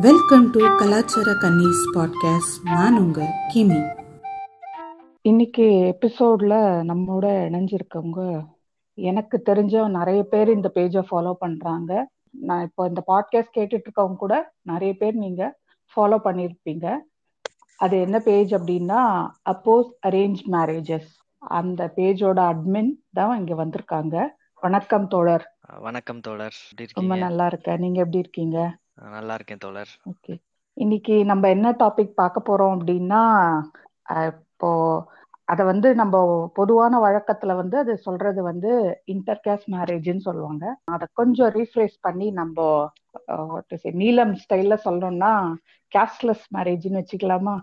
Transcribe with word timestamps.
Welcome 0.00 0.50
to 0.50 0.76
கலாச்சார 0.76 1.32
கன்னிஸ் 1.32 1.82
podcast 1.94 2.64
நான் 2.64 2.98
உங்க 2.98 3.34
கிமி. 3.54 4.02
இன்னைக்கு 5.22 5.62
எபிசோட்ல 5.62 6.54
நம்மோட 6.82 7.26
இணைஞ்சிருக்கவங்க 7.48 8.46
எனக்கு 8.94 9.42
தெரிஞ்ச 9.46 9.88
நிறைய 9.88 10.22
பேர் 10.22 10.48
இந்த 10.48 10.70
பேஜை 10.74 11.04
ஃபாலோ 11.10 11.32
பண்றாங்க. 11.32 12.10
நான் 12.30 12.62
இப்போ 12.62 12.86
இந்த 12.86 13.04
பாட்காஸ்ட் 13.06 13.56
கேட்டுட்டு 13.56 13.82
இருக்கவங்க 13.82 14.16
கூட 14.16 14.52
நிறைய 14.62 14.94
பேர் 14.94 15.14
நீங்க 15.14 15.58
ஃபாலோ 15.96 16.18
பண்ணியிருப்பீங்க 16.24 16.96
அது 17.76 18.00
என்ன 18.00 18.18
பேஜ் 18.18 18.54
அப்படின்னா 18.54 19.28
அப்போஸ் 19.50 19.90
அரேஞ்ச் 20.06 20.38
மேரேஜஸ் 20.50 21.10
அந்த 21.38 21.92
பேஜோட 21.96 22.52
அட்மின் 22.52 22.92
தான் 23.12 23.38
இங்க 23.38 23.64
வந்திருக்காங்க. 23.64 24.26
வணக்கம் 24.60 25.08
தோழர். 25.08 25.56
வணக்கம் 25.80 26.20
தோழர். 26.20 26.54
ரொம்ப 26.92 27.16
நல்லா 27.16 27.46
இருக்கேன். 27.46 27.78
நீங்க 27.78 27.98
எப்படி 27.98 28.18
இருக்கீங்க? 28.18 28.76
நல்லா 28.96 29.34
இருக்கேன் 29.34 29.62
தோழர். 29.64 29.92
ஓகே. 30.10 30.34
இன்னைக்கு 30.76 31.14
நம்ம 31.24 31.48
என்ன 31.48 31.68
டாபிக் 31.78 32.18
பார்க்க 32.20 32.46
போறோம் 32.46 32.74
அப்படின்னா 32.76 33.22
இப்போ 34.30 34.70
அத 35.44 35.64
வந்து 35.64 35.88
நம்ம 35.94 36.16
பொதுவான 36.54 36.98
வழக்கத்துல 36.98 37.54
வந்து 37.54 37.76
அது 37.78 37.92
சொல்றது 37.98 38.42
வந்து 38.42 38.70
இன்டர்கேஸ்ட் 39.06 39.68
மேரேஜ்னு 39.72 40.22
சொல்லுவாங்க. 40.28 40.64
அதை 40.84 41.06
கொஞ்சம் 41.12 41.52
ரீஃப்ரேஸ் 41.52 41.96
பண்ணி 42.00 42.30
நம்ம 42.30 42.88
நீலம் 43.92 44.34
ஸ்டைல்ல 44.34 44.76
சொல்லணும்னா 44.84 45.32
கேஸ்ட்லெஸ் 45.92 46.46
மேரேஜ்னு 46.54 47.00
வச்சுக்கலாமா? 47.00 47.56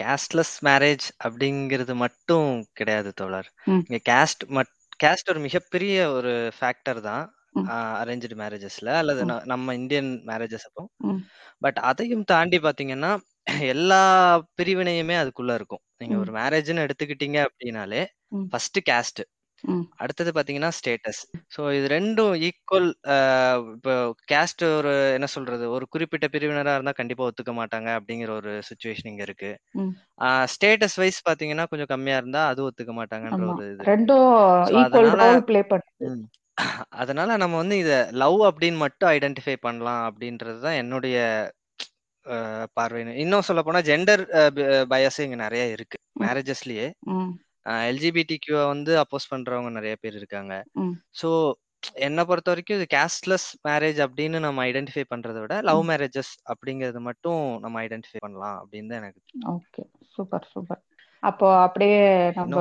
கேஸ்ட்லெஸ் 0.00 0.56
மேரேஜ் 0.64 1.06
அப்படிங்கிறது 1.28 1.94
மட்டும் 1.94 2.48
கிடையாது 2.72 3.12
தோழர். 3.12 3.50
இங்க 3.66 3.98
கேஸ்ட் 4.10 4.48
மட் 4.48 4.72
கேஸ்ட் 5.04 5.30
ஒரு 5.30 5.40
மிகப்பெரிய 5.40 6.10
ஒரு 6.10 6.32
ஃபேக்டர் 6.58 7.00
தான். 7.00 7.26
அரேஞ்சு 7.96 8.36
மேரேஜஸ்ல 8.40 8.90
அல்லது. 8.98 9.22
ந- 9.24 9.42
நம்ம 9.46 9.74
இந்தியன் 9.74 10.10
மேரேஜஸ் 10.26 10.68
அப்போ 10.68 10.84
ம். 11.08 11.20
பட் 11.62 11.80
அதையும் 11.88 12.28
தாண்டி 12.28 12.60
பாத்தீங்கன்னா 12.62 13.12
எல்லா 13.70 14.02
பிரிவினையுமே 14.58 15.16
அதுக்குள்ள 15.20 15.52
இருக்கும் 15.54 15.84
நீங்க 16.00 16.14
ம். 16.14 16.20
ஒரு 16.20 16.32
மேரேஜ்னு 16.34 16.86
எடுத்துக்கிட்டீங்க 16.86 17.38
அப்படின்னாலே 17.46 18.02
ம். 18.32 18.46
ஃபர்ஸ்ட் 18.48 18.80
கேஸ்ட் 18.88 19.22
ம். 19.64 19.82
அடுத்தது 19.96 20.30
பாத்தீங்கன்னா 20.32 20.70
ஸ்டேட்டஸ் 20.76 21.18
ஸோ 21.54 21.62
இது 21.72 21.86
ரெண்டும் 21.88 22.34
ஈக்குவல் 22.46 22.86
இப்போ 23.72 23.94
கேஸ்ட் 24.28 24.62
ஒரு 24.70 24.92
என்ன 25.16 25.26
சொல்றது 25.28 25.64
ஒரு 25.70 25.84
குறிப்பிட்ட 25.88 26.26
பிரிவினரா 26.28 26.74
இருந்தா 26.74 26.94
கண்டிப்பா 26.96 27.26
ஒத்துக்க 27.26 27.54
மாட்டாங்க 27.58 27.88
அப்படிங்கிற 27.98 28.32
ஒரு 28.36 28.52
சுச்சுவேஷன் 28.68 29.10
இங்க 29.10 29.22
இருக்கு 29.22 29.50
ம். 29.78 29.92
ஸ்டேட்டஸ் 30.48 30.98
வைஸ் 30.98 31.20
பாத்தீங்கன்னா 31.28 31.66
கொஞ்சம் 31.68 31.92
கம்மியா 31.92 32.16
இருந்தா 32.16 32.42
அது 32.50 32.62
ஒத்துக்க 32.68 32.94
மாட்டாங்கன்ற 32.94 33.40
ஆமா 33.40 33.54
ஒரு 33.54 33.66
இது 33.72 33.88
ரெண்டும் 33.90 34.28
ஈக்குவல் 34.74 35.10
அதனால 35.10 35.26
ரோல் 35.26 35.44
ப்ளே 35.48 35.62
பண்ணுது 35.70 36.08
ம், 36.10 36.24
அதனால 37.00 37.36
நம்ம 37.38 37.54
வந்து 37.58 37.76
இத 37.80 37.92
லவ் 38.20 38.40
அப்படின்னு 38.48 38.78
மட்டும் 38.82 39.10
ஐடென்டிஃபை 39.12 39.56
பண்ணலாம் 39.62 40.02
அப்படின்றது 40.08 40.58
தான் 40.62 40.80
என்னுடைய 40.80 41.16
அஹ், 42.26 42.66
பார்வை 42.74 43.00
இன்னும் 43.20 43.46
சொல்ல 43.46 43.60
போனா 43.62 43.80
ஜெண்டர் 43.86 44.22
பயஸ் 44.90 45.18
இங்க 45.22 45.36
நிறைய 45.38 45.62
இருக்கு. 45.74 45.96
மேரேஜஸ்லயே 46.22 46.86
ம். 47.12 47.30
எல்ஜிபிடி 47.86 48.36
கியூ 48.42 48.58
வந்து 48.68 48.92
அப்போஸ் 49.00 49.30
பண்றவங்க 49.30 49.70
நிறைய 49.76 49.94
பேர் 49.98 50.18
இருக்காங்க 50.18 50.52
ம். 50.80 50.94
ஸோ 51.16 51.28
என்னை 52.04 52.22
பொறுத்த 52.28 52.50
வரைக்கும் 52.50 52.78
இது 52.78 52.86
கேஸ்ட்லெஸ் 52.92 53.46
மேரேஜ் 53.66 53.98
அப்படின்னு 54.04 54.38
நம்ம 54.44 54.64
ஐடென்டிஃபை 54.66 55.04
பண்றதை 55.10 55.40
விட 55.42 55.54
லவ் 55.68 55.82
ம். 55.82 55.88
மேரேஜஸ் 55.90 56.32
அப்படிங்கறது 56.52 57.00
மட்டும் 57.06 57.42
நம்ம 57.62 57.82
ஐடென்டிஃபை 57.84 58.20
பண்ணலாம் 58.20 58.58
அப்படின்னு 58.60 58.90
தான் 58.90 59.02
எனக்கு 59.02 59.20
ஓகே 59.54 59.84
சூப்பர் 60.14 60.46
சூப்பர் 60.52 60.82
அப்போ 61.22 61.46
அப்படியே 61.64 62.00
நம்ம 62.36 62.58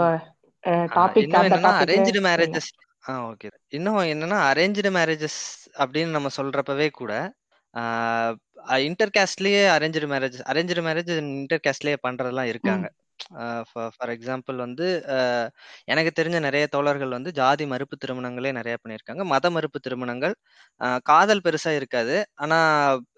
இன்னும் 0.63 0.87
டாபிக் 0.95 1.25
இன்னும் 1.25 1.41
அந்த 1.41 1.49
என்னன்னா 1.49 1.69
டாபிக்ல 1.69 1.83
அரேஞ்சு 1.85 2.07
போயிடலாம் 2.07 2.27
மேரேஜஸ் 2.29 2.69
ஆ 3.03 3.13
ஓகே. 3.27 3.47
இன்னும் 3.69 3.97
என்னன்னா 4.13 4.37
அரேஞ்சு 4.49 4.91
மேரேஜஸ் 4.91 5.41
அப்படின்னு 5.77 6.09
நம்ம 6.09 6.29
சொல்றப்பவே 6.37 6.87
கூட 6.91 7.13
inter 8.83 9.13
காஸ்ட்லயே 9.17 9.61
arrange 9.75 10.07
marriage 10.13 10.37
arrange 10.45 10.83
marriage 10.87 11.11
inter 11.17 11.65
காஸ்ட்லயே 11.67 11.97
பண்றதெல்லாம் 12.03 12.47
ம். 12.47 12.51
இருக்காங்க 12.53 12.87
ஃபார் 13.95 14.11
எக்ஸாம்பிள் 14.13 14.55
வந்து 14.55 14.85
ஆஹ் 15.07 15.47
எனக்கு 15.85 16.11
தெரிஞ்ச 16.15 16.39
நிறைய 16.39 16.67
தோழர்கள் 16.67 17.09
வந்து 17.09 17.31
ஜாதி 17.31 17.65
மறுப்பு 17.65 17.95
திருமணங்களே 17.97 18.51
நிறைய 18.51 18.77
பண்ணியிருக்காங்க. 18.79 19.23
மத 19.25 19.49
மறுப்பு 19.49 19.79
திருமணங்கள் 19.79 20.35
காதல் 21.03 21.43
பெருசா 21.43 21.71
இருக்காது. 21.75 22.15
ஆனா 22.35 22.59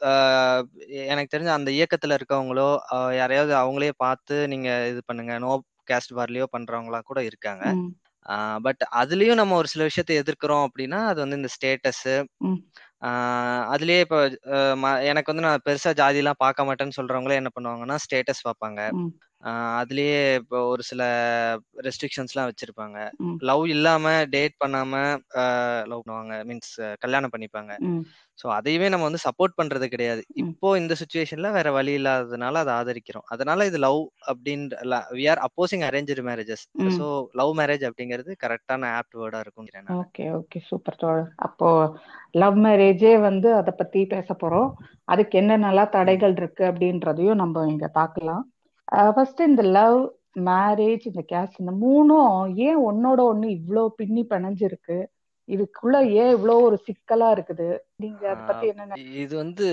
ஆஹ் 0.02 0.64
எனக்கு 1.08 1.38
தெரிஞ்ச 1.38 1.52
அந்த 1.54 1.72
இயக்கத்துல 1.72 2.18
இருக்கவங்களோ 2.20 2.70
யாரையாவது 3.14 3.56
அவங்களே 3.56 3.92
பார்த்து 3.98 4.48
நீங்க 4.48 4.88
இது 4.88 5.04
பண்ணுங்க 5.06 5.40
நோ 5.40 5.54
கேஸ்ட் 5.88 6.18
பார்லியோ 6.18 6.48
பண்றவங்களா 6.58 7.00
கூட 7.02 7.24
இருக்காங்க. 7.24 7.64
ம். 7.76 7.90
பட் 8.58 8.82
அதுலயும் 8.96 9.34
நம்ம 9.34 9.56
ஒரு 9.56 9.68
சில 9.68 9.84
விஷயத்தை 9.84 10.16
எதிர்க்கிறோம் 10.20 10.66
அப்படின்னா 10.68 11.00
அது 11.06 11.20
வந்து 11.20 11.36
இந்த 11.36 11.52
ஸ்டேட்டஸ் 11.56 12.06
அதுலயே 13.74 14.00
இப்போ 14.00 14.20
எனக்கு 15.04 15.32
வந்து 15.34 15.46
நான் 15.48 15.64
பெருசா 15.66 15.94
ஜாதி 15.94 16.18
எல்லாம் 16.18 16.42
பார்க்க 16.46 16.68
மாட்டேன்னு 16.68 16.98
சொல்றவங்களே 16.98 17.40
என்ன 17.42 17.52
பண்ணுவாங்கன்னா 17.56 17.98
ஸ்டேட்டஸ் 18.06 18.46
பார்ப்பாங்க. 18.48 18.82
அதுலயே 19.80 20.36
இப்போ 20.40 20.58
ஒரு 20.68 20.84
சில 20.84 21.04
ரெஸ்ட்ரிக்ஷன்ஸ்லாம் 21.88 22.50
வச்சிருப்பாங்க. 22.50 22.98
லவ் 23.40 23.66
இல்லாம 23.66 24.26
டேட் 24.36 24.56
பண்ணாம 24.64 24.94
லவ் 25.92 26.04
பண்ணுவாங்க. 26.04 26.36
மீன்ஸ் 26.50 26.74
கல்யாணம் 26.98 27.34
பண்ணிப்பாங்க. 27.36 27.72
ஸோ 28.40 28.48
அதையுமே 28.58 28.88
நம்ம 28.90 29.08
வந்து 29.08 29.24
சப்போர்ட் 29.26 29.58
பண்றது 29.60 29.88
கிடையாது. 29.88 30.22
இப்போ 30.36 30.78
இந்த 30.78 30.94
சுச்சுவேஷன்ல 31.02 31.52
வேற 31.52 31.72
வழி 31.72 31.94
இல்லாததுனால 32.00 32.62
அதை 32.64 32.74
ஆதரிக்கிறோம். 32.74 33.26
அதனால 33.28 33.66
இது 33.66 33.78
லவ் 33.78 34.00
அப்படின்ற 34.32 35.02
we 35.18 35.26
are 35.34 35.44
opposing 35.48 35.86
arrange 35.90 36.24
marriages 36.30 36.66
so 36.98 37.08
love 37.42 37.54
marriage 37.60 37.84
அப்படிங்கிறது 37.90 38.34
கரெக்டான 38.46 38.90
ஆப்ட் 39.00 39.20
வேர்டா 39.22 39.40
இருக்கும் 39.40 40.00
ஓகே 40.04 40.24
ஓகே 40.40 40.60
சூப்பர் 40.70 40.96
தோழர். 40.96 41.30
அப்போ 41.36 41.70
லவ் 42.32 42.58
மேரேஜே 42.66 43.20
வந்து 43.20 43.54
அதை 43.54 43.74
பத்தி 43.74 44.06
பேச 44.06 44.34
போறோம். 44.34 44.70
அதுக்கு 45.06 45.40
என்னென்னலாம் 45.42 45.94
தடைகள் 45.98 46.36
இருக்கு 46.36 46.64
அப்படின்றதையும் 46.72 47.42
நம்ம 47.44 47.66
இங்க 47.68 47.88
பார்க்கலாம். 47.88 48.44
ஃபர்ஸ்ட் 48.92 49.42
இந்த 49.46 49.64
லவ் 49.76 50.00
மேரேஜ் 50.48 51.04
இந்த 51.10 51.22
கேஸ்ட் 51.30 51.62
இந்த 51.62 51.74
மூணும் 51.82 52.36
ஏன் 52.68 52.80
ஒன்னோட 52.88 53.20
ஒண்ணு 53.32 53.48
இவ்ளோ 53.58 53.84
பின்னி 54.00 54.24
பிணைஞ்சிருக்கு? 54.32 54.98
இதுக்குள்ள 55.50 55.96
ஏன் 56.20 56.34
இவ்ளோ 56.36 56.56
ஒரு 56.68 56.78
சிக்கலா 56.88 57.30
இருக்குது? 57.36 57.70
நீங்க 58.00 58.24
அதை 58.28 58.44
பத்தி 58.50 58.66
என்ன 58.74 58.98
இது 59.22 59.34
வந்து 59.42 59.66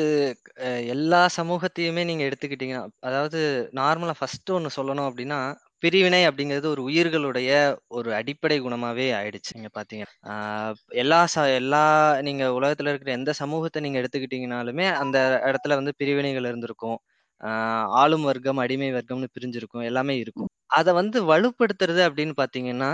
எல்லா 0.92 1.20
சமூகத்தையுமே 1.36 2.02
நீங்க 2.04 2.22
எடுத்துக்கிட்டீங்கன்னா 2.28 2.84
அதாவது 3.08 3.40
நார்மலா 3.78 4.14
ஃபர்ஸ்ட் 4.18 4.52
ஒன்னு 4.56 4.76
சொல்லணும் 4.76 5.08
அப்படின்னா 5.08 5.38
பிரிவினை 5.82 6.20
அப்படிங்கிறது 6.28 6.66
ஒரு 6.66 6.82
உயிர்களுடைய 6.88 7.50
ஒரு 7.96 8.10
அடிப்படை 8.18 8.56
குணமாவே 8.60 9.06
ஆயிடுச்சு. 9.18 9.52
நீங்க 9.56 9.70
பாத்தீங்க. 9.76 10.04
ஆஹ் 10.30 10.72
எல்லா 11.02 11.20
ச 11.26 11.46
எல்லா 11.60 11.82
நீங்க 12.28 12.44
உலகத்துல 12.58 12.92
இருக்கிற 12.92 13.12
எந்த 13.18 13.32
சமூகத்தை 13.40 13.80
நீங்க 13.84 14.00
எடுத்துக்கிட்டீங்கனாலுமே 14.02 14.86
அந்த 15.02 15.16
இடத்துல 15.48 15.78
வந்து 15.80 15.92
பிரிவினைகள் 16.00 16.48
இருந்திருக்கும். 16.50 16.98
ஆஹ் 17.40 17.86
ஆளும் 17.98 18.24
வர்க்கம் 18.24 18.58
அடிமை 18.58 18.88
வர்க்கம்னு 18.92 19.28
பிரிஞ்சிருக்கும் 19.34 19.84
எல்லாமே 19.84 20.14
இருக்கும். 20.18 20.48
அதை 20.70 20.92
வந்து 20.92 21.18
வலுப்படுத்துறது 21.24 22.02
அப்படின்னு 22.08 22.34
பாத்தீங்கன்னா 22.40 22.90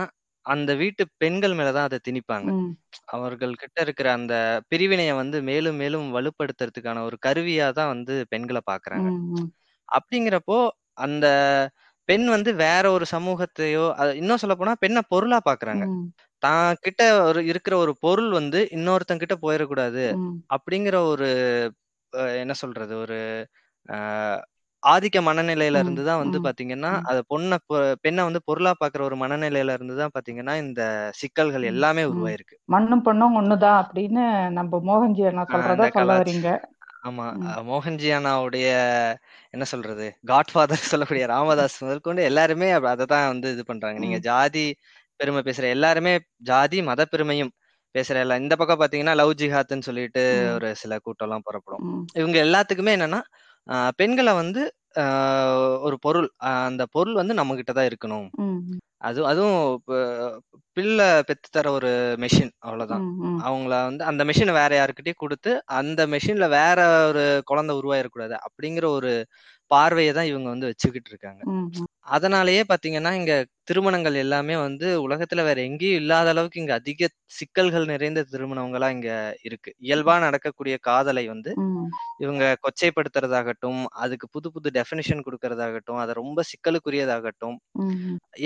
அந்த 0.47 0.71
வீட்டு 0.75 1.03
பெண்கள் 1.19 1.55
மேலதான் 1.55 1.88
அதை 1.88 1.99
திணிப்பாங்க. 2.09 2.49
அவர்கள் 3.15 3.55
கிட்ட 3.55 3.78
இருக்கிற 3.81 4.09
அந்த 4.12 4.34
பிரிவினையை 4.69 5.15
வந்து 5.15 5.38
மேலும் 5.43 5.77
மேலும் 5.77 6.09
வலுப்படுத்துறதுக்கான 6.16 7.05
ஒரு 7.05 7.16
கருவியா 7.27 7.69
தான் 7.72 7.93
வந்து 7.94 8.15
பெண்களை 8.28 8.62
பாக்குறாங்க. 8.71 9.09
அப்படிங்கிறப்போ 9.88 10.59
அந்த 10.99 11.26
பெண் 12.09 12.26
வந்து 12.28 12.50
வேற 12.61 12.84
ஒரு 12.91 13.06
சமூகத்தையோ 13.12 13.84
இன்னும் 14.15 14.41
சொல்ல 14.43 14.55
போனா 14.55 14.75
பெண்ணை 14.81 15.03
பொருளா 15.09 15.38
பாக்குறாங்க. 15.47 15.84
தான் 16.43 16.76
கிட்ட 16.81 17.03
ஒரு 17.28 17.41
இருக்கிற 17.47 17.75
ஒரு 17.76 17.93
பொருள் 18.00 18.31
வந்து 18.32 18.61
இன்னொருத்தன் 18.76 19.22
கிட்ட 19.22 19.37
போயிடக்கூடாது 19.43 20.05
அப்படிங்கிற 20.56 20.97
ஒரு 21.12 21.28
என்ன 22.43 22.55
சொல்றது 22.55 22.94
ஒரு 22.99 23.19
ஆதிக்க 24.83 25.19
மனநிலையில 25.22 25.77
ம். 25.77 25.83
இருந்து 25.83 26.03
தான் 26.06 26.21
வந்து 26.22 26.39
பாத்தீங்கன்னா 26.47 26.91
அது 27.11 27.21
பொண்ணை 27.31 27.56
பெண்ணை 28.05 28.22
வந்து 28.27 28.41
பொருளா 28.49 28.72
பாக்குற 28.75 29.03
ஒரு 29.03 29.17
மனநிலையில 29.21 29.77
இருந்து 29.77 29.95
தான் 30.00 30.15
பாத்தீங்கன்னா 30.15 30.55
இந்த 30.62 30.83
சிக்கல்கள் 31.21 31.65
எல்லாமே 31.71 32.03
உருவாயிருக்கு. 32.11 32.56
மண்ணும் 32.69 33.05
பொண்ணும் 33.06 33.37
ஒண்ணுதான் 33.41 33.78
அப்படின்னு 33.83 34.25
நம்ம 34.59 34.81
மோகன்ஜி 34.89 35.25
அண்ணா 35.31 35.44
சொல்றதா 35.53 35.87
சொல்ல 35.97 36.17
வரீங்க 36.21 36.50
ஆமா 37.05 37.25
மோகன்ஜி 37.67 38.11
அண்ணாவுடைய 38.17 38.67
என்ன 39.55 39.64
சொல்றது 39.70 40.06
காட்ஃபாதர் 40.31 40.91
சொல்லக்கூடிய 40.91 41.25
ராமதாஸ் 41.32 41.82
முதற்கொண்டு 41.82 42.23
எல்லாருமே 42.29 42.69
அதை 42.93 43.05
தான் 43.06 43.26
வந்து 43.32 43.49
இது 43.55 43.64
பண்றாங்க. 43.64 43.99
நீங்க 44.05 44.19
ஜாதி 44.26 44.67
பெருமை 45.20 45.41
பேசுற 45.44 45.64
எல்லாருமே 45.75 46.12
ஜாதி 46.49 46.79
மத 46.87 47.03
பெருமையும் 47.06 47.53
பேசுற 47.94 48.17
எல்லாம் 48.23 48.43
இந்த 48.43 48.55
பக்கம் 48.61 48.81
பாத்தீங்கன்னா 48.81 49.14
லவ் 49.19 49.32
ஜிஹாத்னு 49.41 49.87
சொல்லிட்டு 49.88 50.23
ஒரு 50.55 50.69
சில 50.81 50.94
கூட்டம் 51.00 51.26
எல்லாம் 51.29 51.44
புறப்படும் 51.47 51.85
இவங்க 52.20 52.38
எல்லாத்துக்குமே 52.44 52.94
என்னன்னா 52.97 53.20
பெண்களை 53.99 54.32
வந்து 54.43 54.62
ஒரு 55.87 55.96
பொருள் 56.02 56.28
அந்த 56.66 56.82
பொருள் 56.94 57.14
வந்து 57.14 57.34
நம்ம 57.34 57.55
கிட்ட 57.56 57.72
தான் 57.72 57.88
இருக்கணும். 57.90 58.28
அது 59.00 59.20
அதுவும் 59.31 59.58
பிள்ளை 60.76 61.06
பெத்து 61.28 61.49
தர 61.50 61.66
ஒரு 61.70 61.90
மெஷின் 62.22 62.52
அவ்வளவுதான். 62.66 63.05
அவங்கள 63.46 63.75
வந்து 63.88 64.02
அந்த 64.05 64.22
மெஷினை 64.25 64.52
வேற 64.52 64.72
யாருக்கிட்டயும் 64.78 65.22
கொடுத்து 65.22 65.50
அந்த 65.78 66.00
மெஷின்ல 66.06 66.46
வேற 66.50 66.78
ஒரு 67.11 67.25
குழந்தை 67.44 67.75
உருவாயிடக்கூடாது 67.81 68.37
அப்படிங்கிற 68.46 68.87
ஒரு 68.99 69.12
பார்வையை 69.70 70.12
தான் 70.12 70.31
இவங்க 70.31 70.49
வந்து 70.49 70.70
வச்சுக்கிட்டு 70.70 71.11
இருக்காங்க. 71.12 71.43
அதனாலேயே 72.14 72.62
பாத்தீங்கன்னா 72.70 73.12
இங்க 73.12 73.34
திருமணங்கள் 73.64 74.16
எல்லாமே 74.22 74.56
வந்து 74.64 74.87
உலகத்துல 75.06 75.44
வேற 75.44 75.58
எங்கேயும் 75.61 76.00
இல்லாத 76.00 76.28
அளவுக்கு 76.28 76.61
இங்க 76.62 76.75
அதிக 76.75 77.08
சிக்கல்கள் 77.38 77.87
நிறைந்த 77.93 78.25
திருமணங்களா 78.32 78.88
இங்க 78.96 79.11
இருக்கு. 79.43 79.70
இயல்பா 79.81 80.14
நடக்கக்கூடிய 80.19 80.76
காதலை 80.88 81.25
வந்து 81.28 81.52
இவங்க 82.19 82.44
கொச்சைப்படுத்துறதாகட்டும் 82.64 83.81
அதுக்கு 84.05 84.28
புது 84.28 84.50
புது 84.52 84.70
டெஃபினிஷன் 84.70 85.25
கொடுக்கறதாகட்டும் 85.26 86.02
அதை 86.02 86.14
ரொம்ப 86.14 86.43
சிக்கலுக்குரியதாகட்டும். 86.50 87.56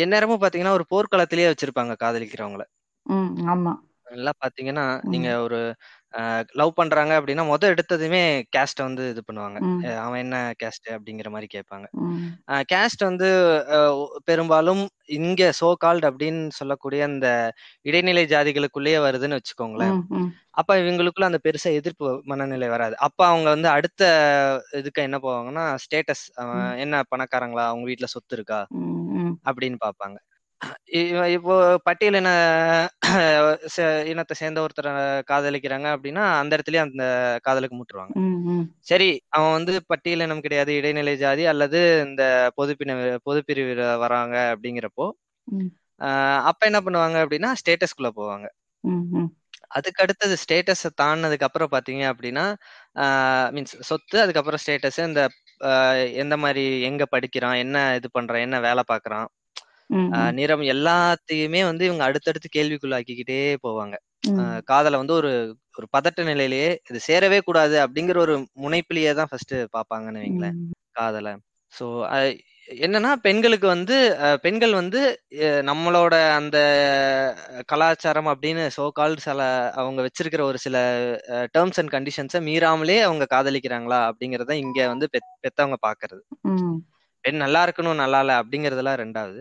எந்நேரமும் 0.05 0.43
பாத்தீங்கன்னா 0.45 0.77
ஒரு 0.79 0.87
போர்க்களத்திலேயே 0.95 1.51
வச்சிருப்பாங்க 1.53 1.97
காதலிக்கிறவங்கள. 2.05 2.65
எல்லாம் 4.17 4.41
பாத்தீங்கன்னா 4.43 4.85
நீங்க 5.05 5.29
ஒரு 5.47 5.59
லவ் 6.53 6.75
பண்றாங்க 6.75 7.21
அப்படின்னா 7.21 7.55
முத 7.55 7.65
எடுத்ததுமே 7.65 8.43
கேஸ்ட 8.57 8.83
வந்து 8.83 9.09
இது 9.09 9.23
பண்ணுவாங்க. 9.33 9.59
அவன் 9.97 10.19
என்ன 10.19 10.53
கேஸ்ட் 10.63 10.91
அப்படிங்கிற 10.91 11.31
மாதிரி 11.31 11.59
கேட்பாங்க. 11.59 11.85
கேஸ்ட் 12.73 12.99
வந்து 12.99 13.29
பெரும்பாலும் 14.25 14.89
இங்க 15.07 15.53
சோ 15.61 15.73
கால்ட் 15.85 16.11
அப்படின்னு 16.11 16.49
சொல்லக்கூடிய 16.49 17.05
அந்த 17.05 17.53
இடைநிலை 17.81 18.25
ஜாதிகளுக்குள்ளேயே 18.25 18.99
வருதுன்னு 18.99 19.39
வச்சுக்கோங்களேன். 19.39 20.03
அப்ப 20.51 20.77
இவங்களுக்குள்ள 20.77 21.25
அந்த 21.25 21.39
பெருசா 21.49 21.73
எதிர்ப்பு 21.73 22.21
மனநிலை 22.25 22.69
வராது. 22.69 22.99
அப்ப 22.99 23.27
அவங்க 23.27 23.49
வந்து 23.49 23.69
அடுத்த 23.69 24.63
இதுக்கு 24.73 25.03
என்ன 25.03 25.19
போவாங்கன்னா 25.23 25.77
ஸ்டேட்டஸ் 25.79 26.77
என்ன 26.77 27.03
பணக்காரங்களா? 27.17 27.67
அவங்க 27.67 27.85
வீட்ல 27.85 28.07
சொத்து 28.07 28.35
இருக்கா? 28.35 28.67
அப்படின்னு 29.45 29.77
பார்ப்பாங்க. 29.85 30.17
இ- 30.27 30.38
இப்போ 31.35 31.55
பட்டியலின 31.85 32.29
சே- 33.75 34.07
இனத்தை 34.07 34.35
சேர்ந்த 34.37 34.61
ஒருத்தரை 34.61 34.93
காதலிக்கிறாங்க 35.29 35.87
அப்படின்னா 35.95 36.25
அந்த 36.39 36.57
இடத்துலயே 36.57 36.83
அந்த 36.85 37.05
காதலுக்கு 37.43 37.77
முட்டுருவாங்க. 37.77 38.15
சரி 38.83 39.09
அவன் 39.29 39.53
வந்து 39.53 39.75
பட்டியலினம் 39.89 40.41
கிடையாது 40.41 40.73
இடைநிலை 40.75 41.17
ஜாதி 41.17 41.47
அல்லது 41.47 41.81
இந்த 42.07 42.25
பொதுப்பின 42.57 42.97
பொதுப்பிரிவில் 43.23 43.85
வராங்க 43.97 44.37
அப்படிங்கிறப்போ 44.53 45.07
அப்ப 46.49 46.67
என்ன 46.67 46.81
பண்ணுவாங்க 46.81 47.17
அப்படின்னா 47.23 47.51
ஸ்டேட்டஸ்குள்ள 47.61 48.11
போவாங்க. 48.17 48.47
அதுக்கு 49.71 50.03
அடுத்தது 50.03 50.35
ஸ்டேட்டஸ் 50.37 50.87
தாண்டினதுக்கு 51.01 51.43
அப்புறம் 51.43 51.73
பாத்தீங்க 51.73 52.05
அப்படின்னா 52.13 52.45
மீன்ஸ் 53.53 53.75
சொத்து 53.83 54.17
அதுக்கப்புறம் 54.23 54.61
ஸ்டேட்டஸ் 54.63 55.01
இந்த 55.05 55.23
எந்த 56.17 56.37
மாதிரி 56.37 56.65
எங்க 56.83 57.07
படிக்கிறான் 57.07 57.55
என்ன 57.57 57.77
இது 57.97 58.09
பண்றான் 58.15 58.41
என்ன 58.41 58.61
வேலை 58.61 58.83
ம், 58.91 59.29
நிறம் 60.33 60.61
எல்லாத்தையுமே 60.69 61.65
வந்து 61.65 61.85
இவங்க 61.85 62.05
அடுத்தடுத்து 62.05 62.49
கேள்விக்குள்ளாக்கிக்கிட்டே 62.57 63.41
போவாங்க. 63.63 63.95
காதலை 64.65 64.99
வந்து 64.99 65.13
ஒரு 65.13 65.31
ஒரு 65.77 65.87
பதட்ட 65.97 66.25
நிலையிலேயே 66.25 66.81
இது 66.91 67.01
சேரவே 67.07 67.39
கூடாது 67.41 67.77
அப்படிங்கிற 67.79 68.17
ஒரு 68.19 68.35
முனைப்பிலேயே 68.61 69.15
தான் 69.15 69.27
ஃபர்ஸ்ட் 69.31 69.55
பாப்பாங்கன்னு 69.73 70.23
வைங்களேன் 70.25 70.57
காதலை. 70.93 71.33
ஸோ 71.73 71.85
என்னன்னா 72.79 73.17
பெண்களுக்கு 73.17 73.67
வந்து 73.67 73.97
பெண்கள் 74.43 74.73
வந்து 74.73 75.01
நம்மளோட 75.63 76.15
அந்த 76.33 76.57
கலாச்சாரம் 77.67 78.27
அப்படின்னு 78.27 78.65
சோ 78.77 78.89
கால்டு 78.91 79.21
சில 79.21 79.45
அவங்க 79.75 80.01
வச்சிருக்கிற 80.03 80.41
ஒரு 80.43 80.59
சில 80.59 80.77
டேர்ம்ஸ் 81.55 81.79
அண்ட் 81.79 81.93
கண்டிஷன்ஸை 81.93 82.41
மீறாமலே 82.45 83.01
அவங்க 83.01 83.27
காதலிக்கிறாங்களா 83.31 84.01
அப்படிங்கறத 84.09 84.51
இங்க 84.59 84.89
வந்து 84.89 85.09
பெத்- 85.11 85.39
பெத்தவங்க 85.41 85.79
பாக்குறது. 85.87 86.23
பெண் 87.29 87.43
நல்லா 87.43 87.61
இருக்கணும் 87.67 88.03
நல்லா 88.03 88.21
இல்ல 88.21 88.35
அப்படிங்கறதெல்லாம் 88.41 89.01
ரெண்டாவது. 89.03 89.41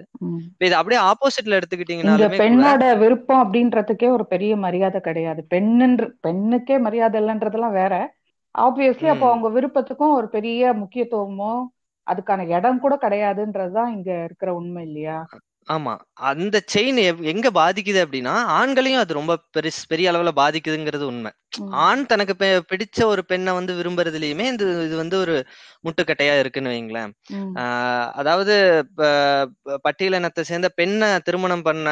இது 0.62 0.76
அப்படியே 0.76 1.00
ஆப்போசிட்ல 1.10 1.58
கூட 2.04 2.26
பெண்ணோட 2.38 2.84
விருப்பம் 3.00 3.42
அப்படின்றதுக்கே 3.44 4.08
ஒரு 4.10 4.26
பெரிய 4.28 4.54
மரியாதை 4.58 5.00
கிடையாது. 5.02 5.42
பெண்ணுன்ற 5.50 6.06
பெண்ணுக்கே 6.24 6.78
மரியாதை 6.82 7.22
இல்லைன்றதெல்லாம் 7.22 7.78
வேற. 7.78 7.94
ஆப்வியஸ்லி 8.56 9.08
அப்போ 9.10 9.26
அவங்க 9.30 9.48
விருப்பத்துக்கும் 9.50 10.16
ஒரு 10.16 10.28
பெரிய 10.30 10.62
முக்கியத்துவமோ 10.82 11.54
அதுக்கான 12.08 12.48
இடம் 12.50 12.80
கூட 12.80 12.96
கிடையாதுன்றதுதான் 13.02 13.94
இங்க 13.96 14.12
இருக்கிற 14.28 14.50
உண்மை 14.56 14.84
இல்லையா? 14.88 15.18
ஆமா. 15.68 15.94
அந்த 16.28 16.58
செயின் 16.74 17.00
எங்க 17.32 17.48
பாதிக்குது 17.58 18.00
அப்படின்னா 18.04 18.34
ஆண்களையும் 18.58 19.02
அது 19.02 19.14
ரொம்ப 19.14 19.34
பெருசு 19.56 19.82
பெரிய 19.88 20.12
அளவுல 20.12 20.32
பாதிக்குதுங்கிறது 20.38 21.06
உண்மை. 21.08 21.32
ஆண் 21.82 22.02
தனக்கு 22.06 22.34
பிடிச்ச 22.70 23.00
ஒரு 23.06 23.22
பெண்ணை 23.26 23.52
வந்து 23.54 23.74
விரும்புறதுலயுமே 23.80 24.46
இந்த 24.52 24.64
இது 24.86 24.96
வந்து 25.02 25.16
ஒரு 25.24 25.36
முட்டுக்கட்டையா 25.86 26.34
இருக்குன்னு 26.42 26.74
வைங்களேன் 26.74 27.12
அதாவது 28.20 28.56
பட்டியலினத்தை 29.86 30.44
சேர்ந்த 30.46 30.70
பெண்ணை 30.78 31.10
திருமணம் 31.28 31.66
பண்ண 31.66 31.88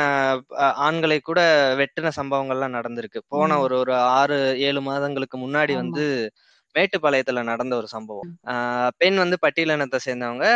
ஆண்களை 0.86 1.20
கூட 1.24 1.40
வெட்டின 1.82 2.14
சம்பவங்கள்லாம் 2.20 2.78
நடந்திருக்கு. 2.78 3.22
போன. 3.34 3.60
ஒரு 3.66 3.78
ஒரு 3.84 3.96
ஆறு 4.16 4.40
ஏழு 4.68 4.84
மாதங்களுக்கு 4.90 5.40
முன்னாடி 5.46 5.76
வந்து 5.78 6.06
மேட்டுப்பாளையத்துல 6.76 7.44
நடந்த 7.44 7.74
ஒரு 7.76 7.88
சம்பவம். 7.94 8.32
பெண் 8.98 9.18
வந்து 9.18 9.38
பட்டியலினத்தை 9.42 10.00
சேர்ந்தவங்க 10.06 10.48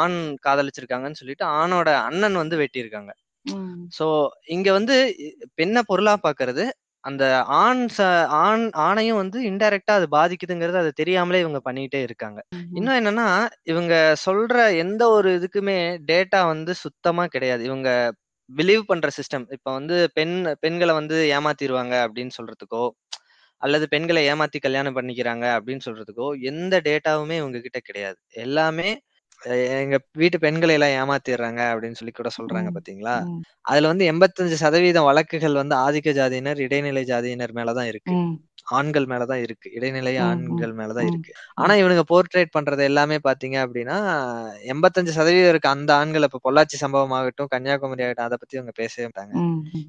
ஆண் 0.00 0.16
காதலிச்சிருக்காங்கன்னு 0.46 1.20
சொல்லிட்டு 1.20 1.46
ஆணோட 1.58 1.90
அண்ணன் 2.08 2.40
வந்து 2.42 2.56
வெட்டியிருக்காங்க. 2.62 3.12
சோ 3.92 4.06
இங்க 4.46 4.68
வந்து 4.72 4.96
பெண்ணை 5.54 5.82
பொருளா 5.88 6.16
பாக்குறது 6.24 6.64
அந்த 7.04 7.24
ஆண் 7.58 7.82
ஆண் 8.42 8.66
ஆணையும் 8.84 9.18
வந்து 9.22 9.38
இன்டைரக்டா 9.48 9.94
அது 9.98 10.06
பாதிக்குதுங்கிறது 10.10 10.78
அது 10.82 10.90
தெரியாமலே 11.00 11.40
இவங்க 11.40 11.60
பண்ணிட்டே 11.66 12.00
இருக்காங்க. 12.06 12.38
இன்னும் 12.78 12.98
என்னன்னா 13.00 13.26
இவங்க 13.72 13.94
சொல்ற 14.24 14.54
எந்த 14.76 15.02
ஒரு 15.16 15.30
இதுக்குமே 15.38 15.78
டேட்டா 16.10 16.40
வந்து 16.52 16.74
சுத்தமா 16.84 17.26
கிடையாது. 17.26 17.62
இவங்க 17.64 17.90
பிலீவ் 18.50 18.82
பண்ற 18.88 19.08
சிஸ்டம் 19.18 19.46
இப்ப 19.56 19.68
வந்து 19.72 19.96
பெண் 20.14 20.34
பெண்களை 20.62 20.94
வந்து 21.00 21.18
ஏமாத்திடுவாங்க 21.36 21.94
அப்படின்னு 22.06 22.36
சொல்றதுக்கோ 22.38 22.84
அல்லது 23.64 23.86
பெண்களை 23.88 24.22
ஏமாத்தி 24.32 24.58
கல்யாணம் 24.60 24.96
பண்ணிக்கிறாங்க 24.98 25.46
அப்படின்னு 25.56 25.86
சொல்றதுக்கோ 25.86 26.28
எந்த 26.50 26.74
டேட்டாவுமே 26.86 27.36
இவங்க 27.42 27.58
கிட்ட 27.60 27.80
கிடையாது. 27.80 28.18
எல்லாமே 28.44 28.88
எங்க 29.80 29.96
வீட்டு 30.12 30.38
பெண்களை 30.38 30.74
எல்லாம் 30.78 30.94
ஏமாத்திடுறாங்க 31.00 31.60
அப்படின்னு 31.72 31.98
சொல்லி 32.00 32.12
கூட 32.12 32.30
சொல்றாங்க 32.38 32.70
பாத்தீங்களா? 32.76 33.16
அதுல 33.64 33.90
வந்து 33.92 34.06
எண்பத்தஞ்சு 34.12 34.56
சதவீதம் 34.64 35.08
வழக்குகள் 35.10 35.60
வந்து 35.62 35.76
ஆதிக்க 35.76 36.12
ஜாதியினர் 36.12 36.62
இடைநிலை 36.66 37.04
ஜாதியினர் 37.04 37.56
மேலதான் 37.60 37.90
இருக்கு. 37.92 38.16
ஆண்கள் 38.68 39.06
மேலதான் 39.06 39.42
இருக்கு. 39.42 39.68
இடைநிலை 39.74 40.14
ஆண்கள் 40.24 40.72
மேலதான் 40.74 41.06
இருக்கு. 41.06 41.30
ஆனா 41.56 41.74
இவனுங்க 41.74 42.04
போர்ட்ரேட் 42.10 42.54
பண்றது 42.56 42.82
எல்லாமே 42.84 43.18
பாத்தீங்க 43.24 43.56
அப்படின்னா 43.64 43.98
எண்பத்தஞ்சு 44.72 45.14
சதவீதம் 45.16 45.50
இருக்க 45.50 45.68
அந்த 45.70 45.90
ஆண்கள் 45.96 46.26
இப்ப 46.28 46.42
பொள்ளாச்சி 46.46 46.78
சம்பவம் 46.82 47.16
ஆகட்டும் 47.18 47.50
கன்னியாகுமரி 47.52 48.04
ஆகட்டும் 48.06 48.26
அதை 48.26 48.38
பத்தி 48.38 48.58
அவங்க 48.58 48.74
பேசவே 48.80 49.06
மாட்டாங்க. 49.08 49.34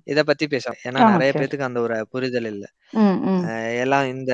இத 0.07 0.19
பத்தி 0.23 0.45
பேசுவாங்க 0.47 0.81
ஏன்னா 0.87 1.01
நிறைய 1.13 1.31
பேத்துக்கு 1.35 1.67
அந்த 1.67 1.81
ஒரு 1.81 1.97
புரிதல் 2.13 2.49
இல்ல. 2.53 2.65
எல்லாம் 3.83 4.07
இந்த 4.13 4.33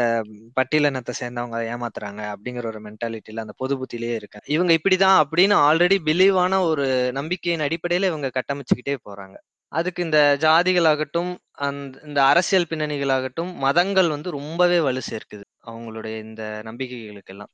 பட்டியலினத்தை 0.58 1.14
சேர்ந்தவங்க 1.20 1.60
ஏமாத்துறாங்க 1.72 2.22
அப்படிங்கிற 2.34 2.66
ஒரு 2.66 2.82
மென்டாலிட்டியில 2.88 3.46
அந்த 3.46 3.56
பொது 3.58 3.76
புத்திலேயே 3.80 4.16
இருக்காங்க 4.18 4.48
இவங்க 4.56 4.74
இப்படிதான் 4.80 5.20
அப்படின்னு 5.24 5.56
ஆல்ரெடி 5.68 5.98
பிலீவான 6.08 6.60
ஒரு 6.70 6.88
நம்பிக்கையின் 7.14 7.66
அடிப்படையில 7.68 8.12
இவங்க 8.12 8.30
கட்டமைச்சுக்கிட்டே 8.38 8.98
போறாங்க. 9.06 9.38
அதுக்கு 9.72 10.02
இந்த 10.04 10.20
ஜாதிகளாகட்டும் 10.44 11.32
அந்த 11.66 11.98
இந்த 12.08 12.20
அரசியல் 12.32 12.70
பின்னணிகளாகட்டும் 12.72 13.52
மதங்கள் 13.64 14.10
வந்து 14.16 14.30
ரொம்பவே 14.38 14.80
வலு 14.86 15.02
சேர்க்குது 15.08 15.44
அவங்களுடைய 15.68 16.16
இந்த 16.26 16.42
நம்பிக்கைகளுக்கெல்லாம். 16.68 17.52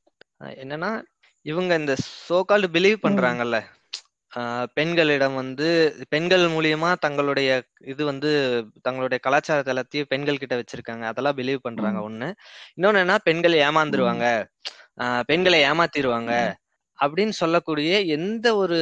என்னன்னா 0.62 0.92
இவங்க 1.46 1.74
இந்த 1.82 1.94
சோகால்டு 2.28 2.68
பிலீவ் 2.76 2.98
பண்றாங்கல்ல 3.04 3.58
பெண்களிடம் 4.78 5.36
வந்து 5.40 5.68
பெண்கள் 6.14 6.44
மூலியமா 6.54 6.90
தங்களுடைய 7.06 7.50
இது 7.92 8.02
வந்து 8.10 8.30
தங்களுடைய 8.82 9.20
கலாச்சாரத்தை 9.24 9.72
எல்லாத்தையும் 9.74 10.10
பெண்கள் 10.12 10.42
கிட்ட 10.42 10.56
வச்சிருக்காங்க 10.60 11.06
அதெல்லாம் 11.12 11.38
பிலீவ் 11.40 11.66
பண்றாங்க 11.66 12.00
ஒண்ணு. 12.08 12.28
இன்னொன்னு 12.78 13.02
என்ன 13.04 13.16
பெண்கள் 13.28 13.56
ஏமாந்துருவாங்க 13.64 14.26
பெண்களை 15.30 15.60
ஏமாத்திருவாங்க 15.66 16.32
ம், 16.44 16.54
அப்படின்னு 17.00 17.34
சொல்லக்கூடிய 17.42 17.90
எந்த 18.16 18.48
ஒரு 18.58 18.78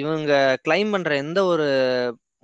இவங்க 0.00 0.32
கிளைம் 0.64 0.92
பண்ற 0.94 1.12
எந்த 1.24 1.40
ஒரு 1.46 1.66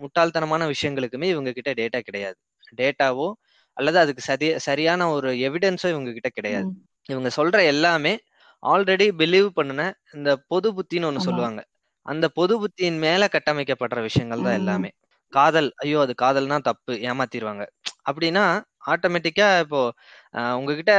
முட்டாள்தனமான 0.01 0.63
விஷயங்களுக்குமே 0.73 1.29
இவங்க 1.35 1.51
கிட்ட 1.53 1.71
டேட்டா 1.81 2.01
கிடையாது. 2.09 2.39
டேட்டாவோ 2.79 3.29
அல்லது 3.77 3.99
அதுக்கு 4.05 4.23
சரி 4.29 4.49
சரியான 4.67 5.03
ஒரு 5.15 5.31
எவிடன்ஸோ 5.47 5.89
இவங்க 5.95 6.11
கிட்ட 6.13 6.31
கிடையாது. 6.33 6.69
இவங்க 7.09 7.29
சொல்ற 7.39 7.59
எல்லாமே 7.73 8.15
ஆல்ரெடி 8.63 9.07
பிலீவ் 9.21 9.49
பண்ணுன 9.59 9.83
இந்த 10.17 10.31
பொது 10.53 10.69
புத்தின்னு 10.77 11.09
ஒண்ணு 11.11 11.23
சொல்லுவாங்க. 11.27 11.61
அந்த 12.07 12.27
பொது 12.39 12.55
புத்தியின் 12.63 12.99
மேல 13.05 13.23
கட்டமைக்கப்படுற 13.35 14.01
விஷயங்கள் 14.09 14.47
தான் 14.47 14.59
எல்லாமே. 14.61 14.91
காதல் 15.33 15.69
ஐயோ 15.83 15.99
அது 16.05 16.13
காதல்னா 16.23 16.57
தப்பு 16.69 16.93
ஏமாத்திடுவாங்க 17.09 17.65
அப்படின்னா 18.09 18.45
ஆட்டோமேட்டிக்கா 18.93 19.49
இப்போ 19.65 19.81
உங்ககிட்ட 20.57 20.93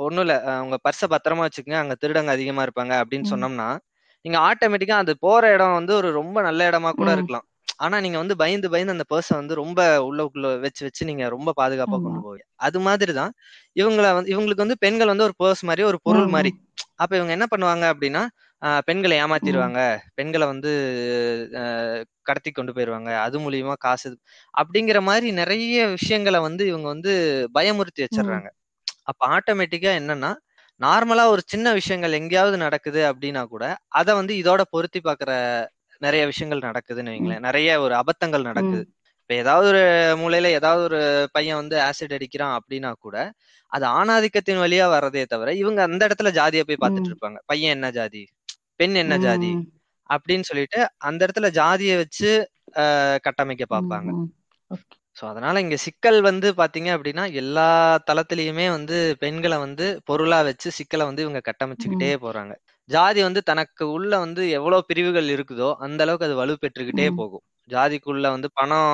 ஒண்ணும் 0.00 0.24
இல்ல 0.26 0.34
உங்க 0.64 0.76
பர்ஸ 0.86 1.08
பத்திரமா 1.14 1.44
வச்சுக்கங்க 1.46 1.78
அங்க 1.82 1.94
திருடங்க 2.02 2.32
அதிகமா 2.36 2.64
இருப்பாங்க 2.66 2.94
அப்படின்னு 3.02 3.28
சொன்னோம்னா 3.32 3.68
நீங்க 4.24 4.38
ஆட்டோமேட்டிக்கா 4.48 4.96
அது 5.02 5.12
போற 5.20 5.42
இடம் 5.54 5.76
வந்து 5.78 5.92
ஒரு 5.96 6.08
ரொம்ப 6.18 6.38
நல்ல 6.48 6.60
இடமா 6.70 6.90
கூட 6.94 7.10
இருக்கலாம். 7.16 7.46
ஆனா 7.80 7.96
நீங்க 8.00 8.18
வந்து 8.18 8.34
பயந்து 8.36 8.70
பயந்து 8.72 8.94
அந்த 8.96 9.06
பர்ஸ 9.12 9.30
வந்து 9.30 9.54
ரொம்ப 9.54 9.80
உள்ளுக்குள்ள 10.08 10.48
வச்சு 10.60 10.82
வச்சு 10.86 11.02
நீங்க 11.04 11.24
ரொம்ப 11.28 11.50
பாதுகாப்பா 11.60 11.98
கொண்டு 11.98 12.20
போவீங்க. 12.24 12.44
அது 12.66 12.78
மாதிரிதான் 12.80 13.32
இவங்கள 13.76 14.06
வந்து 14.14 14.32
இவங்களுக்கு 14.34 14.64
வந்து 14.64 14.78
பெண்கள் 14.78 15.12
வந்து 15.12 15.26
ஒரு 15.28 15.36
பர்ஸ் 15.42 15.62
மாதிரி 15.62 15.82
ஒரு 15.82 15.98
பொருள் 16.02 16.28
மாதிரி. 16.34 16.52
அப்ப 16.94 17.12
இவங்க 17.16 17.32
என்ன 17.32 17.46
பண்ணுவாங்க 17.52 17.86
அப்படின்னா 17.94 18.22
பெண்களை 18.86 19.14
ஏமாத்திடுவாங்க 19.22 19.80
பெண்களை 20.14 20.46
வந்து 20.46 20.70
கடத்தி 22.22 22.50
கொண்டு 22.50 22.72
போயிருவாங்க. 22.74 23.10
அது 23.20 23.36
மூலியமா 23.38 23.74
காசு 23.78 24.10
அப்படிங்கிற 24.54 24.98
மாதிரி 25.02 25.28
நிறைய 25.32 25.86
விஷயங்களை 25.88 26.40
வந்து 26.40 26.62
இவங்க 26.66 26.86
வந்து 26.88 27.12
பயமுறுத்தி 27.54 28.04
வச்சிடுறாங்க. 28.04 28.48
அப்ப 29.10 29.20
ஆட்டோமேட்டிக்கா 29.36 29.92
என்னன்னா 30.00 30.32
நார்மலா 30.80 31.24
ஒரு 31.26 31.42
சின்ன 31.46 31.72
விஷயங்கள் 31.72 32.18
எங்கேயாவது 32.18 32.56
நடக்குது 32.56 33.00
அப்படின்னா 33.10 33.42
கூட 33.44 33.64
அத 33.90 34.14
வந்து 34.14 34.34
இதோட 34.34 34.62
பொருத்தி 34.70 35.00
பார்க்கிற 35.00 35.32
நிறைய 36.00 36.22
விஷயங்கள் 36.26 36.66
நடக்குதுன்னு 36.68 37.12
வைங்களேன். 37.14 37.44
நிறைய 37.48 37.70
ஒரு 37.80 37.94
அபத்தங்கள் 37.94 38.48
நடக்குது. 38.50 38.82
இப்ப 39.20 39.34
ஏதாவது 39.34 39.66
ஒரு 39.68 39.82
மூலையில 40.20 40.48
ஏதாவது 40.58 40.82
ஒரு 40.82 41.00
பையன் 41.32 41.60
வந்து 41.60 41.76
ஆசிட் 41.86 42.14
அடிக்கிறான் 42.16 42.54
அப்படின்னா 42.58 42.90
கூட 42.98 43.16
அது 43.72 43.84
ஆணாதிக்கத்தின் 43.98 44.62
வழியா 44.62 44.86
வர்றதே 44.94 45.22
தவிர 45.24 45.52
இவங்க 45.54 45.80
அந்த 45.88 46.02
இடத்துல 46.08 46.30
ஜாதியை 46.38 46.62
போய் 46.64 46.82
பார்த்துட்டு 46.82 47.10
இருப்பாங்க 47.12 47.38
பையன் 47.46 47.74
என்ன 47.76 47.90
ஜாதி? 47.90 48.22
பெண் 48.80 48.96
என்ன 49.02 49.16
ஜாதி? 49.18 49.50
அப்படின்னு 50.10 50.46
சொல்லிட்டு 50.48 50.78
அந்த 51.00 51.20
இடத்துல 51.26 51.48
ஜாதியை 51.50 51.96
வச்சு 51.96 52.30
கட்டமைக்க 53.24 53.64
பார்ப்பாங்க. 53.70 54.10
சோ 55.16 55.22
அதனால 55.26 55.60
இங்க 55.60 55.76
சிக்கல் 55.76 56.18
வந்து 56.22 56.48
பாத்தீங்க 56.52 56.90
அப்படின்னா 56.96 57.24
எல்லா 57.34 57.68
தளத்திலயுமே 58.10 58.66
வந்து 58.70 58.96
பெண்களை 59.20 59.56
வந்து 59.58 59.86
பொருளா 60.04 60.38
வச்சு 60.42 60.68
சிக்கலை 60.70 61.06
வந்து 61.06 61.24
இவங்க 61.26 61.40
கட்டமைச்சுக்கிட்டே 61.48 62.10
போறாங்க. 62.24 62.52
ஜாதி 62.90 63.20
வந்து 63.24 63.40
தனக்கு 63.48 63.84
உள்ள 63.94 64.12
வந்து 64.22 64.42
எவ்வளவு 64.58 64.86
பிரிவுகள் 64.88 65.28
இருக்குதோ 65.34 65.68
அந்த 65.84 66.00
அளவுக்கு 66.04 66.28
அது 66.28 66.36
வலு 66.40 66.54
பெற்றுக்கிட்டே 66.62 67.06
ம், 67.08 67.16
போகும். 67.16 67.44
ஜாதிக்குள்ள 67.70 68.26
வந்து 68.34 68.48
பணம் 68.54 68.92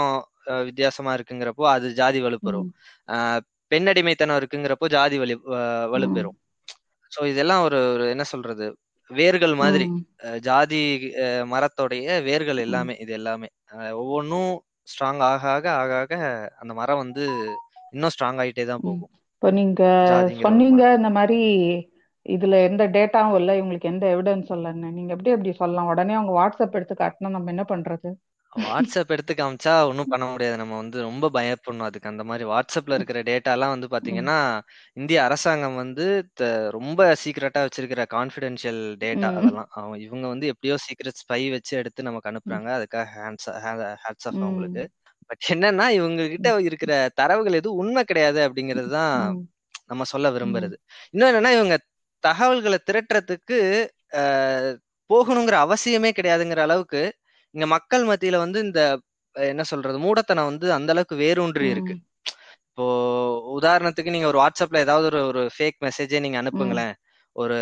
வித்தியாசமா 0.67 1.13
இருக்குங்கிறப்போ 1.17 1.65
அது 1.71 1.87
ஜாதி 1.99 2.19
வலுப்பெறும் 2.25 2.67
ம், 2.67 2.73
ஆஹ் 3.09 3.41
பெண் 3.73 3.89
அடிமைத்தனம் 3.93 4.39
இருக்குங்கிறப்போ 4.41 4.89
ஜாதி 4.93 5.17
வலு 5.19 5.37
வலுப்பெறும் 5.93 6.37
சோ 7.13 7.25
இதெல்லாம் 7.31 7.63
ஒரு 7.67 7.79
என்ன 8.13 8.25
சொல்றது? 8.31 8.67
வேர்கள் 9.11 9.55
மாதிரி. 9.61 9.85
ஜாதி 10.43 10.81
மரத்தோடைய 11.51 12.07
வேர்கள் 12.27 12.61
எல்லாமே 12.65 12.95
இது 13.03 13.13
எல்லாமே. 13.13 13.49
ஒவ்வொன்றும் 14.01 14.51
ஸ்ட்ராங் 14.89 15.23
ஆக 15.25 15.43
ஆக 15.53 15.67
ஆக 15.75 15.93
ஆக 16.01 16.15
அந்த 16.61 16.73
மரம் 16.75 17.03
வந்து 17.03 17.25
இன்னும் 17.95 18.13
ஸ்ட்ராங் 18.15 18.41
ஆயிட்டே 18.43 18.65
தான். 18.67 18.83
போகும். 18.83 19.11
இப்போ 19.33 19.51
நீங்க 19.59 19.83
சொன்னீங்க 20.45 20.83
இந்த 20.99 21.11
மாதிரி 21.17 21.41
இதுல 22.27 22.59
எந்த 22.65 22.83
டேட்டாவும் 22.89 23.37
இல்லை 23.37 23.55
இவங்களுக்கு 23.59 23.91
எந்த 23.91 24.07
எவிடன்ஸ் 24.15 24.51
இல்லைன்னு. 24.53 24.91
நீங்க 24.91 25.13
எப்படி 25.13 25.31
எப்படி 25.31 25.53
சொல்லலாம்? 25.55 25.91
உடனே 25.93 26.15
அவங்க 26.15 26.35
வாட்ஸ்அப் 26.39 26.79
எடுத்து 26.79 26.97
காட்டினா 26.97 27.31
நம்ம 27.31 27.51
என்ன 27.51 27.65
பண்றது? 27.69 28.11
வாட்ஸ்அப் 28.53 29.11
எடுத்து 29.11 29.33
காமிச்சா 29.35 29.73
ஒன்றும் 29.89 30.09
பண்ண 30.09 30.25
முடியாது. 30.27 30.57
நம்ம 30.57 30.75
வந்து 30.77 30.99
ரொம்ப 31.03 31.27
பயப்படணும் 31.31 31.87
அதுக்கு. 31.87 32.09
அந்த 32.09 32.25
மாதிரி 32.25 32.45
வாட்ஸ்அப்ல 32.51 32.97
இருக்கிற 32.97 33.21
டேட்டாலாம் 33.23 33.75
வந்து 33.75 33.89
பாத்தீங்கன்னா 33.89 34.37
இந்திய 34.97 35.19
அரசாங்கம் 35.25 35.77
வந்து 35.77 36.07
ரொம்ப 36.77 37.01
சீக்ரெட்டா 37.23 37.63
வச்சிருக்கிற 37.67 38.05
கான்ஃபிடென்ஷியல் 38.15 38.81
டேட்டா 39.03 39.31
அதெல்லாம். 39.35 39.71
அவங்க 39.73 39.97
இவங்க 40.07 40.27
வந்து 40.29 40.47
எப்படியோ 40.53 40.77
சீக்ரெட் 40.87 41.21
ஸ்பை 41.23 41.41
வச்சு 41.55 41.75
எடுத்து 41.77 42.09
நமக்கு 42.09 42.31
அனுப்புறாங்க. 42.33 42.69
அதுக்காக 42.79 43.05
ஹேண்ட்ஸ் 43.17 43.49
ஹேட்ஸ் 44.05 44.29
ஆஃப் 44.29 44.41
அவங்களுக்கு. 44.43 44.85
பட் 45.31 45.45
என்னன்னா 45.55 45.87
இவங்க 45.95 46.23
கிட்ட 46.33 46.49
இருக்கிற 46.67 46.93
தரவுகள் 47.15 47.59
எதுவும் 47.61 47.81
உண்மை 47.83 48.03
கிடையாது 48.05 48.41
அப்படிங்கிறது 48.47 48.91
தான் 48.93 49.15
ம், 49.29 49.43
நம்ம 49.91 50.05
சொல்ல 50.13 50.27
விரும்புறது. 50.31 50.77
இன்னும் 51.13 51.31
என்னன்னா 51.31 51.53
இவங்க 51.59 51.77
தகவல்களை 52.25 52.79
திரட்டுறதுக்கு 52.89 53.59
போகணுங்கிற 55.11 55.57
அவசியமே 55.65 56.11
கிடையாதுங்கிற 56.13 56.61
அளவுக்கு 56.61 57.03
இங்க 57.55 57.67
மக்கள் 57.67 58.05
மத்தியில 58.07 58.37
வந்து 58.37 58.61
இந்த 58.61 58.81
என்ன 59.37 59.63
சொல்றது 59.65 59.99
மூடத்தனம் 59.99 60.45
வந்து 60.45 60.67
அந்த 60.73 60.93
அளவுக்கு 60.93 61.17
வேரூன்றி 61.17 61.67
இருக்கு. 61.69 61.95
இப்போ 62.69 62.87
உதாரணத்துக்கு 63.57 64.11
நீங்க 64.11 64.27
ஒரு 64.27 64.39
வாட்ஸ்அப்ல 64.39 64.79
ஏதாவது 64.79 65.07
ஒரு 65.07 65.21
ஒரு 65.27 65.43
ஃபேக் 65.55 65.79
மெசேஜே 65.85 66.21
நீங்க 66.21 66.39
அனுப்புங்களேன். 66.43 66.95
ஒரு 67.37 67.59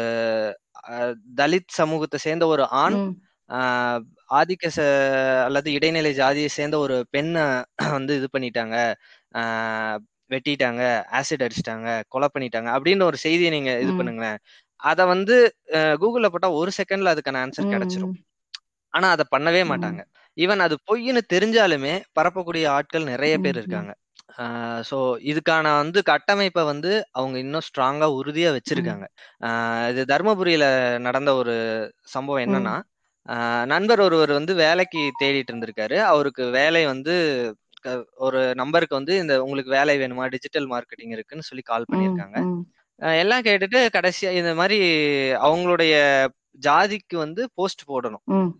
தலித் 1.36 1.70
சமூகத்தை 1.72 2.18
சேர்ந்த 2.18 2.46
ஒரு 2.46 2.64
ஆண் 2.80 2.98
ஆதிக்க 4.30 4.66
அல்லது 5.46 5.68
இடைநிலை 5.72 6.12
ஜாதியை 6.14 6.48
சேர்ந்த 6.48 6.76
ஒரு 6.78 6.96
பெண்ணை 7.10 7.44
வந்து 7.92 8.12
இது 8.16 8.28
பண்ணிட்டாங்க. 8.34 8.76
ஆஹ், 9.34 9.98
வெட்டிட்டாங்க 10.30 10.82
ஆசிட் 11.18 11.44
அடிச்சிட்டாங்க 11.46 11.88
கொலை 12.14 12.28
பண்ணிட்டாங்க 12.34 12.68
அப்படின்னு 12.76 13.08
ஒரு 13.10 13.18
செய்தியை 13.24 13.50
நீங்க 13.56 13.72
இது 13.84 13.92
பண்ணுங்களேன். 13.98 14.38
அத 14.80 15.00
வந்து 15.12 15.36
கூகுள்ல 16.02 16.28
போட்டா 16.32 16.48
ஒரு 16.60 16.70
செகண்ட்ல 16.78 17.12
அதுக்கான 17.14 17.42
ஆன்சர் 17.44 17.72
கிடைச்சிரும். 17.74 18.14
ஆனா 18.94 19.06
அதை 19.14 19.24
பண்ணவே 19.34 19.62
மாட்டாங்க. 19.70 20.00
ஈவன் 20.36 20.64
அது 20.66 20.74
பொய்ன்னு 20.88 21.20
தெரிஞ்சாலுமே 21.34 21.94
பரப்பக்கூடிய 22.18 22.64
ஆட்கள் 22.76 23.10
நிறைய 23.12 23.34
பேர் 23.44 23.58
இருக்காங்க. 23.60 23.92
ஸோ 24.88 24.96
இதுக்கான 25.30 25.66
வந்து 25.80 25.98
கட்டமைப்பை 26.10 26.62
வந்து 26.70 26.90
அவங்க 27.18 27.36
இன்னும் 27.44 27.66
ஸ்ட்ராங்கா 27.68 28.06
உறுதியா 28.20 28.50
வச்சிருக்காங்க. 28.56 29.04
இது 29.90 30.02
தர்மபுரியில 30.12 30.64
நடந்த 31.06 31.30
ஒரு 31.40 31.54
சம்பவம் 32.14 32.44
என்னன்னா 32.46 32.74
நண்பர் 33.72 34.00
ஒருவர் 34.06 34.32
வந்து 34.38 34.52
வேலைக்கு 34.64 35.02
தேடிட்டு 35.20 35.50
இருந்திருக்காரு. 35.52 35.96
அவருக்கு 36.12 36.44
வேலை 36.58 36.82
வந்து 36.92 37.14
ஒரு 38.26 38.40
நம்பருக்கு 38.60 38.98
வந்து 38.98 39.14
இந்த 39.22 39.34
உங்களுக்கு 39.44 39.76
வேலை 39.78 39.94
வேணுமா? 40.02 40.26
டிஜிட்டல் 40.34 40.68
மார்க்கெட்டிங் 40.72 41.14
இருக்குன்னு 41.16 41.48
சொல்லி 41.50 41.64
கால் 41.72 41.90
பண்ணியிருக்காங்க. 41.90 42.38
எல்லாம் 43.22 43.46
கேட்டுட்டு 43.48 43.80
கடைசியா 43.96 44.32
இந்த 44.40 44.54
மாதிரி 44.60 44.78
அவங்களுடைய 45.48 45.94
ஜாதிக்கு 46.66 47.16
வந்து 47.22 47.42
போஸ்ட் 47.58 47.82
போடணும். 47.90 48.50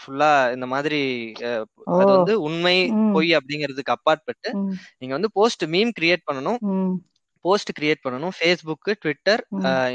ஃபுல்லா 0.00 0.30
இந்த 0.54 0.66
மாதிரி 0.74 1.00
அது 1.96 2.10
வந்து 2.16 2.34
உண்மை 2.46 2.76
பொய் 3.16 3.30
அப்படிங்கிறதுக்கு 3.38 3.94
அப்பாற்பட்டு 3.96 4.50
நீங்க 4.98 5.12
வந்து 5.18 5.30
போஸ்ட் 5.38 5.64
மீம் 5.74 5.92
கிரியேட் 5.98 6.26
பண்ணணும். 6.30 6.58
போஸ்ட் 7.44 7.72
கிரியேட் 7.78 8.04
பண்ணணும். 8.04 8.34
ஃபேஸ்புக் 8.36 8.88
ட்விட்டர் 9.02 9.42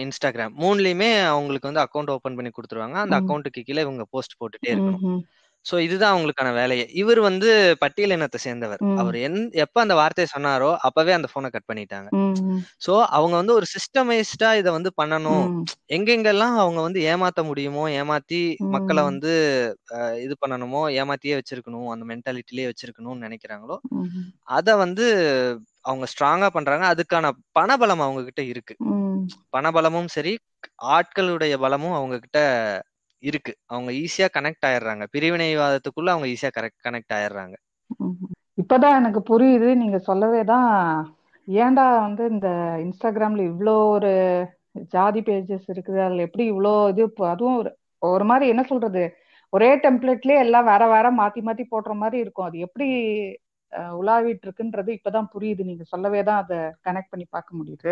இன்ஸ்டாகிராம் 0.04 0.54
மூணுலயுமே 0.63 1.10
அவங்களுக்கு 1.34 1.70
வந்து 1.70 1.84
அக்கௌண்ட் 1.86 2.12
ஓபன் 2.16 2.38
பண்ணி 2.38 2.51
கொடுத்துருவாங்க. 2.54 2.98
அந்த 3.06 3.16
அக்கௌண்ட்டுக்கு 3.22 3.66
கீழே 3.68 3.86
இவங்க 3.88 4.06
போஸ்ட் 4.16 4.38
போட்டுட்டே 4.42 4.72
இருக்கணும். 4.74 5.20
சோ 5.65 5.75
இதுதான் 5.86 6.13
அவங்களுக்கான 6.13 6.50
வேலையே. 6.60 6.86
இவர் 7.01 7.20
வந்து 7.27 7.50
பட்டியல் 7.82 8.13
இனத்தை 8.15 8.39
சேர்ந்தவர். 8.46 8.82
அவர் 9.01 9.18
எந் 9.25 9.38
எப்ப 9.63 9.82
அந்த 9.84 9.96
வார்த்தையை 10.00 10.27
சொன்னாரோ 10.34 10.70
அப்பவே 10.88 11.13
அந்த 11.18 11.27
போனை 11.34 11.50
கட் 11.56 11.68
பண்ணிட்டாங்க. 11.72 12.10
சோ 12.86 12.94
அவங்க 13.18 13.36
வந்து 13.41 13.56
ஒரு 13.60 13.68
சிஸ்டமைஸ்டா 13.75 14.50
இதை 14.62 14.72
வந்து 14.77 14.91
பண்ணணும். 15.01 15.46
எங்கெங்கெல்லாம் 15.98 16.56
அவங்க 16.63 16.80
வந்து 16.88 17.01
ஏமாத்த 17.13 17.44
முடியுமோ 17.50 17.84
ஏமாத்தி 18.01 18.41
மக்களை 18.75 19.03
வந்து 19.10 19.34
இது 20.25 20.36
பண்ணணுமோ 20.44 20.84
ஏமாத்தியே 21.01 21.38
வச்சிருக்கணும் 21.39 21.89
அந்த 21.96 22.06
மென்டாலிட்டிலே 22.12 22.70
வச்சிருக்கணும்னு 22.72 23.25
நினைக்கிறாங்களோ 23.27 23.77
அத 24.58 24.75
வந்து 24.86 25.06
அவங்க 25.89 26.06
ஸ்ட்ராங்கா 26.12 26.48
பண்றாங்க. 26.56 26.86
அதுக்கான 26.94 27.30
பணபலம் 27.60 28.06
அவங்க 28.06 28.22
கிட்ட 28.25 28.41
இருக்கு 28.51 28.74
பணபலமும் 29.56 30.10
சரி 30.15 30.34
ஆட்களுடைய 30.96 31.53
பலமும் 31.63 31.98
அவங்க 32.00 32.15
கிட்ட 32.20 32.39
இருக்கு. 33.24 33.54
அவங்க 33.68 33.90
ஈஸியா 34.01 34.28
கனெக்ட் 34.36 34.68
ஆயிடுறாங்க. 34.70 35.04
பிரிவினைவாதத்துக்குள்ள 35.13 36.10
அவங்க 36.13 36.30
ஈஸியா 36.34 36.51
கரெக்ட் 36.58 36.82
கனெக்ட் 36.82 37.16
ஆயிடுறாங்க. 37.18 37.56
இப்பதான் 38.58 38.98
எனக்கு 39.00 39.22
புரியுது. 39.30 39.70
நீங்க 39.82 39.98
சொல்லவே 40.08 40.42
தான் 40.51 40.70
ஏன்டா 41.48 41.86
வந்து 42.00 42.24
இந்த 42.34 42.48
இன்ஸ்டாகிராம்ல 42.84 43.44
இவ்ளோ 43.51 43.75
ஒரு 43.96 44.12
ஜாதி 44.94 45.22
பேஜஸ் 45.22 45.68
இருக்குது. 45.74 46.00
அதுல 46.06 46.25
எப்படி 46.28 46.46
இவ்ளோ 46.54 46.74
இது 46.94 47.04
அதுவும் 47.32 47.60
ஒரு 47.62 47.72
ஒரு 48.10 48.25
மாதிரி 48.30 48.46
என்ன 48.54 48.63
சொல்றது? 48.70 49.04
ஒரே 49.54 49.70
டெம்ப்ளேட்லயே 49.84 50.38
எல்லாம் 50.46 50.70
வேற 50.70 50.84
வேற 50.88 51.08
மாத்தி 51.20 51.42
மாத்தி 51.48 51.63
போடுற 51.72 51.94
மாதிரி 52.01 52.18
இருக்கும். 52.24 52.48
அது 52.50 52.58
எப்படி 52.68 52.88
உலாவிட்டு 53.98 54.46
இருக்குன்றது 54.48 54.90
இப்பதான் 54.98 55.32
புரியுது. 55.34 55.63
நீங்க 55.70 55.84
சொல்லவே 55.94 56.22
தான் 56.30 56.42
அதை 56.44 56.58
கனெக்ட் 56.88 57.12
பண்ணி 57.13 57.25
பார்க்க 57.30 57.60
முடியுது. 57.60 57.92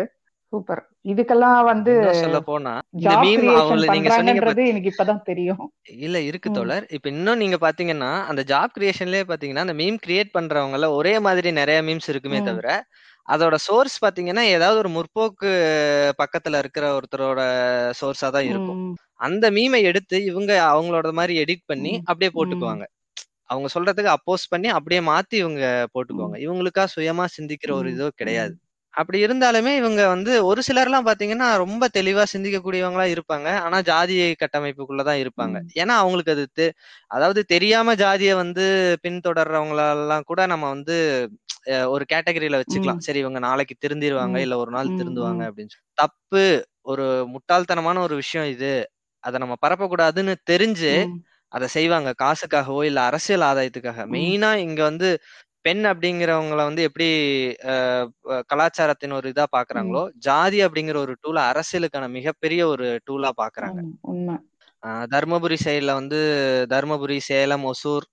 சூப்பர். 0.52 0.80
இதுக்கெல்லாம் 1.10 1.58
வந்து 1.68 1.92
சொல்ல 2.20 2.38
போனா 2.48 2.72
இந்த 2.96 3.12
மீம் 3.24 3.42
நீங்க 3.44 3.60
சொன்னீங்க 3.64 3.90
பண்றாங்கன்றது 4.10 4.62
எனக்கு 4.70 4.90
இப்பதான் 4.92 5.22
தெரியும். 5.28 5.62
இல்ல 5.98 6.16
இருக்கு 6.20 6.48
தோழர். 6.50 6.84
இப்ப 6.96 7.08
இன்னும் 7.10 7.40
நீங்க 7.42 7.56
பாத்தீங்கன்னா 7.66 8.10
அந்த 8.30 8.42
ஜாப் 8.50 8.74
கிரியேஷன்லயே 8.76 9.24
பாத்தீங்கன்னா 9.30 9.64
அந்த 9.66 9.76
மீம் 9.80 9.98
கிரியேட் 10.06 10.34
பண்றவங்கல 10.38 10.88
ஒரே 10.98 11.14
மாதிரி 11.26 11.50
நிறைய 11.60 11.80
மீம்ஸ் 11.88 12.10
இருக்குமே 12.12 12.40
தவிர 12.42 12.68
அதோட 13.28 13.56
சோர்ஸ் 13.64 13.96
பாத்தீங்கன்னா 14.04 14.44
ஏதாவது 14.54 14.78
ஒரு 14.78 14.90
முற்போக்கு 14.94 15.50
பக்கத்துல 16.18 16.58
இருக்கிற 16.58 16.84
ஒருத்தரோட 16.96 17.40
சோர்ஸா 18.00 18.28
தான் 18.30 18.48
இருக்கும். 18.50 18.78
அந்த 19.20 19.46
மீமை 19.50 19.80
எடுத்து 19.82 20.16
இவங்க 20.24 20.52
அவங்களோட 20.70 21.10
மாதிரி 21.12 21.34
எடிட் 21.42 21.64
பண்ணி 21.66 21.92
அப்படியே 22.04 22.30
போட்டுக்குவாங்க. 22.36 22.84
அவங்க 23.50 23.68
சொல்றதுக்கு 23.74 24.10
அப்போஸ் 24.16 24.50
பண்ணி 24.50 24.68
அப்படியே 24.70 25.00
மாத்தி 25.08 25.36
இவங்க 25.36 25.62
போட்டுக்குவாங்க. 25.94 26.36
இவங்களுக்கா 26.46 26.84
சுயமா 26.94 27.24
சிந்திக்கிற 27.36 27.72
ஒரு 27.80 27.88
இதோ 27.90 28.08
கிடையாது. 28.20 28.54
அப்படி 28.94 29.24
இருந்தாலுமே 29.24 29.76
இவங்க 29.76 30.08
வந்து 30.08 30.46
ஒரு 30.46 30.62
சிலர்லாம் 30.66 31.06
பாத்தீங்கன்னா 31.06 31.56
ரொம்ப 31.56 31.88
தெளிவா 31.94 32.22
சிந்திக்கக்கூடியவங்களா 32.32 33.06
இருப்பாங்க. 33.10 33.58
ஆனா 33.58 33.80
ஜாதி 33.82 34.16
கட்டமைப்புக்குள்ளதான் 34.34 35.20
இருப்பாங்க. 35.20 35.56
ஏன்னா 35.74 35.94
அவங்களுக்கு 35.96 36.32
அது 36.32 36.48
தெ- 36.58 36.72
அதாவது 37.08 37.44
தெரியாம 37.44 37.94
ஜாதியை 37.94 38.34
வந்து 38.34 38.64
பின்தொடர்றவங்களெல்லாம் 39.04 40.20
கூட 40.22 40.46
நம்ம 40.46 40.68
வந்து 40.68 40.96
அஹ், 41.66 41.88
ஒரு 41.88 42.04
கேட்டகரியில 42.12 42.56
வச்சுக்கலாம். 42.56 42.98
சரி 42.98 43.18
இவங்க 43.18 43.38
நாளைக்கு 43.38 43.74
திருந்திருவாங்க 43.78 44.36
இல்ல 44.38 44.56
ஒரு 44.56 44.70
நாள் 44.70 44.86
திருந்துவாங்க 44.90 45.42
அப்படின்னு 45.48 45.72
சொல்லி 45.72 45.88
தப்பு 45.94 46.44
ஒரு 46.82 47.06
முட்டாள்தனமான 47.28 47.98
ஒரு 47.98 48.14
விஷயம் 48.14 48.48
இது. 48.48 48.72
அதை 49.24 49.38
நம்ம 49.38 49.56
பரப்பக்கூடாதுன்னு 49.62 50.34
தெரிஞ்சு 50.50 50.92
அதை 51.52 51.68
செய்வாங்க. 51.68 52.10
காசுக்காகவோ 52.22 52.84
இல்ல 52.84 53.00
அரசியல் 53.02 53.40
ஆதாயத்துக்காக. 53.40 54.00
மெயினா 54.10 54.54
இங்க 54.58 54.82
வந்து 54.82 55.08
பெண் 55.64 55.82
அப்படிங்கிறவங்கள 55.90 56.60
வந்து 56.68 56.82
எப்படி 56.88 57.06
கலாச்சாரத்தின் 58.50 59.16
ஒரு 59.18 59.28
இதா 59.32 59.44
பாக்குறாங்களோ 59.56 60.02
ஜாதி 60.26 60.58
அப்படிங்கிற 60.66 60.98
ஒரு 60.98 61.14
டூல 61.22 61.38
அரசியலுக்கான 61.50 62.08
மிகப்பெரிய 62.16 62.62
ஒரு 62.72 62.86
டூலா 63.08 63.30
பாக்குறாங்க. 63.42 63.80
தர்மபுரி 65.12 65.56
சைடுல 65.60 65.92
வந்து 65.98 66.18
தர்மபுரி 66.72 67.18
சேலம் 67.26 67.66
ஒசூர் 67.70 68.06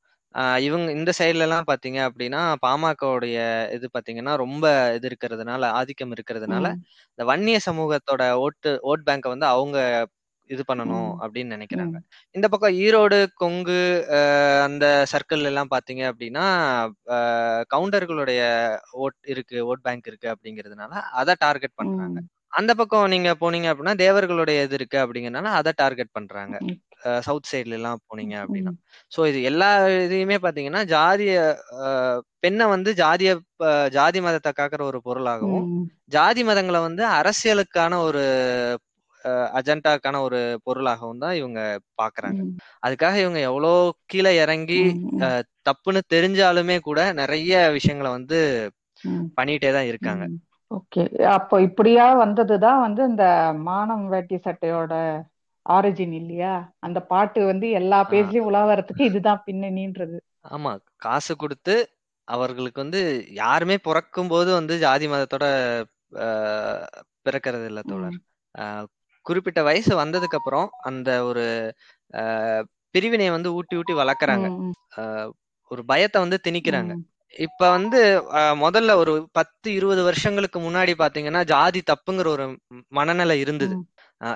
இவங்க 0.63 0.88
இந்த 0.98 1.12
சைடுல 1.20 1.46
எல்லாம் 1.46 1.68
பாத்தீங்க 1.70 2.00
அப்படின்னா 2.08 2.42
பாமகவுடைய 2.63 3.38
இது 3.75 3.86
பாத்தீங்கன்னா 3.94 4.34
ரொம்ப 4.44 4.66
இது 4.98 5.08
இருக்கிறதுனால 5.12 5.70
ஆதிக்கம் 5.80 6.13
இருக்கிறதுனால 6.16 6.68
இந்த 7.12 7.25
வன்னிய 7.30 7.60
சமூகத்தோட 7.68 8.24
ஓட்டு 8.44 8.72
ஓட் 8.89 9.06
பேங்கை 9.08 9.32
வந்து 9.34 9.48
அவங்க 9.54 9.77
இது 10.54 10.62
பண்ணணும் 10.70 11.10
அப்படின்னு 11.24 11.56
நினைக்கிறாங்க. 11.56 11.98
இந்த 12.36 12.48
பக்கம் 12.54 12.77
ஈரோடு 12.86 13.18
கொங்கு 13.42 13.82
அந்த 14.68 14.86
சர்க்கிள் 15.12 15.50
எல்லாம் 15.51 15.74
பாத்தீங்க 15.74 16.04
அப்படின்னா 16.12 16.46
கவுண்டர்களுடைய 17.74 18.42
ஓட் 19.04 19.20
இருக்கு 19.34 19.60
ஓட் 19.70 19.86
பேங்க் 19.88 20.10
இருக்கு 20.12 20.30
அப்படிங்கிறதுனால 20.34 21.04
அதை 21.22 21.36
டார்கெட் 21.46 21.80
பண்றாங்க. 21.82 22.20
அந்த 22.60 22.72
பக்கம் 22.80 23.12
நீங்க 23.13 23.30
போனீங்க 23.39 23.68
அப்படின்னா 23.72 23.96
தேவர்களுடைய 24.04 24.60
இது 24.66 24.75
இருக்கு 24.80 24.98
அப்படிங்கறதுனால 25.04 25.50
அதை 25.60 25.72
டார்கெட் 25.82 26.16
பண்றாங்க. 26.18 26.56
சவுத் 27.25 27.50
சைட்ல 27.50 27.77
எல்லாம் 27.80 28.00
போனீங்க 28.08 28.36
அப்படின்னா. 28.44 28.72
சோ 29.16 29.20
இது 29.32 29.39
எல்லா 29.50 29.68
இதையுமே 30.06 30.38
பாத்தீங்கன்னா 30.46 30.82
ஜாதிய 30.94 31.34
பெண்ணை 32.44 32.66
வந்து 32.74 32.89
ஜாதிய 33.01 33.32
ஜாதி 33.98 34.20
மதத்தை 34.25 34.51
காக்கிற 34.60 34.82
ஒரு 34.89 35.00
பொருளாகவும் 35.08 35.68
ஜாதி 36.16 36.44
மதங்களை 36.50 36.82
வந்து 36.88 37.04
அரசியலுக்கான 37.20 38.00
ஒரு 38.08 38.24
அஜெண்டாக்கான 39.57 40.22
ஒரு 40.22 40.39
பொருளாகவும் 40.63 41.22
தான் 41.24 41.36
இவங்க 41.36 41.60
பாக்குறாங்க. 42.01 42.41
அதுக்காக 42.86 43.15
இவங்க 43.24 43.39
எவ்வளோ 43.50 43.72
கீழே 44.05 44.31
இறங்கி 44.43 44.81
தப்புன்னு 45.69 46.01
தெரிஞ்சாலுமே 46.15 46.77
கூட 46.79 47.00
நிறைய 47.13 47.53
விஷயங்களை 47.77 48.12
வந்து 48.12 48.39
பண்ணிட்டே 49.38 49.72
தான் 49.72 49.89
இருக்காங்க. 49.91 50.25
ஓகே. 50.72 51.03
அப்போ 51.38 51.55
இப்படியா 51.62 52.05
வந்ததுதான் 52.24 52.79
வந்து 52.86 53.01
இந்த 53.12 53.25
மானம் 53.67 54.05
வேட்டி 54.13 54.38
சட்டையோட 54.46 54.93
ஆரிஜின் 55.65 56.15
இல்லையா? 56.22 56.53
அந்த 56.79 57.00
பாட்டு 57.12 57.39
வந்து 57.51 57.67
எல்லா 57.79 58.00
பேஜ்லயும் 58.12 58.48
உலாவறதுக்கு 58.50 59.03
இதுதான் 59.10 59.43
பின்னணின்றது 59.48 60.17
ஆமா. 60.55 60.72
காசு 61.05 61.34
கொடுத்து 61.36 61.75
அவர்களுக்கு 62.27 62.79
வந்து 62.84 63.01
யாருமே 63.41 63.75
பிறக்கும் 63.88 64.27
போது 64.27 64.50
வந்து 64.51 64.74
ஜாதி 64.77 65.05
மதத்தோட 65.07 65.46
பிறக்கிறது 67.25 67.65
இல்ல 67.72 67.81
தோழர். 67.91 68.17
குறிப்பிட்ட 69.27 69.60
வயசு 69.63 69.91
வந்ததுக்கு 70.01 70.39
அப்புறம் 70.39 70.67
அந்த 70.89 71.10
ஒரு 71.29 71.46
ஆஹ், 72.13 72.63
பிரிவினையை 72.96 73.31
வந்து 73.36 73.50
ஊட்டி 73.57 73.75
ஊட்டி 73.79 73.93
வளர்க்குறாங்க. 73.98 74.48
ஒரு 75.72 75.81
பயத்தை 75.89 76.19
வந்து 76.24 76.38
திணிக்கிறாங்க. 76.46 76.91
இப்ப 77.39 77.62
வந்து 77.72 78.00
முதல்ல 78.62 78.91
ஒரு 78.98 79.13
பத்து 79.34 79.67
இருபது 79.74 80.01
வருஷங்களுக்கு 80.07 80.60
முன்னாடி 80.62 80.93
பாத்தீங்கன்னா 81.00 81.41
ஜாதி 81.51 81.81
தப்புங்கிற 81.88 82.27
ஒரு 82.36 82.46
மனநிலை 82.98 83.38
இருந்தது. 83.43 83.75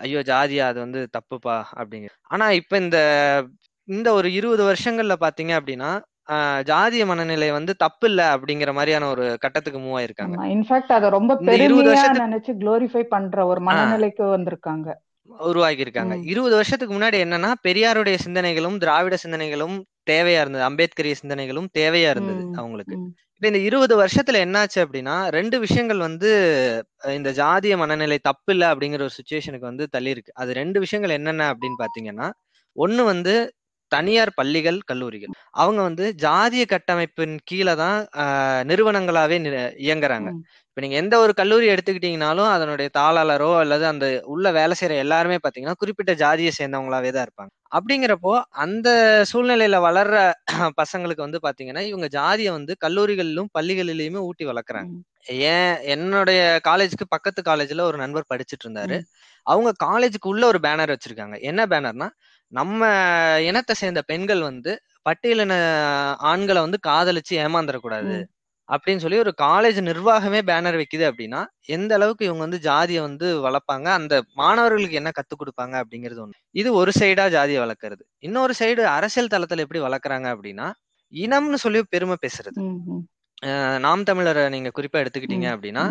ஐயோ 0.01 0.21
ஜாதியா 0.27 0.65
அது 0.71 0.79
வந்து 0.81 0.99
தப்புப்பா 1.15 1.57
அப்படிங்க 1.75 2.09
ஆனா 2.29 2.47
இப்ப 2.59 2.77
இந்த 2.79 2.97
இந்த 3.87 4.09
ஒரு 4.13 4.29
இருபது 4.37 4.63
வருஷங்கள்ல 4.67 5.15
பாத்தீங்க 5.21 5.53
அப்படின்னா 5.59 5.91
ஜாதிய 6.69 7.05
மனநிலை 7.05 7.51
வந்து 7.51 7.73
தப்பு 7.75 8.07
இல்ல 8.07 8.21
அப்படிங்கிற 8.35 8.71
மாதிரியான 8.73 9.07
ஒரு 9.09 9.25
கட்டத்துக்கு 9.39 9.79
மூவ் 9.79 9.97
ஆயிருக்காங்க. 9.99 10.35
இன்ஃபேக்ட் 10.55 10.93
அத 10.97 11.09
ரொம்ப 11.09 11.37
பெருமையா 11.41 12.03
நினைச்சு 12.19 12.53
குளோரிஃபை 12.61 13.03
பண்ற 13.03 13.45
ஒரு 13.45 13.61
மனநிலைக்கு 13.61 14.25
வந்திருக்காங்க. 14.35 14.89
உருவாக்கி 15.29 15.81
இருக்காங்க 15.81 16.13
இருபது 16.31 16.55
வருஷத்துக்கு 16.55 16.93
முன்னாடி 16.95 17.17
என்னன்னா 17.25 17.49
பெரியாருடைய 17.67 18.17
சிந்தனைகளும் 18.25 18.77
திராவிட 18.77 19.17
சிந்தனைகளும் 19.25 19.75
தேவையா 20.09 20.39
இருந்தது. 20.43 20.63
அம்பேத்கரிய 20.69 21.15
சிந்தனைகளும் 21.21 21.67
தேவையா 21.79 22.09
இருந்தது 22.09 22.41
அவங்களுக்கு. 22.57 22.95
இப்ப 23.35 23.47
இந்த 23.47 23.61
இருபது 23.67 23.93
வருஷத்துல 24.01 24.39
என்னாச்சு 24.45 24.79
அப்படின்னா 24.83 25.13
ரெண்டு 25.29 25.59
விஷயங்கள் 25.59 25.97
வந்து 25.97 26.31
இந்த 27.09 27.29
ஜாதிய 27.31 27.77
மனநிலை 27.77 28.17
தப்பு 28.21 28.53
இல்ல 28.53 28.65
அப்படிங்கிற 28.73 29.07
ஒரு 29.07 29.15
சுச்சுவேஷனுக்கு 29.19 29.69
வந்து 29.71 29.87
தள்ளி 29.87 30.09
இருக்கு 30.09 30.31
அது 30.35 30.53
ரெண்டு 30.53 30.79
விஷயங்கள் 30.79 31.17
என்னென்ன 31.17 31.47
அப்படின்னு 31.53 31.79
பாத்தீங்கன்னா 31.83 32.27
ஒண்ணு 32.75 33.03
வந்து 33.03 33.33
தனியார் 33.91 34.31
பள்ளிகள் 34.37 34.79
கல்லூரிகள். 34.89 35.31
அவங்க 35.61 35.79
வந்து 35.87 36.05
ஜாதிய 36.23 36.63
கட்டமைப்பின் 36.73 37.35
கீழே 37.49 37.75
தான் 37.83 37.99
நிறுவனங்களாவே 38.69 39.37
இயங்குறாங்க. 39.85 40.29
இப்ப 40.69 40.81
நீங்க 40.83 40.97
எந்த 40.99 41.15
ஒரு 41.23 41.33
கல்லூரி 41.39 41.65
எடுத்துக்கிட்டீங்கனாலும் 41.71 42.49
அதனுடைய 42.53 42.89
தாளாளரோ 42.97 43.49
அல்லது 43.61 43.85
அந்த 43.91 44.05
உள்ள 44.33 44.47
வேலை 44.57 44.75
செய்யற 44.79 44.95
எல்லாருமே 45.05 45.37
பாத்தீங்கன்னா 45.43 45.79
குறிப்பிட்ட 45.81 46.13
ஜாதியை 46.21 46.51
சேர்ந்தவங்களாவே 46.59 47.11
தான் 47.15 47.25
இருப்பாங்க. 47.27 47.51
அப்படிங்கிறப்போ 47.71 48.33
அந்த 48.63 48.89
சூழ்நிலையில 49.31 49.77
வளர்ற 49.87 50.15
பசங்களுக்கு 50.79 51.25
வந்து 51.25 51.39
பாத்தீங்கன்னா 51.45 51.83
இவங்க 51.89 52.07
ஜாதியை 52.17 52.51
வந்து 52.57 52.73
கல்லூரிகளிலும் 52.85 53.49
பள்ளிகளிலுமே 53.57 54.21
ஊட்டி 54.29 54.45
வளர்க்குறாங்க. 54.51 54.91
ஏன் 55.51 55.75
என்னுடைய 55.93 56.39
காலேஜுக்கு 56.67 57.05
பக்கத்து 57.15 57.41
காலேஜ்ல 57.49 57.83
ஒரு 57.89 57.97
நண்பர் 58.03 58.29
படிச்சிட்டு 58.31 58.65
இருந்தாரு. 58.67 58.97
அவங்க 59.45 59.71
காலேஜுக்கு 59.85 60.27
உள்ள 60.33 60.43
ஒரு 60.51 60.59
பேனர் 60.65 60.93
வச்சிருக்காங்க. 60.93 61.35
என்ன 61.51 61.61
பேனர்னா 61.73 62.07
நம்ம 62.51 62.81
இனத்தை 63.41 63.73
சேர்ந்த 63.75 64.01
பெண்கள் 64.01 64.41
வந்து 64.41 64.71
பட்டியலின 65.09 65.53
ஆண்களை 66.31 66.61
வந்து 66.61 66.79
காதலிச்சு 66.87 67.33
ஏமாந்துடக்கூடாது 67.43 68.15
அப்படின்னு 68.69 69.03
சொல்லி 69.03 69.17
ஒரு 69.17 69.31
காலேஜ் 69.37 69.79
நிர்வாகமே 69.87 70.39
பேனர் 70.49 70.77
வைக்குது 70.81 71.05
அப்படின்னா 71.09 71.39
எந்த 71.75 71.91
அளவுக்கு 71.95 72.23
இவங்க 72.25 72.43
வந்து 72.45 72.59
ஜாதியை 72.59 73.01
வந்து 73.01 73.27
வளர்ப்பாங்க 73.47 73.87
அந்த 73.99 74.15
மாணவர்களுக்கு 74.33 74.99
என்ன 75.01 75.11
கத்துக் 75.17 75.41
கொடுப்பாங்க 75.41 75.75
அப்படிங்கிறது 75.81 76.21
ஒண்ணு. 76.25 76.37
இது 76.51 76.69
ஒரு 76.73 76.91
சைடா 76.99 77.25
ஜாதியை 77.29 77.59
வளர்க்கறது. 77.63 78.03
இன்னொரு 78.19 78.53
சைடு 78.59 78.83
அரசியல் 78.97 79.33
தளத்துல 79.33 79.65
எப்படி 79.65 79.81
வளர்க்குறாங்க 79.81 80.29
அப்படின்னா 80.35 80.67
இனம்னு 81.13 81.59
சொல்லி 81.65 81.81
பெருமை 81.89 82.17
பேசுறது. 82.25 82.59
நாம் 83.79 84.01
தமிழரை 84.03 84.43
நீங்க 84.49 84.69
குறிப்பா 84.77 85.01
எடுத்துக்கிட்டீங்க 85.03 85.47
அப்படின்னா 85.55 85.83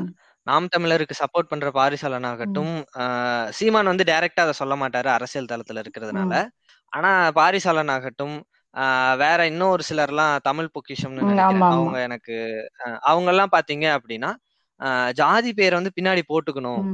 நாம் 0.46 0.66
தமிழருக்கு 0.76 1.14
சப்போர்ட் 1.18 1.48
பண்ற 1.48 1.70
பாரிசாலன் 1.70 2.22
ஆகட்டும் 2.22 2.74
சீமான் 3.50 3.85
வந்து 3.85 4.05
டைரக்டா 4.05 4.40
அதை 4.40 4.53
சொல்ல 4.53 4.74
மாட்டாரு 4.76 5.09
அரசியல் 5.09 5.50
தளத்துல 5.50 5.83
இருக்கிறதுனால. 5.85 6.33
ஆனா 6.92 7.11
பாரிசாலன் 7.31 7.88
ஆகட்டும் 7.88 8.37
ஆஹ் 8.74 9.16
வேற 9.16 9.46
இன்னும் 9.46 9.68
ஒரு 9.68 9.83
சிலர்லாம் 9.88 10.37
தமிழ் 10.42 10.72
பொக்கிஷம்னு 10.74 11.22
நினைக்கிறேன். 11.22 11.66
அவங்க 11.70 11.96
எனக்கு 12.00 12.37
அவங்க 13.03 13.31
எல்லாம் 13.31 13.53
பாத்தீங்க 13.53 13.87
அப்படின்னா 13.98 14.31
ஆஹ் 14.81 15.11
ஜாதி 15.12 15.53
பேரை 15.53 15.74
வந்து 15.79 15.96
பின்னாடி 15.96 16.22
போட்டுக்கணும். 16.29 16.85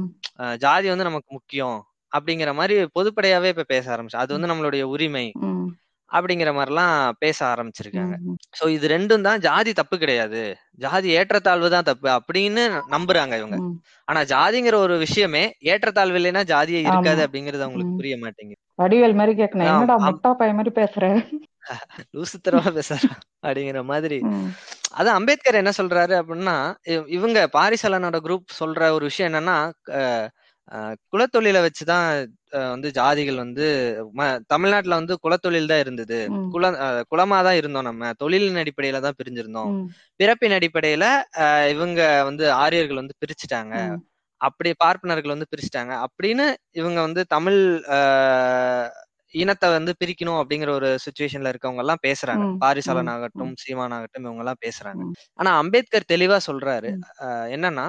ஜாதி 0.57 0.87
வந்து 0.87 1.03
நமக்கு 1.03 1.29
முக்கியம் 1.29 1.77
அப்படிங்கிற 2.11 2.53
மாதிரி 2.53 2.75
பொதுப்படையாவே 2.97 3.47
இப்ப 3.47 3.67
பேச 3.67 3.85
ஆரம்பிச்சு 3.93 4.21
அது 4.23 4.31
வந்து 4.35 4.51
நம்மளுடைய 4.51 4.83
உரிமை. 4.93 5.27
அப்படிங்கிற 6.11 6.51
மாதிரிலாம் 6.57 7.11
பேச 7.19 7.45
ஆரம்பிச்சிருக்காங்க. 7.45 8.15
சோ 8.57 8.67
இது 8.67 8.87
ரெண்டும் 8.87 9.21
தான் 9.21 9.39
ஜாதி 9.39 9.73
தப்பு 9.73 9.97
கிடையாது. 9.97 10.41
ஜாதி 10.71 11.09
ஏற்றத்தாழ்வு 11.09 11.69
தான் 11.69 11.83
தப்பு 11.83 12.09
அப்படின்னு 12.09 12.63
நம்புறாங்க 12.91 13.37
இவங்க. 13.37 13.57
ஆனா 14.05 14.21
ஜாதிங்கிற 14.21 14.75
ஒரு 14.75 14.97
விஷயமே 14.97 15.53
ஏற்றத்தாழ்வு 15.63 16.17
இல்லைன்னா 16.17 16.43
ஜாதியே 16.45 16.81
இருக்காது 16.85 17.27
அப்படிங்கிறது 17.27 17.61
அவங்களுக்கு. 17.61 17.95
புரிய 17.95 18.17
மாட்டேங்குது. 18.17 18.61
வடிவேல் 18.77 19.13
மாதிரி 19.13 19.43
கேட்கணும் 19.43 19.69
என்னடா 19.71 19.97
முட்டா 19.99 20.53
மாதிரி 20.53 20.71
பேசுற? 20.75 21.05
லூசுத்தரமா 22.13 22.79
பேசுறா 22.79 23.09
அப்படிங்கிற 23.47 23.83
மாதிரி. 23.83 24.17
அதான் 24.97 25.17
அம்பேத்கர் 25.19 25.55
என்ன 25.55 25.71
சொல்றாரு 25.77 26.13
அப்படின்னா 26.21 26.57
இவ- 26.83 27.07
இவங்க 27.07 27.49
பாரிசலனோட 27.53 28.17
குரூப் 28.23 28.55
சொல்ற 28.59 28.89
ஒரு 28.89 29.05
விஷயம் 29.05 29.33
என்னன்னா 29.33 29.57
குலத்தொழிலை 31.11 31.59
வச்சுதான் 31.63 32.07
வந்து 32.71 32.89
ஜாதிகள் 32.97 33.39
வந்து 33.43 33.65
தமிழ்நாட்டுல 34.51 34.99
வந்து 34.99 35.15
குலத்தொழில் 35.23 35.71
தான் 35.71 35.83
இருந்தது. 35.83 36.17
குல 36.53 36.65
குலமா 37.11 37.39
தான் 37.47 37.59
இருந்தோம் 37.59 37.87
நம்ம. 37.89 38.11
தொழிலின் 38.21 38.61
அடிப்படையில 38.63 39.01
தான் 39.05 39.17
பிரிஞ்சிருந்தோம். 39.19 39.71
பிறப்பின் 40.19 40.57
அடிப்படையில 40.57 41.05
அஹ், 41.43 41.67
இவங்க 41.75 41.99
வந்து 42.29 42.45
ஆரியர்கள் 42.61 43.01
வந்து 43.01 43.17
பிரிச்சுட்டாங்க. 43.21 43.75
அப்படி 44.41 44.71
பார்ப்பனர்கள் 44.81 45.33
வந்து 45.33 45.49
பிரிச்சுட்டாங்க. 45.51 45.93
அப்படின்னு 46.05 46.45
இவங்க 46.75 46.99
வந்து 47.03 47.21
தமிழ் 47.31 47.59
இனத்தை 49.33 49.67
வந்து 49.71 49.91
பிரிக்கணும் 49.99 50.39
அப்படிங்கிற 50.41 50.71
ஒரு 50.75 50.89
சுச்சுவேஷன்ல 51.03 51.51
இருக்கவங்க 51.51 51.83
எல்லாம் 51.83 52.03
பேசுறாங்க. 52.05 52.43
பாரிசாலன் 52.63 53.11
ஆகட்டும் 53.13 53.33
சீமான் 53.63 53.95
ஆகட்டும் 53.97 54.25
இவங்க 54.25 54.43
எல்லாம் 54.45 54.61
பேசுறாங்க. 54.65 55.01
ஆனா 55.39 55.51
அம்பேத்கர் 55.61 56.11
தெளிவா 56.13 56.37
சொல்றாரு. 56.47 56.91
என்னன்னா 57.55 57.85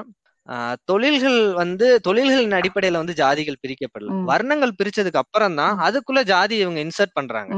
தொழில்கள் 0.90 1.38
வந்து 1.60 1.86
தொழில்களின் 2.06 2.56
அடிப்படையில 2.58 3.00
வந்து 3.02 3.14
ஜாதிகள் 3.20 3.60
பிரிக்கப்படல. 3.64 4.12
வர்ணங்கள் 4.30 4.78
பிரிச்சதுக்கு 4.78 5.22
அப்புறம் 5.22 5.58
தான் 5.60 5.74
அதுக்குள்ள 5.86 6.20
ஜாதி 6.32 6.56
இவங்க 6.64 6.80
இன்சர்ட் 6.86 7.16
பண்றாங்க. 7.18 7.52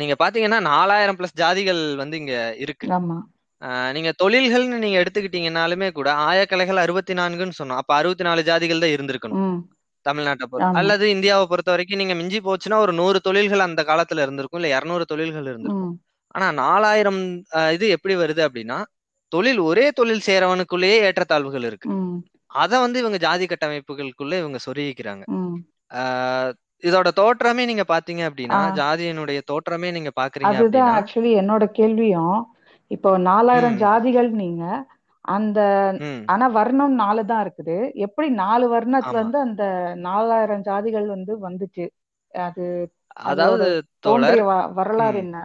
நீங்க 0.00 0.14
பாத்தீங்கன்னா 0.22 0.60
நாலாயிரம் 0.72 1.18
பிளஸ் 1.18 1.38
ஜாதிகள் 1.42 1.82
வந்து 2.02 2.16
இங்க 2.22 2.34
இருக்கு. 2.64 2.86
நீங்க 3.96 4.10
தொழில்கள்னு 4.22 4.82
நீங்க 4.84 4.96
எடுத்துக்கிட்டீங்கனாலுமே 5.02 5.88
கூட 5.98 6.08
ஆயக்கலைகள் 6.28 6.82
அறுபத்தி 6.84 7.14
நான்குன்னு 7.20 7.58
சொன்னோம். 7.60 7.80
அப்ப 7.82 7.94
அறுபத்தி 8.00 8.24
நாலு 8.28 8.42
ஜாதிகள் 8.50 8.82
தான் 8.84 8.94
இருந்திருக்கணும். 8.96 9.44
தமிழ்நாட்டை 10.06 10.46
பொறுத்த 10.52 10.78
அல்லது 10.80 11.04
இந்தியாவை 11.14 11.44
பொறுத்த 11.50 11.70
வரைக்கும் 11.72 12.00
நீங்க 12.00 12.14
மிஞ்சி 12.20 12.38
போச்சுன்னா 12.46 12.78
ஒரு 12.84 12.92
நூறு 13.00 13.18
தொழில்கள் 13.26 13.66
அந்த 13.66 13.82
காலத்துல 13.90 14.24
இருந்திருக்கும் 14.24 14.60
இல்ல 14.60 14.70
இருநூறு 14.76 15.04
தொழில்கள் 15.12 15.50
இருந்திருக்கும். 15.50 15.92
ஆனா 16.34 16.46
நாலாயிரம் 16.62 17.20
இது 17.76 17.86
எப்படி 17.96 18.14
வருது 18.22 18.42
அப்படின்னா 18.46 18.78
தொழில் 19.32 19.60
ஒரே 19.68 19.86
தொழில் 19.98 20.26
செய்யறவனுக்குள்ளேயே 20.26 20.96
ஏற்றத்தாழ்வுகள் 21.08 21.66
இருக்கு. 21.70 21.88
அத 22.62 22.72
வந்து 22.80 22.98
இவங்க 23.02 23.18
ஜாதி 23.18 23.44
கட்டமைப்புகளுக்குள்ள 23.46 24.34
இவங்க 24.42 24.58
சொருகிக்கிறாங்க. 24.66 25.24
இதோட 26.82 27.08
தோற்றமே 27.18 27.64
நீங்க 27.70 27.84
பாத்தீங்க 27.92 28.22
அப்படின்னா 28.28 28.60
ஜாதியினுடைய 28.80 29.40
தோற்றமே 29.50 29.88
நீங்க 29.96 30.10
பாக்குறீங்க 30.20 30.56
அதுதான் 30.60 30.90
ஆக்சுவலி 30.96 31.32
என்னோட 31.42 31.64
கேள்வியும். 31.78 32.38
இப்போ 32.90 33.10
நாலாயிரம் 33.28 33.76
ஜாதிகள் 33.84 34.30
நீங்க 34.42 34.64
அந்த 35.24 35.58
ஆனா 36.32 36.46
வர்ணம் 36.56 36.94
நாலு 37.02 37.22
தான் 37.26 37.42
இருக்குது. 37.44 37.76
எப்படி 38.06 38.28
நாலு 38.42 38.66
வர்ணத்துல 38.74 39.20
இருந்து 39.20 39.38
அந்த 39.46 39.64
நாலாயிரம் 40.06 40.64
ஜாதிகள் 40.68 41.06
வந்து 41.14 41.32
வந்துச்சு? 41.46 41.84
அது 42.34 42.64
அதாவது 43.30 43.66
வரலாறு 44.78 45.18
என்ன? 45.24 45.38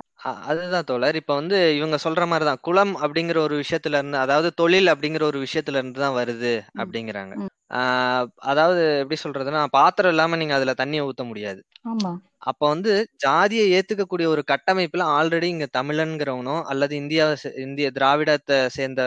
அதுதான் 0.46 0.84
தோழர். 0.84 1.16
இப்ப 1.16 1.36
வந்து 1.36 1.78
இவங்க 1.78 1.98
சொல்ற 2.04 2.28
மாதிரிதான் 2.28 2.58
குலம் 2.62 2.98
அப்படிங்கிற 2.98 3.38
ஒரு 3.38 3.60
விஷயத்துல 3.60 3.94
இருந்து 3.94 4.18
அதாவது 4.18 4.54
தொழில் 4.54 4.88
அப்படிங்கிற 4.88 5.24
ஒரு 5.24 5.40
விஷயத்துல 5.42 5.74
இருந்து 5.74 6.00
தான் 6.00 6.18
வருது. 6.18 6.54
அப்படிங்கிறாங்க. 6.78 7.34
ஆஹ் 7.74 8.26
அதாவது 8.46 8.98
எப்படி 8.98 9.20
சொல்றதுன்னா 9.24 9.66
பாத்திரம் 9.70 10.10
இல்லாம 10.10 10.36
நீங்க 10.36 10.54
அதுல 10.54 10.74
தண்ணியை 10.78 11.04
ஊத்த 11.04 11.24
முடியாது. 11.24 11.62
அப்ப 12.42 12.68
வந்து 12.68 12.92
ஜாதியை 13.16 13.66
ஏத்துக்கக்கூடிய 13.74 14.26
ஒரு 14.26 14.44
கட்டமைப்புல 14.52 15.04
ஆல்ரெடி 15.14 15.44
இங்க 15.46 15.68
தமிழன்கிறவனோ 15.78 16.64
அல்லது 16.64 16.96
இந்தியாவை 16.96 17.36
சே- 17.44 17.60
இந்திய 17.60 17.92
திராவிடத்தை 17.96 18.68
சேர்ந்த 18.68 19.02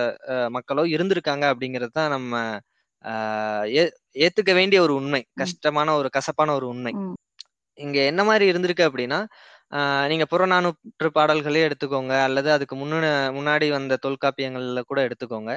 மக்களோ 0.49 0.83
இருந்திருக்காங்க 0.89 1.45
அப்படிங்கிறது 1.53 1.93
தான் 1.93 2.11
நம்ம 2.11 2.35
ஆஹ், 3.05 3.67
ஏ- 3.77 3.95
ஏத்துக்க 4.19 4.55
வேண்டிய 4.55 4.83
ஒரு 4.83 4.95
உண்மை. 4.95 5.21
கஷ்டமான 5.35 5.95
ஒரு 5.95 6.11
கசப்பான 6.11 6.55
ஒரு 6.55 6.69
உண்மை. 6.69 6.93
இங்க 7.79 8.01
என்ன 8.05 8.25
மாதிரி 8.25 8.53
இருந்திருக்கு 8.53 8.89
அப்படின்னா 8.89 9.19
நீங்க 10.09 10.25
புறநானூற்று 10.31 11.09
பாடல்களே 11.15 11.61
எடுத்துக்கோங்க 11.67 12.15
அல்லது 12.25 12.49
அதுக்கு 12.53 12.75
முன்ன 12.77 13.03
முன்னாடி 13.37 13.67
வந்த 13.71 13.99
தொல்காப்பியங்கள்ல 14.05 14.81
கூட 14.85 15.01
எடுத்துக்கோங்க. 15.07 15.53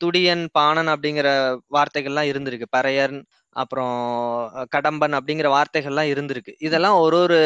துடியன் 0.00 0.44
பாணன் 0.52 0.90
அப்படிங்கிற 0.94 1.28
வார்த்தைகள்லாம் 1.76 2.30
இருந்திருக்கு. 2.30 2.68
பறையன் 2.76 3.16
அப்புறம் 3.56 3.94
கடம்பன் 4.74 5.16
அப்படிங்கிற 5.18 5.48
வார்த்தைகள்லாம் 5.54 6.10
இருந்திருக்கு. 6.12 6.52
இதெல்லாம் 6.60 6.98
ஒரு 7.00 7.18
ஒரு 7.22 7.40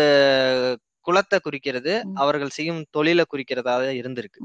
குலத்தை 1.07 1.39
குறிக்கிறது. 1.41 1.93
அவர்கள் 2.23 2.57
செய்யும் 2.57 2.83
தொழிலை 2.91 3.25
குறிக்கிறதாக 3.27 3.85
இருந்திருக்கு. 4.01 4.41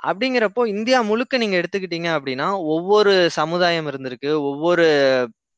அப்படிங்கிறப்போ 0.00 0.62
இந்தியா 0.72 0.98
முழுக்க 1.08 1.38
நீங்க 1.38 1.56
எடுத்துக்கிட்டீங்க 1.58 2.08
அப்படின்னா 2.16 2.46
ஒவ்வொரு 2.72 3.12
சமுதாயம் 3.38 3.88
இருந்திருக்கு 3.88 4.30
ஒவ்வொரு 4.48 4.86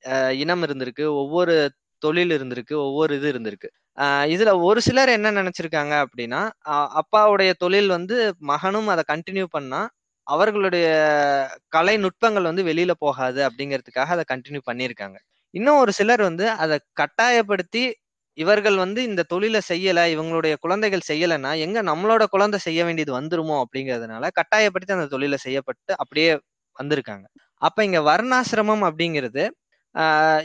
அஹ், 0.05 0.35
இனம் 0.41 0.63
இருந்திருக்கு 0.65 1.05
ஒவ்வொரு 1.21 1.55
தொழில் 2.03 2.31
இருந்திருக்கு 2.31 2.75
ஒவ்வொரு 2.87 3.13
இது 3.17 3.29
இருந்திருக்கு. 3.33 3.69
இதுல 4.29 4.51
ஒரு 4.63 4.81
சிலர் 4.81 5.11
என்ன 5.17 5.33
நினைச்சிருக்காங்க 5.33 5.95
அப்படின்னா 6.05 6.41
அப்பாவுடைய 7.01 7.51
தொழில் 7.59 7.91
வந்து 7.91 8.17
மகனும் 8.53 8.89
அதை 8.89 9.03
கண்டினியூ 9.13 9.47
பண்ணா 9.51 9.81
அவர்களுடைய 10.27 10.87
கலை 11.69 11.95
நுட்பங்கள் 11.99 12.49
வந்து 12.51 12.63
வெளியில 12.65 12.93
போகாது 12.99 13.41
அப்படிங்கிறதுக்காக 13.49 14.11
அதை 14.17 14.25
கண்டினியூ 14.33 14.63
பண்ணியிருக்காங்க. 14.71 15.17
இன்னும் 15.55 15.81
ஒரு 15.83 15.93
சிலர் 15.93 16.23
வந்து 16.23 16.47
அதை 16.57 16.77
கட்டாயப்படுத்தி 16.95 17.85
இவர்கள் 18.39 18.77
வந்து 18.77 19.01
இந்த 19.05 19.23
தொழிலை 19.33 19.61
செய்யல 19.69 20.01
இவங்களுடைய 20.15 20.55
குழந்தைகள் 20.61 21.09
செய்யலைன்னா 21.11 21.53
எங்க 21.67 21.79
நம்மளோட 21.83 22.25
குழந்தை 22.31 22.59
செய்ய 22.59 22.81
வேண்டியது 22.85 23.13
வந்துருமோ 23.19 23.57
அப்படிங்கிறதுனால 23.65 24.31
கட்டாயப்படுத்தி 24.39 24.97
அந்த 24.97 25.09
தொழிலை 25.15 25.39
செய்யப்பட்டு 25.47 25.93
அப்படியே 25.99 26.31
வந்திருக்காங்க. 26.77 27.27
அப்ப 27.63 27.85
இங்க 27.85 28.01
வர்ணாசிரமம் 28.11 28.85
அப்படிங்கிறது 28.89 29.45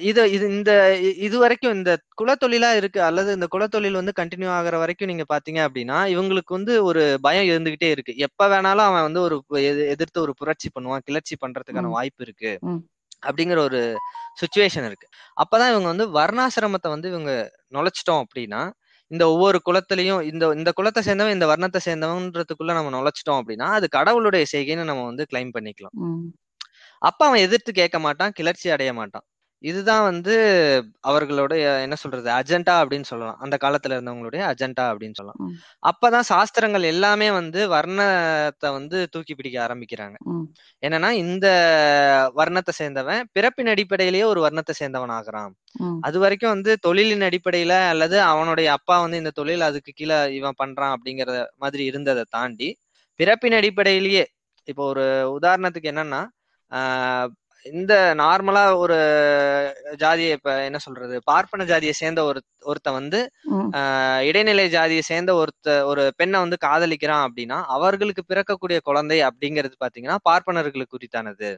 இது 0.01 0.21
இது 0.31 0.45
இந்த 0.55 0.71
இது 1.19 1.35
வரைக்கும் 1.43 1.75
இந்த 1.77 1.91
குலத்தொழிலா 2.19 2.69
இருக்கு 2.79 2.99
அல்லது 3.01 3.29
இந்த 3.37 3.47
குலத்தொழில் 3.53 3.99
வந்து 4.01 4.13
கண்டினியூ 4.19 4.49
ஆகுற 4.57 4.75
வரைக்கும் 4.81 5.11
நீங்க 5.11 5.25
பாத்தீங்க 5.31 5.59
அப்படின்னா 5.67 5.97
இவங்களுக்கு 6.13 6.53
வந்து 6.57 6.73
ஒரு 6.89 7.03
பயம் 7.23 7.49
இருந்துகிட்டே 7.51 7.89
இருக்கு 7.95 8.13
எப்ப 8.27 8.47
வேணாலும் 8.53 8.87
அவன் 8.89 9.07
வந்து 9.07 9.21
ஒரு 9.27 9.37
எதிர்த்து 9.93 10.23
ஒரு 10.25 10.33
புரட்சி 10.41 10.69
பண்ணுவான் 10.75 11.05
கிளர்ச்சி 11.07 11.37
பண்றதுக்கான. 11.43 11.91
வாய்ப்பு 11.97 12.23
இருக்கு. 12.27 12.51
அப்படிங்கிற 13.27 13.59
ஒரு 13.69 13.79
சுச்சுவேஷன் 14.41 14.87
இருக்கு 14.89 15.07
அப்பதான் 15.37 15.71
இவங்க 15.73 15.89
வந்து 15.93 16.07
வர்ணாசிரமத்தை 16.19 16.89
வந்து 16.95 17.07
இவங்க 17.13 17.31
நுழைச்சிட்டோம் 17.77 18.21
அப்படின்னா 18.25 18.61
இந்த 19.11 19.23
ஒவ்வொரு 19.33 19.59
குலத்திலையும் 19.67 20.21
இந்த 20.31 20.45
இந்த 20.59 20.71
குலத்தை 20.79 21.01
சேர்ந்தவன் 21.07 21.35
இந்த 21.37 21.47
வர்ணத்தை 21.53 21.79
சேர்ந்தவன்றதுக்குள்ள 21.87 22.73
நம்ம 22.77 22.91
நுழைச்சிட்டோம் 22.97 23.39
அப்படின்னா 23.41 23.67
அது 23.77 23.87
கடவுளுடைய 23.97 24.45
செய்கைன்னு 24.53 24.89
நம்ம 24.91 25.05
வந்து 25.11 25.25
கிளைம் 25.31 25.53
பண்ணிக்கலாம். 25.57 25.95
அப்ப 27.01 27.21
அவன் 27.27 27.43
எதிர்த்து 27.47 27.71
கேட்க 27.81 27.97
மாட்டான் 28.05 28.33
கிளர்ச்சி 28.39 28.67
அடைய 28.75 28.91
மாட்டான் 28.99 29.25
இதுதான் 29.63 30.03
வந்து 30.03 30.33
அவர்களுடைய 31.01 31.63
என்ன 31.81 31.95
சொல்றது 31.95 32.29
அஜெண்டா 32.29 32.73
அப்படின்னு 32.81 33.01
சொல்லலாம் 33.03 33.39
அந்த 33.39 33.55
காலத்துல 33.61 33.95
இருந்தவங்களுடைய 33.97 34.41
அஜெண்டா 34.51 34.83
அப்படின்னு 34.91 35.17
சொல்லலாம். 35.17 35.39
அப்பதான் 35.83 36.27
சாஸ்திரங்கள் 36.29 36.83
எல்லாமே 36.83 37.27
வந்து 37.31 37.59
வர்ணத்தை 37.67 38.69
வந்து 38.71 38.97
தூக்கி 39.09 39.35
பிடிக்க 39.35 39.57
ஆரம்பிக்கிறாங்க. 39.67 40.17
என்னன்னா 40.83 41.09
இந்த 41.23 41.47
வர்ணத்தை 42.35 42.73
சேர்ந்தவன் 42.79 43.23
பிறப்பின் 43.31 43.67
அடிப்படையிலேயே 43.67 44.23
ஒரு 44.23 44.41
வர்ணத்தை 44.41 44.75
சேர்ந்தவன் 44.79 45.15
ஆகுறான். 45.17 45.51
அது 46.01 46.17
வரைக்கும் 46.19 46.49
வந்து 46.49 46.73
தொழிலின் 46.87 47.27
அடிப்படையில 47.29 47.73
அல்லது 47.89 48.17
அவனுடைய 48.31 48.69
அப்பா 48.71 48.97
வந்து 49.01 49.17
இந்த 49.17 49.31
தொழில் 49.31 49.61
அதுக்கு 49.61 49.93
கீழே 49.93 50.19
இவன் 50.31 50.59
பண்றான் 50.63 50.95
அப்படிங்கற 50.95 51.31
மாதிரி 51.57 51.83
இருந்ததை 51.85 52.23
தாண்டி 52.29 52.69
பிறப்பின் 53.19 53.53
அடிப்படையிலேயே 53.53 54.25
இப்போ 54.67 54.83
ஒரு 54.85 55.05
உதாரணத்துக்கு 55.37 55.91
என்னன்னா 55.93 56.21
ஆஹ் 56.71 57.29
இந்த 57.65 57.93
நார்மலா 58.19 58.61
ஒரு 58.77 58.97
ஜாதியை 59.97 60.31
இப்ப 60.31 60.51
என்ன 60.65 60.77
சொல்றது? 60.77 61.15
பார்ப்பன 61.25 61.65
ஜாதியை 61.65 61.93
சேர்ந்த 61.93 62.21
ஒரு 62.23 62.39
ஒருத்தன் 62.63 62.97
வந்து 62.99 63.19
இடைநிலை 64.27 64.65
ஜாதியை 64.69 65.03
சேர்ந்த 65.09 65.31
ஒருத்த 65.41 65.75
ஒரு 65.85 66.03
பெண்ணை 66.17 66.39
வந்து 66.39 66.57
காதலிக்கிறான் 66.65 67.25
அப்படின்னா 67.27 67.57
அவர்களுக்கு 67.77 68.23
பிறக்கக்கூடிய 68.29 68.79
குழந்தை 68.81 69.19
அப்படிங்கிறது 69.29 69.75
பாத்தீங்கன்னா 69.83 70.17
பார்ப்பனர்களுக்கு 70.29 70.95
குறித்தானது. 70.95 71.49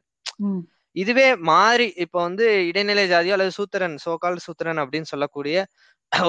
இதுவே 0.96 1.28
மாறி 1.50 1.88
இப்ப 2.04 2.18
வந்து 2.22 2.46
இடைநிலை 2.70 3.06
ஜாதியோ 3.12 3.36
அல்லது 3.36 3.58
சூத்திரன் 3.60 3.96
சோகால் 4.06 4.44
சூத்திரன் 4.46 4.82
அப்படின்னு 4.84 5.12
சொல்லக்கூடிய 5.12 5.58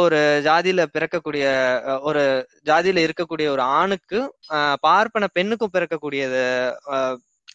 ஒரு 0.02 0.18
ஜாதியில 0.44 0.82
பிறக்கக்கூடிய 0.94 1.44
ஒரு 2.02 2.22
ஜாதியில 2.68 3.04
இருக்கக்கூடிய 3.06 3.46
ஒரு 3.48 3.62
ஆணுக்கு 3.78 4.18
பார்ப்பன 4.82 5.28
பெண்ணுக்கும் 5.37 5.74
பிறக்கக்கூடியது 5.74 6.42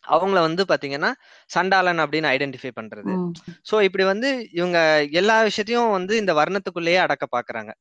அவங்கள 0.10 0.40
வந்து 0.40 0.64
பாத்தீங்கன்னா 0.70 1.12
சண்டாளன் 1.46 2.00
அப்படின்னு 2.00 2.32
ஐடென்டிஃபை 2.36 2.72
பண்றது. 2.80 3.14
சோ 3.72 3.76
இப்படி 3.82 4.04
வந்து 4.04 4.30
இவங்க 4.52 4.80
எல்லா 5.12 5.38
விஷயத்தையும் 5.42 5.92
வந்து 5.92 6.16
இந்த 6.18 6.34
வர்ணத்துக்குள்ளேயே 6.34 7.00
அடக்க 7.06 7.28
பாக்குறாங்க. 7.38 7.72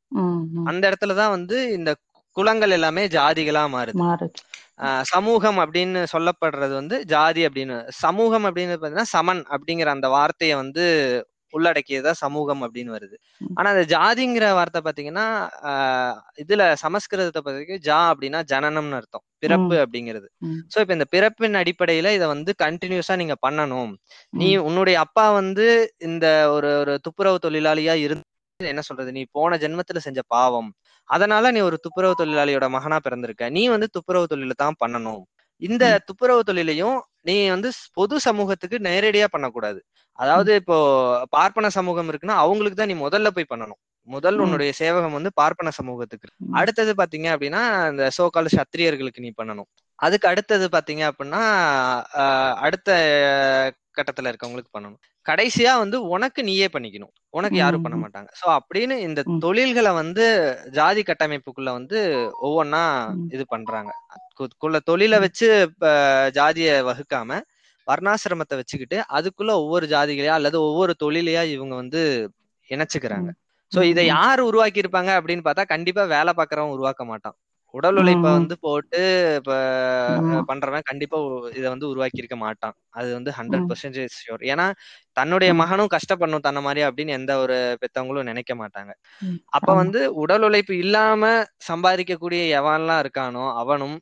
அந்த 0.64 0.82
இடத்துலதான் 0.90 1.34
வந்து 1.38 1.58
இந்த 1.72 1.92
குலங்கள் 2.36 2.70
எல்லாமே 2.70 3.02
ஜாதிகளா 3.06 3.62
மாறுது 3.74 4.28
சமூகம் 5.02 5.58
அப்படின்னு 5.58 6.00
சொல்லப்படுறது 6.12 6.74
வந்து 6.74 6.96
ஜாதி 7.04 7.42
அப்படின்னு 7.46 7.76
சமூகம் 8.00 8.44
அப்படின்னு 8.44 8.74
பாத்தீங்கன்னா 8.74 9.12
சமன் 9.14 9.42
அப்படிங்கிற 9.48 9.86
அந்த 9.86 10.08
வார்த்தையை 10.08 10.56
வந்து 10.56 10.84
உள்ளடக்கியதா 11.54 12.12
சமூகம் 12.20 12.62
அப்படின்னு 12.64 12.92
வருது. 12.94 13.16
ஆனா 13.56 13.68
அந்த 13.70 13.84
ஜாதிங்கிற 13.92 14.46
வார்த்தை 14.58 14.80
பாத்தீங்கன்னா 14.82 15.26
இதுல 16.42 16.62
சமஸ்கிருதத்தை 16.84 17.40
பத்தி 17.40 17.78
ஜா 17.88 17.98
அப்படின்னா 18.12 18.40
ஜனனம்னு 18.52 18.98
அர்த்தம். 19.00 19.24
பிறப்பு 19.42 19.76
அப்படிங்கிறது. 19.84 20.28
சோ 20.72 20.78
இப்ப 20.82 20.94
இந்த 20.98 21.06
பிறப்பின் 21.14 21.58
அடிப்படையில 21.62 22.12
இதை 22.12 22.28
வந்து 22.28 22.52
கண்டினியூஸா 22.64 23.16
நீங்க 23.16 23.36
பண்ணணும். 23.46 23.92
நீ. 24.32 24.48
உன்னுடைய 24.68 24.96
அப்பா 25.04 25.26
வந்து 25.32 25.66
இந்த 26.08 26.26
ஒரு 26.54 26.70
ஒரு 26.82 26.94
துப்புரவு 27.06 27.38
தொழிலாளியா 27.46 27.96
இருந்து 28.06 28.24
என்ன 28.60 28.82
சொல்றது? 28.82 29.10
நீ 29.12 29.22
போன 29.32 29.56
ஜென்மத்துல 29.62 30.00
செஞ்ச 30.04 30.20
பாவம். 30.28 30.70
அதனால 31.08 31.50
நீ 31.50 31.60
ஒரு 31.62 31.78
துப்புரவு 31.84 32.14
தொழிலாளியோட 32.20 32.66
மகனா 32.74 32.98
பிறந்திருக்க. 33.00 33.50
நீ 33.50 33.62
வந்து 33.68 33.88
துப்புரவு 33.96 34.30
தொழிலை 34.32 34.56
தான் 34.58 34.78
பண்ணணும். 34.84 35.22
இந்த. 35.62 35.84
துப்புரவு 36.08 36.42
தொழிலையும் 36.44 36.96
நீ 37.26 37.34
வந்து 37.54 37.68
பொது 37.98 38.16
சமூகத்துக்கு 38.26 38.78
நேரடியா 38.88 39.26
பண்ணக்கூடாது. 39.34 39.80
அதாவது 40.18 40.50
இப்போ 40.60 40.76
பார்ப்பன 41.30 41.70
சமூகம் 41.78 42.10
இருக்குன்னா 42.10 42.36
அவங்களுக்கு 42.44 42.78
தான் 42.78 42.90
நீ 42.92 42.96
முதல்ல 43.06 43.30
போய் 43.36 43.52
பண்ணணும். 43.52 43.80
முதல். 44.08 44.38
உன்னுடைய 44.44 44.72
சேவகம் 44.80 45.16
வந்து 45.18 45.30
பார்ப்பன 45.40 45.72
சமூகத்துக்கு. 45.78 46.28
அடுத்தது 46.60 46.92
பாத்தீங்க 47.00 47.28
அப்படின்னா 47.34 47.62
இந்த 47.92 48.04
சோகால் 48.18 48.56
சத்திரியர்களுக்கு 48.58 49.24
நீ 49.26 49.30
பண்ணணும். 49.40 49.68
அதுக்கு 49.98 50.26
அடுத்தது 50.28 50.66
பாத்தீங்க 50.76 51.02
அப்படின்னா 51.10 51.42
அடுத்த 52.66 52.90
கட்டத்துல 53.98 54.30
இருக்கவங்களுக்கு 54.32 54.72
பண்ணணும். 54.76 55.00
கடைசியா 55.26 55.72
வந்து 55.82 55.96
உனக்கு 56.14 56.40
நீயே 56.48 56.66
பண்ணிக்கணும் 56.74 57.12
உனக்கு 57.34 57.56
யாரும் 57.58 57.84
பண்ண. 57.84 57.96
மாட்டாங்க 58.02 58.28
சோ 58.40 58.46
அப்படின்னு 58.58 58.96
இந்த. 59.06 59.20
தொழில்களை 59.44 59.92
வந்து 60.00 60.24
ஜாதி 60.78 61.02
கட்டமைப்புக்குள்ள 61.02 61.70
வந்து 61.78 61.98
ஒவ்வொன்னா. 62.46 62.82
இது 63.34 63.44
பண்றாங்க 63.54 63.92
குள்ள 64.62 64.78
தொழிலை. 64.90 65.18
வச்சு 65.24 65.48
ஜாதிய 66.38 66.70
வகுக்காம 66.88 67.40
வர்ணாசிரமத்தை 67.86 68.54
வச்சுக்கிட்டு 68.60 68.98
அதுக்குள்ள 69.16 69.52
ஒவ்வொரு 69.62 69.86
ஜாதிகளையா 69.92 70.36
அல்லது 70.38 70.58
ஒவ்வொரு 70.68 70.92
தொழிலையா 71.02 71.42
இவங்க 71.54 71.74
வந்து 71.74 72.00
இணைச்சுக்கிறாங்க. 72.70 73.28
சோ 73.72 73.80
இதை. 73.90 74.02
யார் 74.08 74.40
உருவாக்கி 74.48 74.82
இருப்பாங்க 74.82 75.10
அப்படின்னு 75.18 75.46
பார்த்தா 75.46 75.64
கண்டிப்பா 75.74 76.02
வேலை 76.14 76.32
பார்க்கறவன் 76.38 76.74
உருவாக்க 76.74 77.04
மாட்டான் 77.04 77.36
உடல் 77.74 77.98
உழைப்ப. 78.00 78.26
வந்து 78.32 78.54
போட்டு 78.60 79.00
இப்ப. 79.38 79.52
பண்றவன் 80.48 80.84
கண்டிப்பா 80.84 81.18
இதை 81.54 81.68
வந்து 81.68 81.88
உருவாக்கி 81.88 82.20
இருக்க 82.22 82.38
மாட்டான் 82.38 82.76
அது 82.94 83.08
வந்து 83.14 83.30
ஹண்ட்ரட். 83.38 83.66
பர்சன்டேஜ் 83.68 84.16
ஷியோர் 84.18 84.44
ஏன்னா 84.50 84.66
தன்னுடைய. 85.16 85.50
மகனும் 85.60 85.92
கஷ்டப்படணும் 85.94 86.46
தன்ன 86.46 86.60
மாதிரி 86.62 86.82
அப்படின்னு 86.88 87.16
எந்த 87.16 87.32
ஒரு 87.38 87.56
பெத்தவங்களும் 87.82 88.30
நினைக்க 88.30 88.54
மாட்டாங்க. 88.56 88.92
அப்ப. 89.52 89.68
வந்து 89.76 90.02
உடல் 90.22 90.44
உழைப்பு 90.44 90.74
இல்லாம 90.78 91.22
சம்பாதிக்கக்கூடிய 91.68 92.42
எவன்லாம் 92.58 93.02
இருக்கானோ 93.04 93.46
அவனும் 93.58 93.96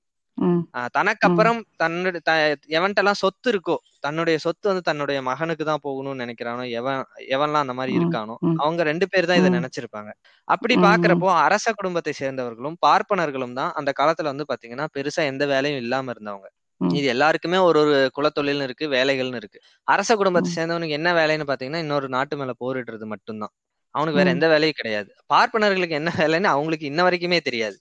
தனக்கு. 0.90 1.28
அப்புறம் 1.28 1.64
தன்னுடைய 1.76 2.20
த- 2.22 2.78
எவன்ட்டெல்லாம் 2.78 3.12
சொத்து 3.12 3.48
இருக்கோ 3.50 3.76
தன்னுடைய 4.00 4.38
சொத்து 4.38 4.68
வந்து 4.68 4.82
தன்னுடைய 4.82 5.22
மகனுக்கு 5.22 5.64
தான் 5.64 5.78
போகணும்னு 5.84 6.22
நினைக்கிறானோ 6.22 6.70
எவன் 6.70 7.04
எவன்லாம் 7.28 7.62
அந்த 7.64 7.72
மாதிரி. 7.72 7.98
இருக்கானோ. 7.98 8.34
அவங்க 8.56 8.82
ரெண்டு 8.82 9.08
பேர் 9.08 9.26
தான் 9.26 9.36
இதை. 9.36 9.50
நினைச்சிருப்பாங்க 9.50 10.12
அப்படி. 10.44 10.74
பாக்குறப்போ 10.76 11.34
அரச 11.34 11.72
குடும்பத்தை 11.72 12.12
சேர்ந்தவர்களும் 12.20 12.76
பார்ப்பனர்களும் 12.86 13.52
தான் 13.52 13.72
அந்த 13.72 13.92
காலத்துல 14.00 14.22
வந்து 14.22 14.44
பாத்தீங்கன்னா 14.48 14.86
பெருசா 14.96 15.22
எந்த 15.24 15.46
வேலையும் 15.46 15.80
இல்லாம 15.80 16.12
இருந்தவங்க. 16.12 16.48
இது 16.94 17.06
எல்லாருக்குமே 17.06 17.56
ஒரு 17.56 17.78
ஒரு 17.80 18.10
குலத்தொழில்னு 18.16 18.62
இருக்கு 18.62 18.88
வேலைகள்னு 18.88 19.34
இருக்கு 19.34 19.60
அரச 19.82 20.16
குடும்பத்தை. 20.16 20.52
சேர்ந்தவனுக்கு 20.52 20.90
என்ன 20.90 21.12
வேலைன்னு 21.12 21.42
பாத்தீங்கன்னா 21.46 21.76
இன்னொரு 21.76 22.08
நாட்டு 22.08 22.36
மேல 22.36 22.50
போரிடுறது 22.60 23.04
மட்டும்தான் 23.04 23.52
அவனுக்கு 23.94 24.18
வேற. 24.18 24.30
எந்த 24.30 24.48
வேலையும் 24.48 24.76
கிடையாது 24.76 25.14
பார்ப்பனர்களுக்கு 25.34 25.90
என்ன 25.90 26.12
வேலைன்னு 26.16 26.44
அவங்களுக்கு 26.44 26.86
இன்ன 26.86 27.08
வரைக்குமே 27.08 27.40
தெரியாது. 27.40 27.78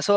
சோ 0.00 0.14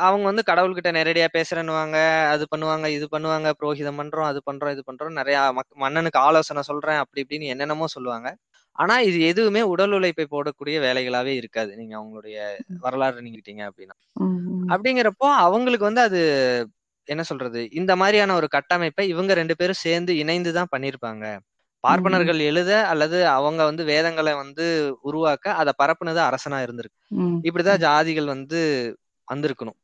அவங்க 0.00 0.24
வந்து 0.24 0.42
கடவுள்கிட்ட 0.46 0.90
நேரடியா 0.92 1.26
பேசுறேன்னுவாங்க 1.32 1.96
அது 2.28 2.46
பண்ணுவாங்க 2.52 2.86
இது 2.88 3.08
பண்ணுவாங்க 3.12 3.52
புரோகிதம் 3.60 4.00
பண்றோம் 4.00 4.24
அது 4.24 4.42
பண்றோம் 4.46 4.70
இது 4.70 4.82
பண்றோம் 4.86 5.12
நிறைய 5.12 5.38
மக்- 5.54 5.76
மன்னனுக்கு 5.76 6.18
ஆலோசனை 6.20 6.62
சொல்றேன் 6.62 6.96
அப்படி 6.96 7.24
இப்படின்னு 7.24 7.46
என்னென்னமோ 7.46 7.86
சொல்லுவாங்க. 7.86 8.28
ஆனா 8.78 9.00
இது 9.00 9.20
எதுவுமே 9.22 9.62
உடல் 9.64 9.92
உழைப்பை 9.92 10.26
போடக்கூடிய 10.30 10.76
வேலைகளாவே 10.80 11.34
இருக்காது. 11.34 11.76
நீங்க 11.76 11.98
அவங்களுடைய 11.98 12.36
வரலாறு 12.80 13.20
நீங்கிட்டீங்க 13.20 13.62
அப்படின்னா. 13.68 13.96
அப்படிங்கிறப்போ 14.68 15.28
அவங்களுக்கு 15.38 15.84
வந்து 15.84 16.00
அது 16.00 16.20
என்ன 17.08 17.22
சொல்றது 17.22 17.70
இந்த 17.72 17.96
மாதிரியான 17.96 18.34
ஒரு 18.34 18.48
கட்டமைப்பை 18.48 19.08
இவங்க 19.08 19.34
ரெண்டு 19.34 19.56
பேரும் 19.56 19.82
சேர்ந்து 19.84 20.16
இணைந்து 20.16 20.52
தான் 20.52 20.72
பண்ணியிருப்பாங்க. 20.76 21.24
பார்ப்பனர்கள் 21.84 22.40
எழுத 22.50 22.70
அல்லது 22.86 23.18
அவங்க 23.28 23.60
வந்து 23.64 23.82
வேதங்களை 23.84 24.32
வந்து 24.34 24.64
உருவாக்க 25.00 25.54
அதை 25.54 25.72
பரப்புனது 25.82 26.20
அரசனா 26.28 26.58
இருந்திருக்கு. 26.66 26.98
இப்படிதான் 27.48 27.82
ஜாதிகள் 27.86 28.32
வந்து 28.34 28.60
வந்திருக்கணும். 29.28 29.78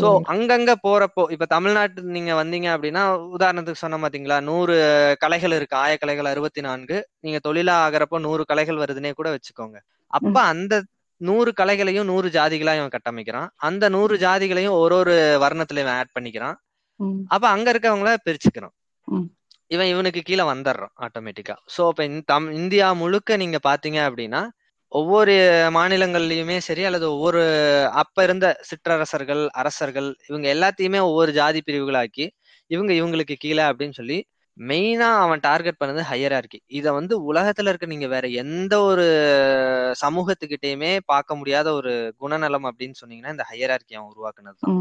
சோ 0.00 0.08
அங்கங்க 0.32 0.72
போறப்போ 0.84 1.22
இப்ப 1.34 1.46
தமிழ்நாட்டு 1.46 2.02
நீங்க 2.16 2.32
வந்தீங்க 2.42 2.68
அப்படின்னா 2.76 3.02
உதாரணத்துக்கு 3.36 3.82
சொன்ன 3.82 3.98
பாத்தீங்களா 4.04 4.36
நூறு 4.40 4.76
கலைகள் 5.20 5.52
இருக்கு 5.52 5.76
ஆயக்கலைகள் 5.76 6.30
அறுபத்தி 6.32 6.60
நான்கு 6.60 6.96
நீங்க 7.20 7.38
தொழிலா 7.48 7.74
ஆகிறப்போ 7.86 8.18
நூறு 8.18 8.44
கலைகள் 8.44 8.82
வருதுன்னே 8.82 9.12
கூட 9.12 9.28
வச்சுக்கோங்க. 9.34 9.78
அப்ப 10.12 10.36
அந்த 10.52 10.74
நூறு 11.20 11.50
கலைகளையும் 11.52 12.08
நூறு 12.10 12.28
ஜாதிகளா 12.28 12.72
இவன் 12.78 12.94
கட்டமைக்கிறான். 12.94 13.48
அந்த 13.68 13.84
நூறு 13.88 14.14
ஜாதிகளையும் 14.18 14.76
ஒரு 14.82 14.94
ஒரு 14.96 15.14
வர்ணத்துல 15.44 15.82
இவன் 15.84 15.96
ஆட் 16.00 16.14
பண்ணிக்கிறான். 16.18 16.56
அப்ப 17.34 17.48
அங்க 17.48 17.68
இருக்கவங்கள 17.72 18.10
பிரிச்சுக்கிறான். 18.26 18.74
இவன் 19.70 19.86
இவனுக்கு 19.86 20.20
கீழே 20.22 20.42
வந்துடுறான் 20.42 20.92
ஆட்டோமேட்டிக்கா 21.00 21.54
சோ 21.76 21.82
இப்ப 21.88 22.06
தம் 22.24 22.48
இந்தியா 22.52 22.92
முழுக்க 22.92 23.36
நீங்க 23.36 23.58
பாத்தீங்க 23.64 23.98
அப்படின்னா 24.08 24.42
ஒவ்வொரு 24.92 25.32
மாநிலங்கள்லயுமே 25.74 26.56
சரி 26.58 26.84
அல்லது 26.84 27.06
ஒவ்வொரு 27.12 27.40
அப்ப 27.94 28.22
இருந்த 28.22 28.46
சிற்றரசர்கள் 28.62 29.42
அரசர்கள் 29.52 30.08
இவங்க 30.26 30.46
எல்லாத்தையுமே 30.54 31.00
ஒவ்வொரு 31.00 31.32
ஜாதி 31.32 31.62
பிரிவுகளாக்கி 31.66 32.26
இவங்க 32.70 32.92
இவங்களுக்கு 32.92 33.34
கீழே 33.36 33.62
அப்படின்னு 33.62 33.92
சொல்லி 33.92 34.18
மெயினா 34.56 35.08
அவன் 35.16 35.40
டார்கெட் 35.40 35.80
பண்ணது 35.80 36.02
ஹையரார்கி 36.10 36.58
இத 36.72 36.92
வந்து 36.92 37.14
உலகத்துல 37.32 37.68
இருக்க 37.68 37.86
நீங்க 37.86 38.06
வேற 38.06 38.26
எந்த 38.42 38.74
ஒரு 38.82 39.04
சமூகத்துக்கிட்டயுமே 40.00 40.92
பார்க்க 41.06 41.36
முடியாத 41.36 41.72
ஒரு 41.72 41.92
குணநலம் 42.16 42.68
அப்படின்னு 42.70 43.00
சொன்னீங்கன்னா 43.02 43.34
இந்த 43.36 43.46
ஹையரார்கி 43.50 43.94
அவன் 43.94 44.12
உருவாக்குனதுதான். 44.14 44.72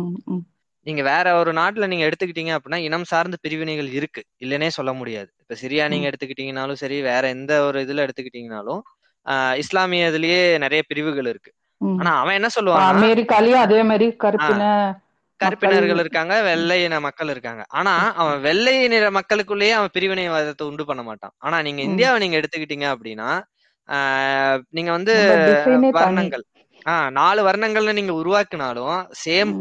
நீங்க 0.85 1.01
வேற 1.03 1.27
ஒரு 1.39 1.51
நாட்டுல 1.53 1.87
நீங்க 1.87 2.05
எடுத்துக்கிட்டீங்க 2.05 2.51
அப்படின்னா 2.55 2.79
இனம் 2.87 3.03
சார்ந்த 3.03 3.37
பிரிவினைகள் 3.41 3.89
இருக்கு. 3.89 4.21
இல்லைன்னே 4.39 4.69
சொல்ல 4.69 4.91
முடியாது. 4.93 5.29
இப்ப 5.41 5.55
சிரியா 5.61 5.85
நீங்க 5.87 6.07
எடுத்துக்கிட்டீங்கனாலும் 6.09 6.81
சரி 6.83 6.97
வேற 7.01 7.23
எந்த 7.27 7.53
ஒரு 7.63 7.79
இதுல 7.85 8.05
எடுத்துக்கிட்டீங்கனாலும் 8.05 8.81
ஆஹ் 9.25 9.55
இஸ்லாமிய 9.55 10.09
இதுலயே 10.11 10.41
நிறைய 10.57 10.81
பிரிவுகள் 10.87 11.29
இருக்கு. 11.29 11.51
ஆனா 11.81 12.11
அவன் 12.21 12.35
என்ன 12.35 12.49
இப்ப 12.49 12.57
சொல்லுவான்னா 12.57 12.89
அமெரிக்காலயும் 12.95 13.63
அதே 13.63 13.79
மாதிரி 13.83 14.07
கருப்பின 14.17 14.63
கருப்பினர்கள் 15.39 16.01
இருக்காங்க 16.01 16.33
வெள்ளை 16.41 16.77
இன 16.83 16.99
மக்கள் 16.99 17.29
இருக்காங்க. 17.29 17.63
ஆனா 17.69 17.93
அவன் 18.15 18.37
வெள்ளை 18.39 18.75
நிற 18.87 19.05
மக்களுக்குள்ளேயே 19.11 19.73
அவன் 19.79 19.93
பிரிவினைவாதத்தை 19.95 20.63
உண்டு 20.63 20.83
பண்ண 20.85 21.01
மாட்டான். 21.03 21.33
ஆனா 21.37 21.57
நீங்க. 21.61 21.81
இந்தியாவை 21.89 22.19
நீங்க 22.23 22.37
எடுத்துக்கிட்டீங்க 22.39 22.87
அப்படின்னா 22.95 23.29
ஆஹ் 23.89 24.59
நீங்க 24.69 24.91
வந்து 24.91 25.13
வர்ணங்கள். 25.97 26.43
ஆஹ் 26.85 27.09
நாலு 27.09 27.41
வர்ணங்கள்ல 27.47 27.93
நீங்க 27.93 28.13
உருவாக்குனாலும் 28.13 28.97
சேம். 29.23 29.51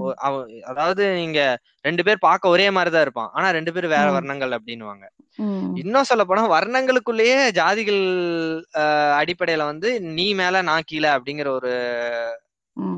அதாவது 0.64 1.04
நீங்க 1.14 1.40
ரெண்டு 1.84 2.02
பேர் 2.04 2.18
பார்க்க 2.20 2.48
ஒரே 2.48 2.66
மாதிரிதான் 2.70 3.02
இருப்பான் 3.02 3.30
ஆனா 3.32 3.46
ரெண்டு 3.50 3.72
பேரும் 3.72 3.94
வேற. 3.94 4.08
வர்ணங்கள் 4.10 4.52
அப்படின்னுவாங்க. 4.56 5.04
இன்னும் 5.76 6.08
சொல்ல 6.10 6.24
போனா 6.24 6.42
வர்ணங்களுக்குள்ளேயே 6.50 7.38
ஜாதிகள் 7.54 8.02
அடிப்படையில 9.20 9.64
வந்து 9.64 9.88
நீ 10.16 10.26
மேல 10.34 10.62
நான் 10.62 10.87
கீழே 10.87 11.10
அப்படிங்கிற 11.16 11.48
ஒரு. 11.50 11.72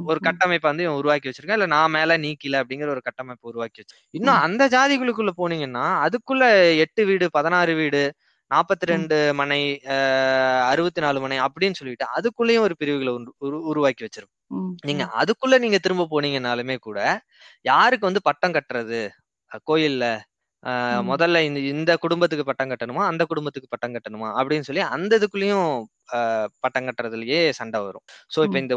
ஒரு. 0.06 0.18
கட்டமைப்பை 0.20 0.68
வந்து 0.70 0.84
இவன் 0.84 0.96
உருவாக்கி 0.96 1.28
வச்சிருக்கான் 1.28 1.58
இல்ல 1.58 1.68
நான் 1.72 1.90
மேல 1.90 2.16
நீ 2.16 2.30
கீழே 2.34 2.58
அப்படிங்கிற 2.60 2.88
ஒரு 2.88 3.02
கட்டமைப்பு 3.02 3.48
உருவாக்கி 3.48 3.80
வச்சு 3.82 3.96
இன்னும். 4.14 4.40
அந்த 4.46 4.62
ஜாதிகளுக்குள்ள 4.68 5.32
போனீங்கன்னா 5.38 5.86
அதுக்குள்ள 6.06 6.44
எட்டு 6.78 7.04
வீடு 7.04 7.26
பதினாறு 7.30 7.74
வீடு 7.74 8.02
நாற்பத்தி. 8.50 8.85
ரெண்டு 8.92 9.16
மனை 9.40 9.61
அறுபத்தி 10.72 11.00
நாலு 11.04 11.18
மனை 11.24 11.37
அப்படின்னு 11.46 11.78
சொல்லிட்டு 11.80 12.06
அதுக்குள்ளேயும் 12.16 12.64
ஒரு 12.66 12.74
பிரிவுகளை 12.80 13.12
உருவாக்கி 13.70 14.04
வச்சிருக்கும். 14.06 14.35
நீங்க. 14.88 15.04
அதுக்குள்ள 15.20 15.56
நீங்க 15.64 15.78
திரும்ப 15.87 16.09
போனீங்கனாலுமே 16.12 16.76
கூட 16.88 16.98
யாருக்கு 17.70 18.09
வந்து 18.09 18.22
பட்டம் 18.28 18.56
கட்டுறது 18.56 19.00
கோயில்ல. 19.68 20.04
முதல்ல 21.11 21.40
இந்த 21.48 21.59
இந்த 21.72 21.92
குடும்பத்துக்கு 22.04 22.46
பட்டம் 22.48 22.70
கட்டணுமா 22.70 23.02
அந்த 23.11 23.22
குடும்பத்துக்கு 23.30 23.68
பட்டம் 23.72 23.94
கட்டணுமா 23.96 24.28
அப்படின்னு 24.38 24.66
சொல்லி 24.68 24.82
அந்த 24.96 25.12
இதுக்குள்ளேயும் 25.18 25.68
பட்டம் 26.64 26.87
கட்டுறதுலயே 26.88 27.40
சண்டை 27.59 27.80
வரும் 27.87 28.04
சோ 28.35 28.38
இப்ப. 28.46 28.59
இந்த 28.64 28.76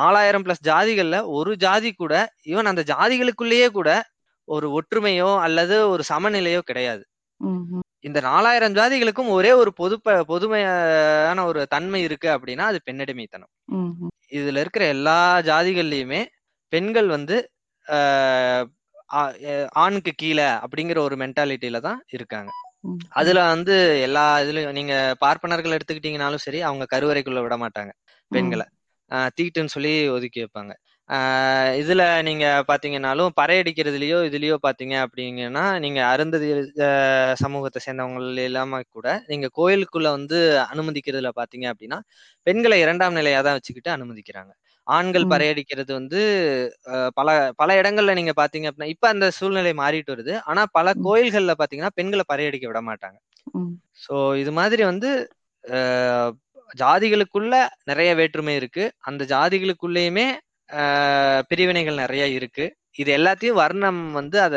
நாலாயிரம் 0.00 0.44
பிளஸ் 0.46 0.64
ஜாதிகள்ல 0.70 1.18
ஒரு 1.38 1.52
ஜாதி 1.64 1.90
கூட 2.02 2.14
ஈவன் 2.52 2.70
அந்த 2.72 2.82
ஜாதிகளுக்குள்ளேயே 2.92 3.68
கூட 3.78 3.90
ஒரு 4.48 4.68
ஒற்றுமையோ 4.78 5.30
அல்லது 5.46 5.76
ஒரு 5.94 6.02
சமநிலையோ 6.12 6.60
கிடையாது. 6.70 7.02
இந்த 8.04 8.18
நாலாயிரம் 8.20 8.74
ஜாதிகளுக்கும் 8.74 9.28
ஒரே 9.28 9.50
ஒரு 9.52 9.70
பொது 9.72 9.96
பொதுமையான 10.26 11.44
ஒரு 11.46 11.60
தன்மை 11.66 12.00
இருக்கு 12.02 12.28
அப்படின்னா 12.28 12.64
அது 12.70 12.78
பெண்ணடிமைத்தனம். 12.84 13.50
இதுல 14.32 14.62
இருக்கிற 14.64 14.84
எல்லா 14.86 15.18
ஜாதிகள்லயுமே 15.42 16.20
பெண்கள் 16.72 17.08
வந்து 17.08 17.36
ஆணுக்கு 19.82 20.12
கீழே 20.16 20.48
அப்படிங்கிற 20.64 20.98
ஒரு 20.98 21.16
மென்டாலிட்டியில 21.16 21.80
தான் 21.80 21.98
இருக்காங்க. 22.08 22.50
அதுல 23.12 23.40
வந்து 23.48 23.74
எல்லா 24.00 24.24
இதுலயும் 24.40 24.76
நீங்க 24.78 24.94
பார்ப்பனர்கள் 25.20 25.76
எடுத்துக்கிட்டீங்கனாலும் 25.76 26.44
சரி 26.46 26.60
அவங்க 26.62 26.84
கருவறைக்குள்ள 26.92 27.40
விட 27.42 27.56
மாட்டாங்க. 27.56 27.92
பெண்களை 28.32 28.66
ஆஹ் 29.10 29.30
தீட்டுன்னு 29.36 29.74
சொல்லி 29.74 29.92
ஒதுக்கி 30.08 30.40
வைப்பாங்க 30.42 30.72
இதுல 31.80 32.02
நீங்க 32.26 32.44
பாத்தீங்கன்னாலும் 32.68 33.30
பறையடிக்கிறதுலயோ 33.38 34.18
இதுலயோ 34.28 34.56
பாத்தீங்க 34.64 34.94
அப்படிங்கன்னா 35.04 35.64
நீங்க 35.84 36.00
அருந்ததி 36.10 36.48
ஆஹ் 36.86 37.34
சமூகத்தை 37.42 37.80
சேர்ந்தவங்க 37.84 38.18
இல்லாம 38.42 38.80
கூட 38.88 39.08
நீங்க 39.30 39.48
கோயிலுக்குள்ள 39.58 40.10
வந்து 40.16 40.38
அனுமதிக்கிறதுல 40.72 41.32
பாத்தீங்க 41.40 41.66
அப்படின்னா 41.72 41.98
பெண்களை 42.46 42.78
இரண்டாம் 42.84 43.18
நிலையா 43.18 43.40
தான் 43.42 43.58
வச்சுக்கிட்டு 43.58 43.90
அனுமதிக்கிறாங்க 43.96 44.52
ஆண்கள். 44.86 45.26
பறையடிக்கிறது 45.32 45.92
வந்து 45.98 46.20
ஆஹ் 46.92 47.10
பல 47.18 47.28
பல 47.60 47.70
இடங்கள்ல 47.80 48.14
நீங்க 48.18 48.32
பாத்தீங்க 48.40 48.68
அப்படின்னா 48.68 48.92
இப்ப 48.94 49.08
அந்த 49.12 49.26
சூழ்நிலை 49.38 49.72
மாறிட்டு 49.80 50.14
வருது 50.14 50.34
ஆனா 50.50 50.62
பல. 50.76 50.86
கோயில்கள்ல 51.04 51.54
பாத்தீங்கன்னா 51.60 51.94
பெண்களை 51.98 52.24
பறையடிக்க 52.28 52.66
விட 52.68 52.80
மாட்டாங்க. 52.88 53.18
சோ 54.04 54.12
இது 54.42 54.52
மாதிரி 54.58 54.82
வந்து 54.90 55.10
ஆஹ் 55.64 56.32
ஜாதிகளுக்குள்ள 56.76 57.54
நிறைய 57.90 58.10
வேற்றுமை 58.20 58.54
இருக்கு 58.60 58.84
அந்த 59.08 59.22
ஜாதிகளுக்குள்ளேயுமே 59.32 60.26
ஆஹ் 60.28 60.40
பிரிவினைகள் 61.50 62.02
நிறைய 62.02 62.24
இருக்கு. 62.28 62.64
இது 62.96 63.10
எல்லாத்தையும் 63.18 63.60
வர்ணம் 63.60 64.00
வந்து 64.12 64.36
அத 64.42 64.56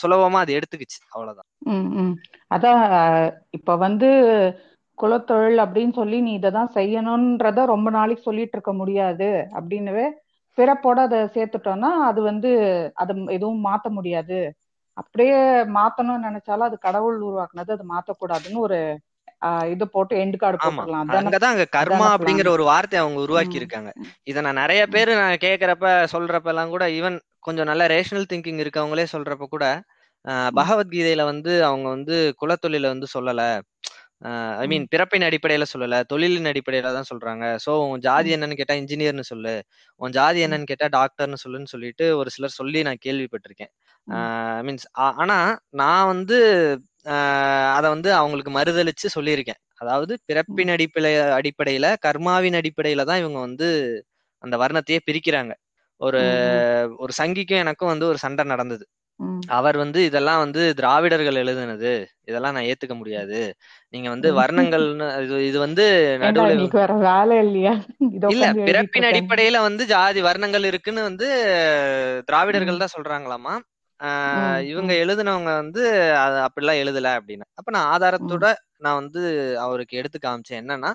சுலபமா 0.00 0.38
அது 0.38 0.56
எடுத்துக்கிச்சு. 0.58 0.98
அவ்வளவுதான். 1.10 1.48
அதான் 2.50 2.82
இப்ப 3.50 3.76
வந்து 3.76 4.08
குலத்தொழில் 4.98 5.60
அப்படின்னு 5.64 5.94
சொல்லி 5.94 6.20
நீ 6.20 6.32
இததான் 6.38 6.74
செய்யணும்ன்றத 6.74 7.64
ரொம்ப 7.66 7.88
நாளைக்கு 7.90 8.22
சொல்லிட்டு 8.22 8.56
இருக்க 8.56 8.72
முடியாது. 8.72 9.28
அப்படின்னுவே 9.58 10.06
பிறப்போட 10.58 10.98
அதை 11.00 11.18
சேர்த்துட்டோம்னா 11.36 11.90
அது 12.08 12.20
வந்து 12.22 12.50
அதை 12.94 13.14
எதுவும் 13.28 13.62
மாத்த 13.66 13.88
முடியாது. 13.90 14.38
அப்படியே 14.96 15.36
மாத்தணும்னு 15.76 16.26
நினைச்சாலும் 16.28 16.68
அது 16.68 16.78
கடவுள் 16.78 17.18
உருவாக்குனது 17.20 17.72
அது 17.72 17.84
மாத்தக்கூடாதுன்னு 17.92 18.60
ஒரு 18.60 18.78
இது 19.72 19.84
போட்டு 19.94 20.14
எண்டு 20.22 20.38
கார்டு 20.38 20.58
அதானே? 20.60 20.84
அங்கதான் 21.20 21.54
அங்க 21.54 21.66
கர்மா 21.76 22.08
அப்படிங்கிற 22.16 22.48
ஒரு 22.56 22.64
வார்த்தையை 22.70 23.02
அவங்க 23.04 23.20
உருவாக்கி 23.20 23.60
இருக்காங்க. 23.60 23.90
இத 24.30 24.40
நான் 24.46 24.60
நிறைய 24.62 24.82
பேர் 24.94 25.12
நான் 25.22 25.42
கேக்குறப்ப 25.46 25.86
சொல்றப்ப 26.14 26.52
எல்லாம் 26.54 26.74
கூட 26.74 26.86
ஈவன் 26.98 27.16
கொஞ்சம் 27.40 27.70
நல்ல 27.70 27.82
ரேஷனல் 27.94 28.30
திங்கிங் 28.32 28.62
இருக்கவங்களே 28.64 29.06
சொல்றப்ப 29.14 29.46
கூட 29.48 29.66
பகவத்கீதையில 30.56 31.22
வந்து 31.30 31.52
அவங்க 31.68 31.86
வந்து 31.88 32.16
குலத்தொழில 32.40 32.88
வந்து 32.94 33.06
சொல்லல. 33.14 33.42
ஐ 34.62 34.66
மீன் 34.72 34.84
பிறப்பின் 34.92 35.24
அடிப்படையில 35.28 35.66
சொல்லல. 35.72 35.98
தொழிலின் 36.10 36.48
அடிப்படையில 36.50 36.90
தான் 36.96 37.08
சொல்றாங்க. 37.10 37.44
சோ 37.64 37.72
உன் 37.84 38.02
ஜாதி 38.06 38.30
என்னன்னு 38.36 38.58
கேட்டா 38.58 38.76
இன்ஜினியர்னு 38.80 39.24
சொல்லு. 39.30 39.54
உன் 40.00 40.14
ஜாதி 40.18 40.40
என்னன்னு 40.46 40.70
கேட்டா 40.72 40.88
டாக்டர்னு 40.98 41.42
சொல்லுன்னு 41.44 41.72
சொல்லிட்டு 41.74 42.06
ஒரு 42.20 42.30
சிலர் 42.34 42.58
சொல்லி 42.58 42.82
நான் 42.88 43.02
கேள்விப்பட்டிருக்கேன். 43.06 43.72
மீன்ஸ் 44.66 44.86
ஆனா 45.22 45.38
நான் 45.82 46.10
வந்து 46.12 46.38
அத 47.76 47.84
வந்து 47.94 48.10
அவங்களுக்கு 48.16 48.52
மறுதலிச்சு 48.52 49.08
சொல்லியிருக்கேன். 49.16 49.60
அதாவது 49.80 50.12
பிறப்பின் 50.28 50.72
அடிப்படை 50.74 51.10
அடிப்படையில 51.38 51.86
கர்மாவின் 52.06 52.58
அடிப்படையில 52.60 53.04
தான் 53.10 53.20
இவங்க 53.22 53.38
வந்து 53.40 53.68
அந்த 54.44 54.56
வர்ணத்தையே 54.62 55.00
பிரிக்கிறாங்க. 55.08 55.52
ஒரு 56.00 56.20
ஒரு 57.00 57.12
சங்கிக்கும் 57.20 57.62
எனக்கும் 57.64 57.92
வந்து 57.92 58.06
ஒரு 58.10 58.18
சண்டை 58.24 58.44
நடந்தது. 58.52 58.84
அவர் 59.54 59.76
வந்து 59.82 60.00
இதெல்லாம் 60.08 60.42
வந்து 60.44 60.62
திராவிடர்கள் 60.80 61.40
எழுதுனது. 61.42 61.92
இதெல்லாம் 62.30 62.56
நான் 62.56 62.68
ஏத்துக்க 62.70 62.94
முடியாது. 63.00 63.40
நீங்க 63.94 64.08
வந்து 64.14 64.30
வர்ணங்கள்னு 64.40 65.06
இது 65.26 65.38
இது 65.50 65.58
வந்து 65.66 65.86
நடுவுல 66.24 66.54
இல்ல 68.32 68.46
பிறப்பின் 68.66 69.08
அடிப்படையில 69.10 69.58
வந்து 69.66 69.84
ஜாதி 69.92 70.20
வர்ணங்கள் 70.26 70.66
இருக்குன்னு 70.70 71.02
வந்து 71.08 71.28
திராவிடர்கள் 72.28 72.82
தான் 72.82 72.94
சொல்றாங்களாமா? 72.96 73.54
இவங்க 74.70 74.92
எழுதுனவங்க 75.02 75.50
வந்து 75.62 75.82
அது 76.22 76.36
அப்படிலாம் 76.46 76.80
எழுதல 76.82 77.08
அப்படின்னு. 77.18 77.46
அப்ப 77.58 77.70
நான் 77.76 77.88
ஆதாரத்தோட 77.94 78.46
நான் 78.78 78.98
வந்து 79.00 79.22
அவருக்கு 79.64 79.98
எடுத்து 80.00 80.18
காமிச்சேன். 80.18 80.60
என்னன்னா 80.62 80.92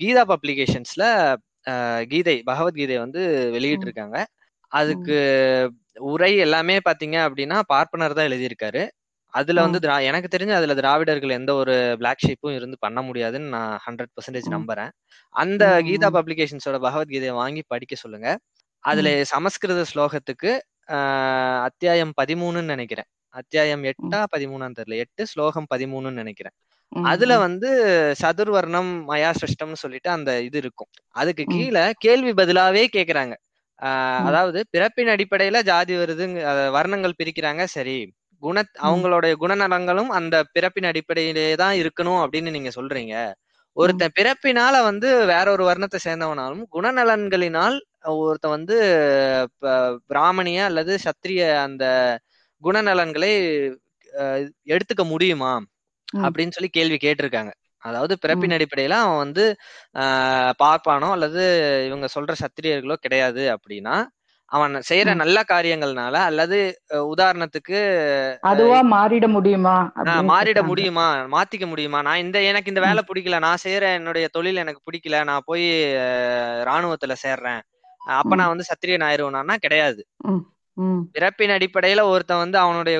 கீதா 0.00 0.22
பப்ளிகேஷன்ஸ்ல 0.32 1.04
கீதை 2.12 2.36
பகவத்கீதை 2.50 2.96
வந்து 3.04 3.20
வெளியிட்டு 3.54 3.86
இருக்காங்க 3.88 4.18
அதுக்கு 4.72 5.16
உரை 6.10 6.32
எல்லாமே 6.44 6.76
பாத்தீங்க 6.88 7.16
அப்படின்னா 7.26 7.58
பார்ப்பனர் 7.68 8.16
தான் 8.18 8.28
எழுதியிருக்காரு. 8.30 8.82
அதுல 9.34 9.62
வந்து 9.66 9.78
திரா 9.84 9.96
எனக்கு 10.10 10.28
தெரிஞ்சு 10.34 10.54
அதுல 10.58 10.74
திராவிடர்கள் 10.80 11.36
எந்த 11.38 11.52
ஒரு 11.62 11.74
பிளாக் 12.00 12.24
ஷீப்பும் 12.26 12.56
இருந்து 12.58 12.76
பண்ண 12.84 13.00
முடியாதுன்னு 13.08 13.50
நான் 13.56 13.74
ஹண்ட்ரட் 13.86 14.12
பர்சன்டேஜ். 14.16 14.48
நம்புறேன். 14.56 14.90
அந்த 15.34 15.64
கீதா. 15.88 16.08
பப்ளிகேஷன்ஸோட 16.18 16.78
பகவத்கீதையை 16.86 17.34
வாங்கி 17.42 17.62
படிக்க 17.74 17.96
சொல்லுங்க. 18.04 18.28
அதுல 18.84 19.08
சமஸ்கிருத 19.32 19.82
ஸ்லோகத்துக்கு 19.92 20.52
அத்தியாயம் 21.64 22.12
பதிமூணுன்னு 22.20 22.72
நினைக்கிறேன். 22.74 23.08
அத்தியாயம் 23.34 23.82
எட்டா 23.84 24.20
பதிமூணான்னு 24.34 24.78
தெரியல. 24.78 24.96
எட்டு 24.96 25.22
ஸ்லோகம் 25.26 25.66
பதிமூணுன்னு 25.74 26.20
நினைக்கிறேன். 26.22 26.54
அதுல. 27.06 27.32
வந்து 27.38 27.70
சதுர்வர்ணம் 28.22 28.92
மயா 29.08 29.30
சிருஷ்டம்னு 29.40 29.80
சொல்லிட்டு 29.84 30.10
அந்த 30.10 30.30
இது 30.42 30.58
இருக்கும். 30.58 30.90
அதுக்கு. 31.16 31.44
கீழே 31.54 31.84
கேள்வி 31.98 32.32
பதிலாவே 32.34 32.84
கேக்குறாங்க. 32.96 33.34
அதாவது 34.22 34.60
பிறப்பின் 34.70 35.10
அடிப்படையில 35.14 35.58
ஜாதி 35.64 35.94
வருதுங்க 35.96 36.40
வர்ணங்கள் 36.76 37.18
பிரிக்கிறாங்க. 37.20 37.64
சரி 37.76 37.96
குண 38.42 38.58
அவங்களுடைய 38.86 39.34
குணநலங்களும் 39.42 40.10
அந்த 40.18 40.36
பிறப்பின் 40.54 40.88
அடிப்படையிலே 40.90 41.46
தான் 41.56 41.76
இருக்கணும் 41.76 42.20
அப்படின்னு 42.24 42.50
நீங்க 42.56 42.70
சொல்றீங்க. 42.76 43.14
ஒருத்தன் 43.76 44.14
பிறப்பினால 44.16 44.82
வந்து 44.82 45.08
வேற 45.26 45.46
ஒரு 45.52 45.64
வர்ணத்தை 45.66 45.98
சேர்ந்தவனாலும் 46.04 46.62
குணநலன்களினால் 46.72 47.76
ஒருத்தன் 48.20 48.50
வந்து 48.50 48.76
பிராமணிய 50.06 50.58
அல்லது 50.64 50.92
சத்திரிய 51.04 51.40
அந்த 51.64 51.84
குணநலன்களை 52.62 53.32
எடுத்துக்க 54.70 55.04
முடியுமா. 55.06 55.52
அப்படின்னு 56.26 56.54
சொல்லி 56.56 56.70
கேள்வி 56.70 56.98
கேட்டிருக்காங்க 56.98 57.52
அதாவது. 57.82 58.14
பிறப்பின் 58.18 58.54
அடிப்படையில 58.56 58.94
அவன் 59.00 59.22
வந்து 59.24 59.44
ஆஹ் 59.94 60.52
பார்ப்பானோ 60.62 61.08
அல்லது 61.16 61.42
இவங்க 61.86 62.06
சொல்ற 62.14 62.32
சத்திரியர்களோ 62.42 62.96
கிடையாது 63.04 63.42
அப்படின்னா 63.54 63.96
அவன் 64.52 64.74
செய்யற. 64.88 65.08
நல்ல 65.20 65.38
காரியங்கள்னால 65.46 66.16
அல்லது 66.28 66.58
உதாரணத்துக்கு 67.08 67.78
அதுவா 68.42 68.78
மாறிட 68.92 69.26
முடியுமா 69.36 69.76
மாறிட. 70.28 70.58
முடியுமா 70.70 71.06
மாத்திக்க 71.32 71.66
முடியுமா 71.70 72.00
நான் 72.06 72.22
இந்த 72.24 72.38
எனக்கு 72.50 72.72
இந்த 72.72 72.82
வேலை 72.84 73.02
பிடிக்கல 73.08 73.40
நான் 73.46 73.62
செய்யற 73.64 73.86
என்னுடைய 73.98 74.26
தொழில் 74.36 74.62
எனக்கு 74.64 74.80
பிடிக்கல 74.86 75.22
நான் 75.30 75.46
போய் 75.48 75.66
ராணுவத்துல 76.68 77.16
சேர்றேன் 77.24 77.62
அப்ப. 78.00 78.32
நான் 78.38 78.52
வந்து 78.52 78.68
சத்திரியன் 78.70 79.06
ஆயிருவேனா 79.06 79.56
கிடையாது. 79.64 80.02
பிறப்பின் 81.14 81.52
அடிப்படையில 81.54 82.00
ஒருத்தன் 82.10 82.42
வந்து 82.42 82.58
அவனுடைய 82.62 82.96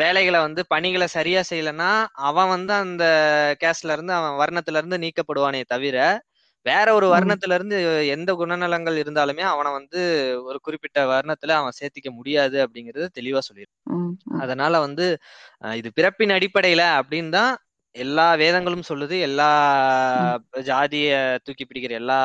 வேலைகளை 0.00 0.38
வந்து 0.44 0.62
பணிகளை 0.72 1.06
சரியா 1.14 1.40
செய்யலைன்னா 1.48 1.88
அவன் 2.28 2.50
வந்து 2.52 2.72
அந்த 2.78 3.04
கேஸ்ட்ல 3.62 3.94
இருந்து 3.96 4.12
அவன் 4.18 4.36
வர்ணத்துல 4.40 4.80
இருந்து 4.80 4.98
நீக்கப்படுவானே 5.04 5.62
தவிர 5.68 5.96
வேற 6.66 6.86
ஒரு. 6.94 7.06
வர்ணத்துல 7.12 7.54
இருந்து 7.54 7.76
எந்த 8.14 8.30
குணநலங்கள் 8.34 8.96
இருந்தாலுமே 8.96 9.44
அவனை 9.50 9.70
வந்து 9.72 10.00
ஒரு 10.44 10.58
குறிப்பிட்ட 10.60 10.98
வர்ணத்துல 11.12 11.54
அவன் 11.58 11.78
சேர்த்திக்க 11.78 12.10
முடியாது 12.12 12.56
அப்படிங்கறது 12.64 13.06
தெளிவா 13.18 13.40
சொல்லியிருக்கு 13.48 13.78
ம். 13.94 14.10
ம். 14.26 14.40
அதனால 14.40 14.80
வந்து 14.80 15.06
இது 15.74 15.90
பிறப்பின் 15.94 16.34
அடிப்படையில 16.36 16.84
அப்படின்னு 16.98 17.32
தான் 17.32 17.52
எல்லா 17.94 18.26
வேதங்களும் 18.40 18.88
சொல்லுது 18.88 19.16
எல்லா 19.20 19.50
ஜாதிய 20.66 21.12
தூக்கி 21.44 21.64
பிடிக்கிற 21.64 21.94
எல்லா 21.94 22.20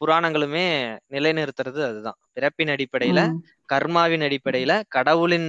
புராணங்களுமே 0.00 0.66
நிலைநிறுத்துறது 1.10 1.80
அதுதான் 1.86 2.18
பிறப்பின் 2.32 2.72
அடிப்படையில. 2.74 3.20
கர்மாவின் 3.68 4.24
அடிப்படையில 4.26 4.72
கடவுளின் 4.88 5.48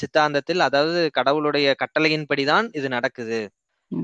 சித்தாந்தத்தில் 0.00 0.62
அதாவது 0.66 1.00
கடவுளுடைய 1.10 1.68
கட்டளையின்படிதான் 1.82 2.66
இது 2.72 2.88
நடக்குது. 2.88 3.40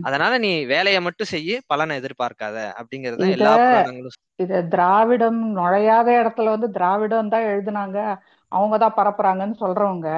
அதனால 0.07 0.33
நீ 0.39 0.51
வேலையை 0.67 1.01
மட்டும் 1.01 1.33
செய்ய 1.33 1.61
பலனை 1.67 1.95
எதிர்பார்க்காத 2.01 2.57
அப்படிங்கறது 2.79 3.27
இத 3.27 3.33
எல்லா 3.37 3.53
புராணங்களும் 3.65 4.17
இத 4.39 4.63
திராவிடம் 4.67 5.39
நுழையாத 5.57 6.09
இடத்துல 6.21 6.53
வந்து 6.55 6.69
திராவிடம் 6.71 7.29
தான் 7.29 7.47
எழுதுனாங்க. 7.47 7.99
அவங்கதான் 8.53 8.99
பரப்புறாங்கன்னு 8.99 9.57
சொல்றவங்க. 9.61 10.09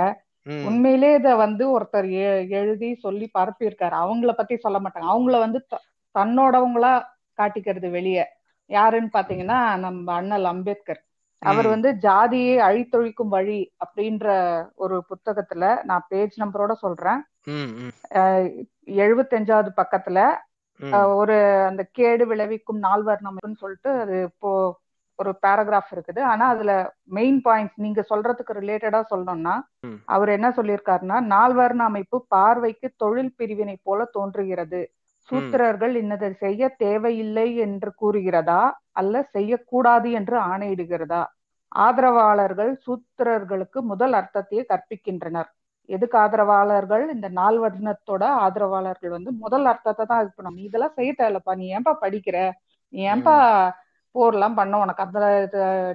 உண்மையிலே 0.69 1.11
இத 1.15 1.29
வந்து 1.37 1.65
ஒருத்தர் 1.75 2.09
எழுதி 2.61 2.89
சொல்லி 2.97 3.27
பரப்பியிருக்காரு. 3.35 3.97
அவங்கள 4.05 4.33
பத்தி 4.33 4.55
சொல்ல 4.57 4.79
மாட்டாங்க. 4.79 5.09
அவங்கள 5.09 5.37
வந்து 5.39 5.61
தன்னோடவங்களா 6.15 6.93
காட்டிக்கிறது 7.39 7.89
வெளியே. 7.91 8.25
யாருன்னு 8.71 9.11
பாத்தீங்கன்னா 9.13 9.59
நம்ம 9.79 10.07
அண்ணல் 10.13 10.45
அம்பேத்கர். 10.45 11.01
அவர் 11.43 11.67
வந்து 11.67 11.89
ஜாதியை 12.05 12.55
அழித்தொழிக்கும் 12.69 13.33
வழி 13.37 13.61
அப்படின்ற 13.85 14.27
ஒரு 14.75 14.97
புத்தகத்துல 15.11 15.65
நான் 15.85 16.09
பேஜ் 16.09 16.35
நம்பரோட 16.41 16.73
சொல்றேன். 16.85 17.21
எழுபத்தஞ்சாவது 19.03 19.71
பக்கத்துல 19.81 20.19
ஒரு 21.21 21.37
அந்த 21.69 21.83
கேடு 21.99 22.25
விளைவிக்கும் 22.27 22.83
நால்வர்ணம்னு 22.83 23.57
சொல்லிட்டு 23.63 23.91
அது 24.01 24.17
இப்போ 24.23 24.51
ஒரு 25.19 25.31
பேராகிராஃப் 25.47 25.93
இருக்குது. 25.95 26.21
ஆனா 26.23 26.45
அதுல 26.49 26.73
மெயின் 27.17 27.41
பாயிண்ட்ஸ் 27.45 27.79
நீங்க 27.85 28.01
சொல்றதுக்கு 28.11 28.53
ரிலேட்டடா 28.61 29.01
சொல்லணும்னா. 29.13 29.55
அவர் 30.15 30.31
என்ன 30.37 30.49
சொல்லியிருக்காருன்னா 30.59 31.17
நால்வர்ண 31.35 31.83
அமைப்பு 31.85 32.19
பார்வைக்கு 32.35 32.89
தொழில் 32.97 33.35
பிரிவினை 33.37 33.77
போல 33.83 34.05
தோன்றுகிறது. 34.17 34.83
சூத்திரர்கள் 35.29 35.95
இன்னதை 36.03 36.31
செய்ய 36.37 36.69
தேவையில்லை 36.77 37.57
என்று 37.57 37.91
கூறுகிறதா? 38.03 38.63
அல்ல 38.93 39.23
செய்யக்கூடாது 39.35 40.09
என்று 40.11 40.37
ஆணையிடுகிறதா? 40.51 41.23
ஆதரவாளர்கள் 41.77 42.73
சூத்திரர்களுக்கு 42.87 43.79
முதல் 43.83 44.13
அர்த்தத்தையே 44.13 44.63
கற்பிக்கின்றனர். 44.73 45.49
எதுக்கு 45.89 46.17
ஆதரவாளர்கள்? 46.19 47.05
இந்த 47.15 47.27
நால்வர்ணத்தோட 47.31 48.23
ஆதரவாளர்கள் 48.45 49.13
வந்து 49.17 49.31
முதல் 49.45 49.65
அர்த்தத்தை 49.65 50.05
தான் 50.07 50.23
இது 50.23 50.33
பண்ணணும். 50.37 50.65
இதெல்லாம் 50.69 50.97
செய்ய 50.97 51.11
தேவையில்லப்பா. 51.19 51.55
நீ 51.61 51.67
ஏன்பா 51.77 51.95
படிக்கிற? 52.05 52.39
நீ 52.93 53.01
ஏன்பா 53.13 53.37
போர்லாம் 54.15 54.59
பண்ண? 54.61 54.75
உனக்கு 54.79 55.05
அந்த 55.07 55.21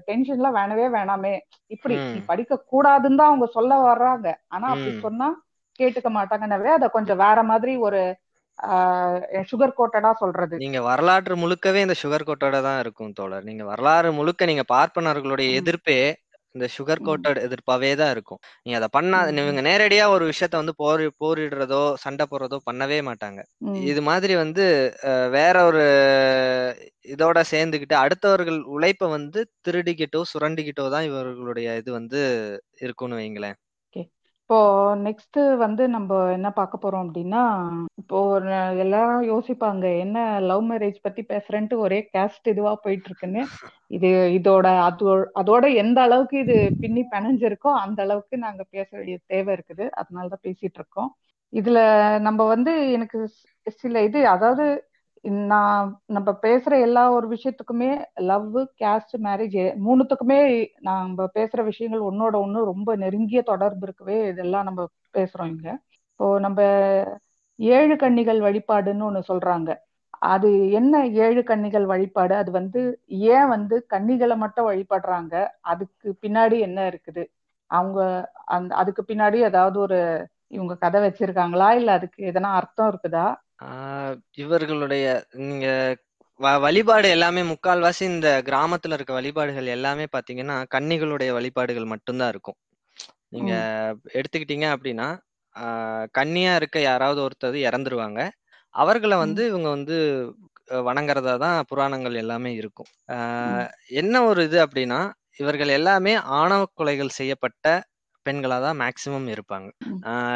டென்ஷன்லாம் 0.10 0.58
வேணவே 0.60 0.86
வேணாமே. 0.98 1.34
இப்படி. 1.76 1.96
நீ 2.13 2.19
படிக்க 2.32 2.62
கூடாதுன்னு 2.74 3.19
தான் 3.22 3.32
அவங்க 3.32 3.48
சொல்ல 3.58 3.74
வர்றாங்க. 3.89 4.28
ஆனா 4.48 4.65
அப்படி. 4.74 4.91
சொன்னா 5.08 5.28
கேட்டுக்க 5.80 6.10
மாட்டாங்கன்னவே 6.17 6.72
அதை 6.78 6.88
கொஞ்சம் 6.89 7.22
வேற 7.26 7.39
மாதிரி 7.43 7.74
ஒரு 7.88 8.02
சுகர் 9.52 9.78
கோட்டடா 9.80 10.12
சொல்றது 10.21 10.62
நீங்க 10.63 10.82
வரலாற்று 10.89 11.36
முழுக்கவே 11.43 11.80
இந்த 11.86 11.95
சுகர் 12.04 12.28
கோட்டோட 12.30 12.60
தான் 12.67 12.82
இருக்கும் 12.84 13.15
தோழர் 13.19 13.47
நீங்க 13.49 13.63
வரலாறு 13.71 14.12
முழுக்க 14.19 14.52
நீங்க 14.52 14.65
பார்ப்பனர்களுடைய. 14.76 15.49
எதிர்ப்பே 15.62 15.99
இந்த 16.56 16.65
சுகர். 16.76 17.02
கோட்டட் 17.08 17.39
எதிர்ப்பாவே 17.45 17.91
தான் 18.02 18.12
இருக்கும் 18.15 18.39
நீங்க 18.63 18.76
அதை 18.80 18.89
பண்ணா. 18.97 19.19
இவங்க 19.43 19.62
நேரடியா 19.69 20.06
ஒரு 20.15 20.26
விஷயத்த 20.32 20.56
வந்து 20.62 20.76
போர் 20.82 21.04
போரிடுறதோ 21.21 21.82
சண்டை 22.04 22.26
போடுறதோ 22.32 22.58
பண்ணவே 22.69 22.99
மாட்டாங்க. 23.10 23.39
இது 23.91 24.02
மாதிரி 24.10 24.36
வந்து 24.43 24.65
வேற 25.38 25.56
ஒரு 25.69 25.84
இதோட 27.13 27.39
சேர்ந்துக்கிட்டு 27.54 27.95
அடுத்தவர்கள் 28.04 28.60
உழைப்பை 28.76 29.08
வந்து 29.17 29.39
திருடிக்கிட்டோ 29.67 30.21
சுரண்டிக்கிட்டோ 30.34 30.86
தான் 30.95 31.08
இவர்களுடைய 31.10 31.78
இது 31.82 31.91
வந்து 31.99 32.21
இருக்கும்னு 32.86 33.19
வைங்களேன் 33.21 33.58
இப்போ 34.49 34.58
நெக்ஸ்ட் 35.03 35.38
வந்து 35.62 35.84
நம்ம 35.89 36.13
என்ன 36.34 36.47
பார்க்க 36.51 36.82
போறோம் 36.82 37.03
அப்படின்னா 37.03 37.43
இப்போ 38.01 38.17
ஒரு 38.32 38.49
எல்லாரும் 38.77 39.23
யோசிப்பாங்க 39.29 39.86
என்ன 39.99 40.17
லவ் 40.41 40.63
மேரேஜ் 40.71 40.97
பத்தி 41.01 41.21
பேசுறேன்ட்டு 41.29 41.75
ஒரே 41.77 41.99
கேஸ்ட் 42.10 42.49
இதுவா 42.51 42.73
போயிட்டு 42.84 43.08
இருக்குன்னு 43.10 43.43
இது 43.91 44.10
இதோட 44.38 44.67
அது 44.88 45.06
அதோட 45.41 45.65
எந்த 45.84 45.99
அளவுக்கு 46.01 46.38
இது 46.39 46.58
பின்னி 46.82 47.03
பிணைஞ்சிருக்கோ 47.13 47.71
அந்த 47.84 47.99
அளவுக்கு 48.01 48.38
நாங்க 48.38 48.63
பேச 48.71 48.89
வேண்டிய 48.97 49.17
தேவை 49.27 49.51
இருக்குது. 49.58 49.86
அதனாலதான் 49.99 50.45
பேசிட்டு 50.47 50.79
இருக்கோம் 50.79 51.10
இதுல 51.53 51.79
நம்ம 52.27 52.41
வந்து 52.53 52.71
எனக்கு 52.95 53.19
சில 53.77 54.01
இது 54.03 54.19
அதாவது 54.27 54.65
நான் 55.50 55.84
நம்ம 56.08 56.30
பேசுற 56.44 56.74
எல்லா 56.82 57.04
ஒரு 57.12 57.28
விஷயத்துக்குமே 57.34 57.90
லவ் 58.24 58.50
கேஸ்ட் 58.82 59.14
மேரேஜ் 59.24 59.56
மூணுத்துக்குமே 59.86 60.40
நம்ம 60.90 61.28
பேசுற 61.36 61.62
விஷயங்கள் 61.64 62.08
ஒன்னோட 62.10 62.36
ஒண்ணு 62.46 62.62
ரொம்ப 62.72 62.96
நெருங்கிய 62.96 63.42
தொடர்பு 63.52 63.86
இருக்கவே 63.88 64.18
இதெல்லாம் 64.32 64.68
நம்ம 64.70 64.84
பேசுறோம் 65.16 65.52
இங்க. 65.54 65.70
இப்போ 66.10 66.28
நம்ம 66.40 66.60
ஏழு 67.60 67.96
கன்னிகள் 67.98 68.40
வழிபாடுன்னு 68.42 69.08
ஒண்ணு 69.10 69.22
சொல்றாங்க. 69.32 69.70
அது 70.28 70.50
என்ன 70.72 70.94
ஏழு 71.26 71.42
கன்னிகள் 71.44 71.86
வழிபாடு? 71.86 72.34
அது 72.36 72.52
வந்து 72.52 72.82
ஏன் 73.30 73.48
வந்து 73.48 73.76
கன்னிகளை 73.90 74.36
மட்டும் 74.44 74.70
வழிபடுறாங்க? 74.70 75.34
அதுக்கு 75.72 76.10
பின்னாடி 76.24 76.58
என்ன 76.68 76.80
இருக்குது? 76.92 77.24
அவங்க 77.72 78.00
அந்த 78.56 78.72
அதுக்கு 78.76 79.04
பின்னாடி 79.10 79.38
ஏதாவது 79.44 79.78
ஒரு 79.80 80.00
இவங்க 80.50 80.74
கதை 80.78 81.00
வச்சிருக்காங்களா? 81.06 81.70
இல்ல 81.74 81.90
அதுக்கு 81.94 82.20
எதனா 82.32 82.50
அர்த்தம் 82.60 82.90
இருக்குதா? 82.92 83.26
ஆஹ் 83.63 84.15
இவர்களுடைய 84.34 85.06
நீங்க 85.41 85.67
வ- 86.39 86.60
வழிபாடு 86.60 87.10
எல்லாமே 87.10 87.41
முக்கால்வாசி 87.41 88.02
இந்த 88.02 88.41
கிராமத்துல 88.45 88.93
இருக்க 88.93 89.13
வழிபாடுகள் 89.13 89.65
எல்லாமே 89.67 90.06
பாத்தீங்கன்னா 90.12 90.65
கன்னிகளுடைய 90.76 91.32
வழிபாடுகள் 91.32 91.86
மட்டும்தான் 91.86 92.30
இருக்கும். 92.30 92.58
நீங்க 93.30 93.54
ம், 93.92 94.00
எடுத்துக்கிட்டீங்க 94.13 94.67
அப்படின்னா 94.75 95.08
ஆஹ் 95.56 96.06
கன்னியா 96.12 96.56
இருக்க 96.56 96.79
யாராவது 96.81 97.21
ஒருத்தர் 97.21 97.58
இறந்துருவாங்க. 97.63 98.19
அவர்களை 98.73 99.17
வந்து 99.17 99.44
ம், 99.44 99.48
இவங்க 99.48 99.69
வந்து 99.69 99.98
அஹ் 100.69 100.83
வணங்குறதா 100.83 101.38
தான் 101.38 101.65
புராணங்கள் 101.65 102.13
எல்லாமே 102.13 102.54
இருக்கும். 102.54 102.90
ம், 103.08 103.13
ஆஹ் 103.15 103.69
என்ன 103.94 104.23
ஒரு 104.23 104.44
இது 104.44 104.65
அப்படின்னா 104.65 105.00
இவர்கள் 105.38 105.67
எல்லாமே 105.69 106.13
ஆணவ 106.33 106.67
கொலைகள் 106.75 107.08
செய்யப்பட்ட 107.10 107.67
பெண்களா 108.30 108.58
தான் 108.62 108.80
மேக்சிமம் 108.80 109.28
இருப்பாங்க. 109.34 109.69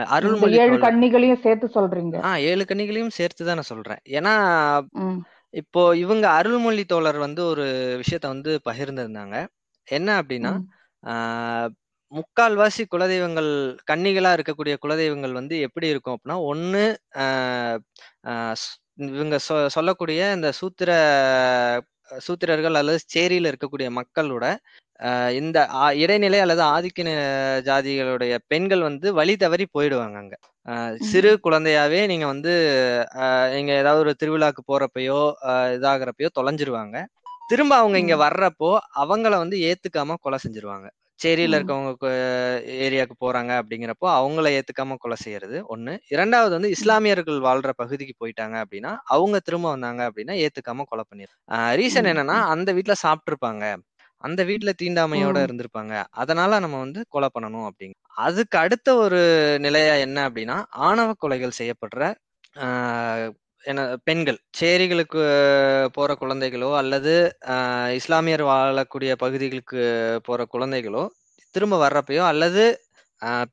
அருள்மொழி 0.03 0.57
ஏழு 0.57 0.77
சோழர் 0.77 0.85
கன்னிகளையும் 0.85 1.39
சேர்த்து 1.39 1.67
சொல்றீங்க. 1.75 2.15
ஆஹ் 2.21 2.39
ஏழு 2.41 2.65
கன்னிகளையும் 2.67 3.09
சேர்த்து 3.09 3.45
தான் 3.45 3.53
நான் 3.53 3.71
சொல்றேன். 3.73 4.01
ஏன்னா 4.09 4.33
இப்போ 5.53 5.97
இவங்க 5.97 6.29
அருள்மொழி 6.29 6.85
தோழர் 6.85 7.17
வந்து 7.17 7.45
ஒரு 7.45 7.65
விஷயத்த 8.01 8.27
வந்து 8.27 8.61
பகிர்ந்திருந்தாங்க. 8.69 9.35
என்ன 9.87 10.21
அப்படின்னா 10.21 10.51
முக்கால்வாசி 12.11 12.83
குலதெய்வங்கள் 12.91 13.49
கன்னிகளா 13.91 14.29
இருக்கக்கூடிய 14.33 14.75
குலதெய்வங்கள் 14.85 15.31
வந்து 15.31 15.59
எப்படி 15.59 15.87
இருக்கும் 15.87 16.15
அப்படின்னா 16.15 16.35
ஸ்- 18.61 18.77
இவங்க 18.95 19.35
சொ- 19.47 19.67
சொல்லக்கூடிய 19.67 20.31
இந்த 20.35 20.51
சூத்திர 20.51 20.91
சூத்திரர்கள் 22.27 22.73
அல்லது 22.73 22.99
சேரியில 23.13 23.51
இருக்கக்கூடிய 23.51 23.87
மக்களோட 23.91 24.45
இந்த 25.39 25.57
இடைநிலை 26.01 26.39
அல்லது 26.43 26.63
ஆதிக்க 26.73 27.01
ஜாதிகளுடைய 27.67 28.33
பெண்கள் 28.51 28.87
வந்து 28.87 29.07
வழி 29.19 29.33
தவறி 29.37 29.65
போயிடுவாங்க 29.75 30.17
அங்க 30.17 30.35
சிறு 31.09 31.31
குழந்தையாவே 31.43 31.99
நீங்க 32.11 32.25
வந்து 32.31 32.53
நீங்க 33.55 33.71
ஏதாவது 33.81 34.03
ஒரு 34.05 34.13
திருவிழாக்கு 34.21 34.63
போறப்பயோ 34.69 35.19
இதாகிறப்பயோ 35.75 36.29
தொலைஞ்சிருவாங்க 36.37 36.97
திரும்ப 37.51 37.73
அவங்க 37.81 37.97
இங்க. 37.97 38.15
வர்றப்போ 38.23 38.69
அவங்கள 39.03 39.33
வந்து 39.43 39.57
ஏத்துக்காம 39.67 40.15
கொலை 40.19 40.39
செஞ்சிருவாங்க 40.43 40.87
சேரியில. 41.19 41.57
இருக்கவங்க 41.57 41.91
ஏரியாவுக்கு 42.85 43.15
போறாங்க 43.23 43.51
அப்படிங்கிறப்போ 43.59 44.07
அவங்கள 44.17 44.47
ஏத்துக்காம 44.57 44.97
கொலை 44.97 45.17
செய்யறது 45.23 45.57
ஒண்ணு 45.73 45.93
இரண்டாவது 46.13 46.53
வந்து. 46.57 46.71
இஸ்லாமியர்கள் 46.75 47.39
வாழ்ற 47.47 47.71
பகுதிக்கு 47.79 48.15
போயிட்டாங்க 48.21 48.55
அப்படின்னா 48.63 48.91
அவங்க 49.07 49.37
திரும்ப 49.47 49.67
வந்தாங்க 49.73 50.01
அப்படின்னா 50.09 50.35
ஏத்துக்காம 50.43 50.85
கொலை 50.91 51.05
பண்ணிடுறாங்க 51.05 51.45
ரீசன். 51.79 52.09
என்னன்னா. 52.13 52.37
அந்த 52.53 52.69
வீட்ல 52.77 52.95
சாப்பிட்டிருப்பாங்க 53.03 53.63
அந்த 54.23 54.41
வீட்ல 54.49 54.71
தீண்டாமையோட. 54.79 55.37
இருந்திருப்பாங்க 55.45 55.93
அதனால 56.21 56.59
நம்ம 56.59 56.79
வந்து 56.83 57.01
கொலை 57.09 57.29
பண்ணணும் 57.33 57.67
அப்படிங்க 57.69 57.95
அதுக்கு 58.23 58.57
அடுத்த 58.63 58.89
ஒரு 58.97 59.19
நிலையா 59.65 59.95
என்ன 60.05 60.19
அப்படின்னா 60.27 60.57
ஆணவ 60.87 61.09
கொலைகள் 61.23 61.59
செய்யப்படுற 61.59 62.01
என்ன 63.65 63.81
பெண்கள் 64.07 64.37
சேரிகளுக்கு 64.59 65.21
போற 65.95 66.11
குழந்தைகளோ 66.21 66.69
அல்லது 66.79 67.13
இஸ்லாமியர் 67.99 68.43
வாழக்கூடிய 68.49 69.11
பகுதிகளுக்கு 69.23 69.81
போற 70.25 70.41
குழந்தைகளோ 70.53 71.03
திரும்ப 71.55 71.75
வர்றப்பயோ 71.83 72.23
அல்லது 72.29 72.63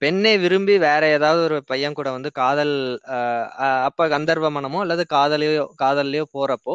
பெண்ணை 0.00 0.32
விரும்பி 0.42 0.74
வேற 0.80 1.02
ஏதாவது 1.16 1.40
ஒரு 1.46 1.58
பையன் 1.70 1.96
கூட 1.98 2.08
வந்து 2.12 2.30
காதல் 2.38 2.74
ஆஹ் 3.14 3.46
ஆஹ் 3.64 3.82
அப்ப 3.88 4.08
கந்தர்வ 4.14 4.48
மனமோ 4.56 4.80
அல்லது 4.84 5.04
காதலையோ 5.12 5.52
காதல்லையோ 5.82 6.24
போறப்போ 6.34 6.74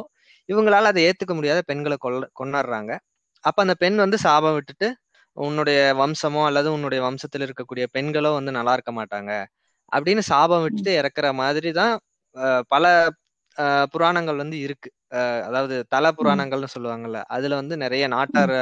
இவங்களால 0.50 0.92
அதை 0.92 1.02
ஏத்துக்க 1.08 1.34
முடியாத 1.36 1.60
பெண்களை 1.70 1.98
கொல்ல 2.00 2.30
கொண்டாடுறாங்க 2.40 2.92
அப்ப 3.46 3.58
அந்த 3.62 3.76
பெண் 3.76 3.98
வந்து 3.98 4.18
சாபம் 4.18 4.56
விட்டுட்டு 4.56 4.88
உன்னுடைய 5.38 5.80
வம்சமோ 6.00 6.42
அல்லது 6.46 6.70
உன்னுடைய 6.74 7.00
வம்சத்தில் 7.04 7.46
இருக்கக்கூடிய 7.46 7.86
பெண்களோ 7.94 8.32
வந்து 8.34 8.52
நல்லா 8.52 8.74
இருக்க 8.74 8.92
மாட்டாங்க 8.94 9.32
அப்படின்னு 9.92 10.24
சாபம். 10.28 10.64
விட்டுட்டு 10.64 10.92
இறக்குற 11.00 11.28
மாதிரி 11.38 11.70
தான் 11.74 11.94
ஆஹ் 12.36 12.64
பல 12.68 12.86
புராணங்கள் 13.94 14.42
வந்து 14.42 14.58
இருக்கு 14.60 14.90
அதாவது 15.48 15.76
தல. 15.90 16.06
புராணங்கள்னு 16.18 16.74
சொல்லுவாங்கல்ல 16.74 17.20
அதுல 17.28 17.56
வந்து 17.56 17.76
நிறைய 17.78 18.04
நாட்டார் 18.08 18.54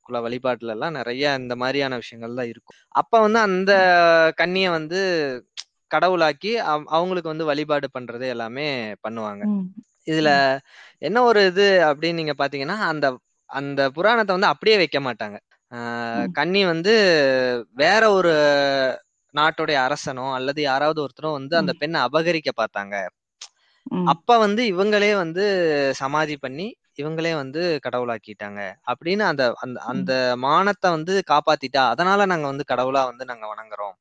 குல 0.00 0.20
வழிபாட்டுல 0.20 0.74
எல்லாம் 0.76 0.96
நிறைய 0.96 1.32
இந்த 1.38 1.54
மாதிரியான 1.56 1.96
விஷயங்கள் 1.96 2.38
தான் 2.38 2.48
இருக்கும் 2.48 2.76
அப்ப 2.94 3.20
வந்து 3.20 3.40
அந்த 3.48 3.72
கன்னிய 4.36 4.68
வந்து 4.70 5.00
கடவுளாக்கி 5.90 6.52
அவ- 6.66 6.88
அவங்களுக்கு 6.90 7.28
வந்து 7.28 7.44
வழிபாடு 7.44 7.88
பண்றது 7.94 8.26
எல்லாமே 8.28 8.68
பண்ணுவாங்க. 9.04 9.42
இதுல. 10.06 10.30
என்ன 11.02 11.18
ஒரு 11.22 11.40
இது 11.46 11.66
அப்படின்னு 11.88 12.20
நீங்க 12.20 12.34
பாத்தீங்கன்னா 12.38 12.78
அந்த 12.88 13.06
அந்த 13.52 13.80
புராணத்தை 13.96 14.32
வந்து 14.36 14.52
அப்படியே 14.52 14.76
வைக்க 14.82 14.98
மாட்டாங்க. 15.02 15.36
கன்னி 16.38 16.62
வந்து 16.72 16.92
வேற 17.76 18.02
ஒரு 18.18 18.32
நாட்டுடைய 19.34 19.76
அரசனோ 19.86 20.26
அல்லது 20.38 20.60
யாராவது 20.64 20.98
ஒருத்தரோ 21.04 21.30
வந்து 21.38 21.54
அந்த. 21.60 21.72
பெண்ணை 21.80 21.98
அபகரிக்க 22.06 22.50
பார்த்தாங்க. 22.56 22.94
அப்ப 24.12 24.36
வந்து 24.44 24.62
இவங்களே 24.72 25.10
வந்து 25.16 25.44
சமாதி 26.00 26.36
பண்ணி 26.38 26.66
இவங்களே 26.98 27.32
வந்து 27.36 27.62
கடவுளாக்கிட்டாங்க 27.84 28.60
அப்படின்னு 28.90 29.24
அந்த 29.30 29.44
அந்த 29.64 29.78
அந்த. 29.92 30.12
மானத்தை 30.44 30.88
வந்து 30.96 31.14
காப்பாத்திட்டா 31.30 31.82
அதனால 31.92 32.26
நாங்க 32.32 32.46
வந்து 32.52 32.66
கடவுளா 32.66 33.02
வந்து 33.10 33.24
நாங்க 33.30 33.46
வணங்குறோம் 33.52 33.96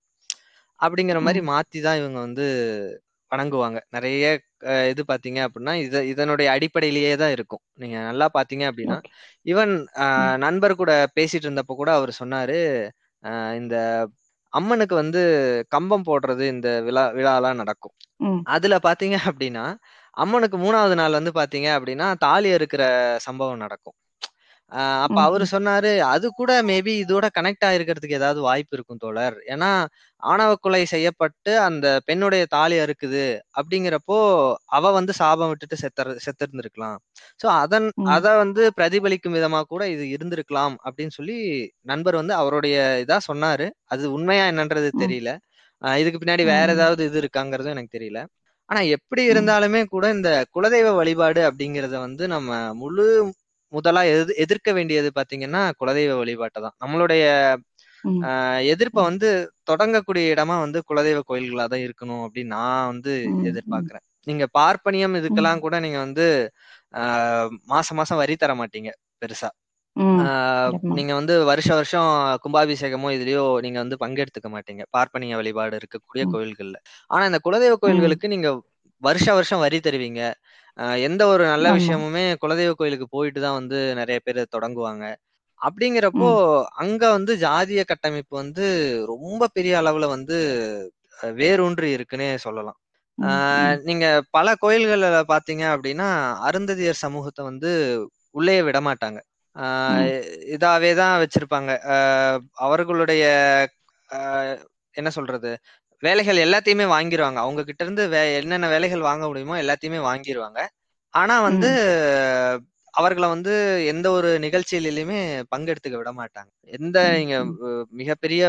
அப்படிங்கிற 0.80 1.20
மாதிரி. 1.26 1.42
மாத்தி 1.52 1.80
தான் 1.86 2.00
இவங்க 2.02 2.20
வந்து 2.28 2.46
வணங்குவாங்க 3.32 3.80
நிறைய 3.96 4.24
இது 4.92 5.02
பாத்தீங்க 5.12 5.40
அப்படின்னா 5.46 5.74
இத 5.84 5.98
இதனுடைய 6.12 6.48
அடிப்படையிலேயே 6.56 7.14
தான் 7.22 7.34
இருக்கும் 7.36 7.64
நீங்க 7.76 7.98
நல்லா 8.10 8.28
பாத்தீங்க 8.38 8.64
அப்படின்னா. 8.72 8.98
ஈவன். 9.46 9.74
நண்பர் 10.46 10.74
கூட 10.82 10.94
பேசிட்டு 11.18 11.48
இருந்தப்ப 11.48 11.76
கூட 11.76 11.92
அவர் 12.00 12.12
சொன்னாரு 12.22 12.58
இந்த 13.62 13.76
அம்மனுக்கு 14.54 14.96
வந்து 14.96 15.22
கம்பம் 15.76 16.08
போடுறது 16.08 16.44
இந்த 16.56 16.70
விழா 16.88 17.04
விழாலாம் 17.18 17.60
நடக்கும். 17.62 17.96
அதுல 18.56 18.76
பாத்தீங்க 18.88 19.18
அப்படின்னா 19.30 19.66
அம்மனுக்கு 20.18 20.58
மூணாவது 20.58 20.96
நாள் 21.02 21.18
வந்து 21.20 21.32
பாத்தீங்க 21.40 21.68
அப்படின்னா 21.78 22.08
தாலி 22.26 22.50
அறுக்கிற 22.56 22.84
சம்பவம் 23.28 23.64
நடக்கும் 23.64 23.98
அப்ப. 25.06 25.18
அவரு. 25.26 25.46
சொன்னாரு 25.52 25.90
அது 26.12 26.28
கூட 26.34 26.52
மேபி 26.68 26.94
இதோட 27.02 27.26
கனெக்ட் 27.38 27.66
ஆயிருக்கிறதுக்கு 27.68 28.20
ஏதாவது 28.20 28.40
வாய்ப்பு 28.46 28.74
இருக்கும் 28.78 29.02
தோழர் 29.02 29.36
ஏன்னா 29.52 29.70
ஆணவ 30.24 30.52
கொலை 30.60 30.82
செய்யப்பட்டு 30.92 31.52
அந்த 31.68 31.88
பெண்ணுடைய 32.08 32.44
தாலி 32.54 32.76
அறுக்குது 32.82 33.24
அப்படிங்கிறப்போ 33.58 34.18
அவ 34.72 34.92
வந்து 34.98 35.14
சாபம் 35.20 35.52
விட்டுட்டு 35.52 35.78
செத்தர் 35.84 36.12
செத்திருந்திருக்கலாம் 36.26 36.98
சோ 37.40 37.48
அதன். 37.62 37.88
அத 38.12 38.26
வந்து 38.42 38.64
பிரதிபலிக்கும் 38.78 39.38
விதமா 39.38 39.62
கூட 39.66 39.84
இது 39.94 40.06
இருந்திருக்கலாம் 40.16 40.76
அப்படின்னு 40.86 41.16
சொல்லி 41.18 41.38
நண்பர் 41.86 42.20
வந்து 42.22 42.36
அவருடைய 42.42 42.76
இதா 43.04 43.18
சொன்னாரு 43.28 43.66
அது 43.92 44.14
உண்மையா 44.18 44.46
என்னன்றது. 44.52 44.92
தெரியல 44.98 45.32
ஆஹ் 45.82 46.00
இதுக்கு 46.02 46.22
பின்னாடி 46.22 46.44
வேற. 46.50 46.68
ஏதாவது 46.76 47.02
இது 47.08 47.18
இருக்காங்கிறதும் 47.22 47.76
எனக்கு 47.76 47.96
தெரியல 47.96 48.20
ஆனா 48.70 48.82
எப்படி. 48.96 49.22
இருந்தாலுமே 49.32 49.80
கூட 49.94 50.06
இந்த 50.16 50.30
குலதெய்வ 50.56 50.90
வழிபாடு 50.98 51.42
அப்படிங்கறத 51.48 51.96
வந்து 52.04 52.24
நம்ம 52.34 52.50
முழு 52.82 53.06
முதலா 53.74 54.02
எது 54.12 54.34
எதிர்க்க 54.44 54.70
வேண்டியது 54.78 55.10
பாத்தீங்கன்னா 55.18 55.62
குலதெய்வ 55.80 56.16
வழிபாட்டை 56.20 56.60
தான் 56.62 56.78
நம்மளுடைய 56.84 57.24
எதிர்ப்பை. 58.72 59.02
வந்து 59.10 59.28
தொடங்கக்கூடிய 59.70 60.24
இடமா 60.34 60.56
வந்து 60.64 60.80
குலதெய்வ 60.90 61.20
கோயில்களா 61.28 61.66
தான் 61.74 61.84
இருக்கணும் 61.88 62.24
அப்படின்னு 62.26 62.54
நான் 62.58 62.90
வந்து. 62.92 63.14
எதிர்பார்க்கிறேன் 63.50 64.06
நீங்க 64.28 64.46
பார்ப்பனியம். 64.56 65.16
இதுக்கெல்லாம் 65.22 65.64
கூட 65.66 65.76
நீங்க 65.86 66.00
வந்து 66.06 66.26
ஆஹ் 67.00 67.50
மாசம் 67.72 68.00
மாசம் 68.00 68.22
வரி 68.22 68.36
தர 68.38 68.54
மாட்டீங்க 68.58 68.90
பெருசா. 69.22 69.50
நீங்க 70.98 71.12
வந்து 71.20 71.34
வருஷ 71.50 71.70
வருஷம் 71.78 72.10
கும்பாபிஷேகமோ 72.44 73.10
இதுலயோ 73.16 73.44
நீங்க 73.66 73.80
வந்து 73.84 73.98
பங்கெடுத்துக்க 74.04 74.50
மாட்டீங்க 74.54 74.84
பார்ப்பனிய 74.96 75.38
வழிபாடு 75.40 75.80
இருக்கக்கூடிய. 75.82 76.24
கோயில்கள்ல 76.34 76.78
ஆனா 77.10 77.24
இந்த 77.30 77.40
குலதெய்வ. 77.46 77.76
கோயில்களுக்கு 77.84 78.28
நீங்க 78.34 78.50
வருஷ 79.04 79.28
வருஷம் 79.38 79.64
வரி 79.64 79.78
தருவீங்க 79.82 80.22
எந்த 81.06 81.22
ஒரு 81.32 81.44
நல்ல 81.46 81.66
ஆமா. 81.68 81.78
விஷயமுமே 81.78 82.24
குலதெய்வ 82.42 82.74
கோயிலுக்கு 82.76 83.08
போயிட்டு 83.10 83.40
தான் 83.42 83.58
வந்து 83.60 83.80
நிறைய 84.00 84.20
பேர் 84.26 84.40
தொடங்குவாங்க 84.54 85.06
அப்படிங்கிறப்போ 85.62 86.30
ம். 86.36 86.64
அங்க 86.82 87.04
வந்து 87.16 87.32
ஜாதிய 87.42 87.82
கட்டமைப்பு 87.88 88.34
வந்து 88.38 88.66
ரொம்ப 89.12 89.50
பெரிய 89.56 89.74
அளவுல 89.82 90.06
வந்து 90.14 90.38
அஹ், 91.20 91.34
வேரூன்றி 91.40 91.90
இருக்குன்னே 91.96 92.30
சொல்லலாம் 92.46 92.78
ம். 93.18 93.28
ம். 93.28 93.76
நீங்க 93.88 94.06
பல 94.32 94.48
கோயில்கள்ல 94.62 95.08
பாத்தீங்க 95.32 95.64
அப்படின்னா 95.74 96.08
அருந்ததியர் 96.48 97.04
சமூகத்தை 97.04 97.44
வந்து 97.50 97.72
உள்ளே 98.36 98.58
விட 98.64 98.80
மாட்டாங்க 98.84 99.20
ஆஹ் 99.56 100.02
ம். 100.02 100.10
இதாவே 100.56 100.92
தான் 101.00 101.22
வச்சிருப்பாங்க 101.22 101.72
ஆஹ் 101.94 102.38
அவர்களுடைய 102.66 103.24
ஆஹ் 104.10 104.56
என்ன 104.96 105.10
சொல்றது 105.12 105.52
வேலைகள் 106.04 106.44
எல்லாத்தையுமே 106.46 106.86
வாங்கிருவாங்க 106.94 107.40
அவங்க 107.40 107.62
கிட்ட 107.64 107.82
இருந்து 107.86 108.04
வே 108.10 108.22
என்னென்ன 108.40 108.70
வேலைகள் 108.70 109.08
வாங்க 109.10 109.24
முடியுமோ 109.28 109.56
எல்லாத்தையுமே 109.64 110.00
வாங்கிருவாங்க 110.08 110.60
ஆனா 111.14 111.36
வந்து. 111.48 111.70
அவர்களை 112.94 113.28
வந்து 113.34 113.52
எந்த 113.92 114.08
ஒரு 114.12 114.30
நிகழ்ச்சியிலுமே 114.46 115.20
பங்கெடுத்துக்க 115.52 115.98
விட 116.00 116.12
மாட்டாங்க 116.18 116.50
எந்த. 116.72 116.98
நீங்க 117.18 117.36
மிகப்பெரிய 118.00 118.42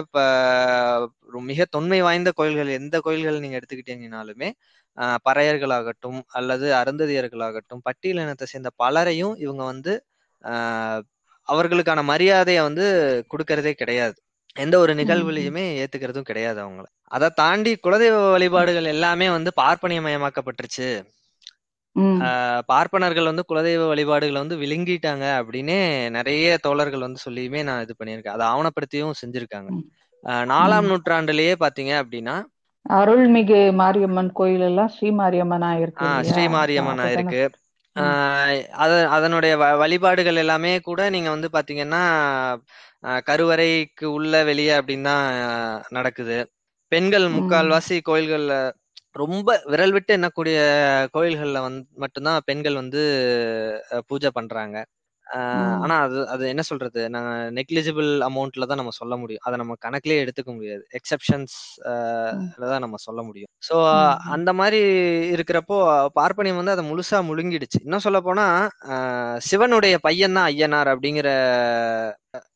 மிக 1.50 1.64
தொன்மை 1.74 2.00
வாய்ந்த 2.06 2.30
கோயில்கள் 2.38 2.70
எந்த 2.78 2.96
கோயில்கள் 3.06 3.42
நீங்க 3.44 3.58
எடுத்துக்கிட்டீங்கனாலுமே 3.58 4.48
பறையர்களாகட்டும் 5.26 6.20
அல்லது 6.38 6.66
அருந்ததியர்களாகட்டும் 6.80 7.84
பட்டியலினத்தை 7.86 8.46
சேர்ந்த 8.46 8.70
பலரையும் 8.82 9.34
இவங்க 9.44 9.62
வந்து 9.64 9.92
அவர்களுக்கான 11.48 12.00
மரியாதையை 12.10 12.62
வந்து 12.68 12.84
கொடுக்கறதே 13.30 13.72
கிடையாது 13.74 14.18
எந்த 14.56 14.74
ஒரு. 14.82 14.92
நிகழ்வுலையுமே 15.00 15.64
ஏத்துக்கிறதும் 15.82 16.28
கிடையாது 16.30 16.58
அவங்கள. 16.64 16.86
அதை 17.16 17.28
தாண்டி 17.40 17.72
குலதெய்வ 17.84 18.18
வழிபாடுகள் 18.34 18.92
எல்லாமே 18.94 19.26
வந்து 19.36 19.50
பார்ப்பனியமயமாக்கப்பட்டுருச்சு. 19.60 20.88
பார்ப்பனர்கள் 22.70 23.28
வந்து 23.28 23.44
குலதெய்வ 23.50 23.82
வழிபாடுகளை 23.90 24.38
வந்து 24.42 24.56
விழுங்கிட்டாங்க 24.62 25.24
அப்படின்னே 25.40 25.78
நிறைய 26.16 26.46
தோழர்கள் 26.66 27.06
வந்து 27.06 27.24
சொல்லியுமே 27.26 27.60
நான் 27.68 27.82
இது 27.86 27.94
பண்ணியிருக்கேன். 27.98 28.36
அதை 28.36 28.46
ஆவணப்படுத்தியும் 28.52 29.18
செஞ்சிருக்காங்க. 29.22 29.70
நாலாம். 30.52 30.88
நூற்றாண்டுலயே 30.90 31.54
பாத்தீங்க 31.64 31.92
அப்படின்னா 32.02 32.36
அருள்மிகு 32.86 33.58
மாரியம்மன் 33.80 34.30
கோயில் 34.38 34.64
எல்லாம் 34.68 34.92
ஸ்ரீ 34.94 35.08
மாரியம்மனா 35.18 35.70
இருக்கு 35.82 36.06
ஸ்ரீ 36.30 36.44
மாரியம்மன் 36.54 37.02
இருக்கு. 37.14 37.42
அத 38.84 38.92
அதனுடைய 39.16 39.52
வழிபாடுகள் 39.82 40.40
எல்லாமே 40.42 40.72
கூட 40.86 41.00
நீங்க 41.14 41.28
வந்து 41.34 41.48
பாத்தீங்கன்னா 41.56 42.02
கருவறைக்கு 43.28 44.06
உள்ள 44.16 44.42
வெளியே 44.44 44.74
அப்படின்னு 44.78 45.08
தான் 45.10 45.26
நடக்குது 45.90 46.36
பெண்கள். 46.92 47.26
முக்கால்வாசி 47.36 47.96
கோயில்கள்ல 48.10 48.54
ரொம்ப 49.16 49.48
விரல் 49.72 49.94
விட்டு 49.96 50.12
எண்ணக்கூடிய 50.16 50.58
கோயில்கள்ல 51.14 51.60
வந்து 51.66 51.82
மட்டும்தான் 51.96 52.44
பெண்கள் 52.48 52.80
வந்து 52.82 53.02
பூஜை 54.10 54.30
பண்றாங்க. 54.38 54.76
ஆனா 55.82 55.94
அது 56.04 56.18
அது 56.28 56.44
என்ன 56.48 56.62
சொல்றது? 56.62 57.00
நாங்க 57.08 57.30
நெக்லிஜிபிள் 57.58 58.10
அமௌண்ட்ல 58.28 58.66
தான் 58.66 58.80
நம்ம 58.80 58.92
சொல்ல 58.98 59.14
முடியும். 59.16 59.44
அதை 59.46 59.56
நம்ம 59.58 59.74
கணக்கிலே 59.84 60.18
எடுத்துக்க 60.24 60.50
முடியாது. 60.54 60.82
எக்ஸெப்ஷன்ஸ். 60.98 61.56
தான் 62.64 62.84
நம்ம 62.84 63.00
சொல்ல 63.06 63.20
முடியும். 63.22 63.50
ஸோ. 63.62 63.76
அந்த 64.36 64.50
மாதிரி 64.60 64.80
இருக்கிறப்போ 65.34 65.78
பார்ப்பனியம் 66.18 66.60
வந்து 66.60 66.74
அதை 66.76 66.84
முழுசா 66.90 67.20
முழுங்கிடுச்சு. 67.30 67.80
இன்னும் 67.86 68.06
சொல்ல 68.06 68.20
போனா 68.22 68.46
சிவனுடைய 69.48 69.96
பையன் 70.06 70.38
தான் 70.38 70.50
ஐயனார் 70.52 70.92
அப்படிங்கிற 70.94 71.30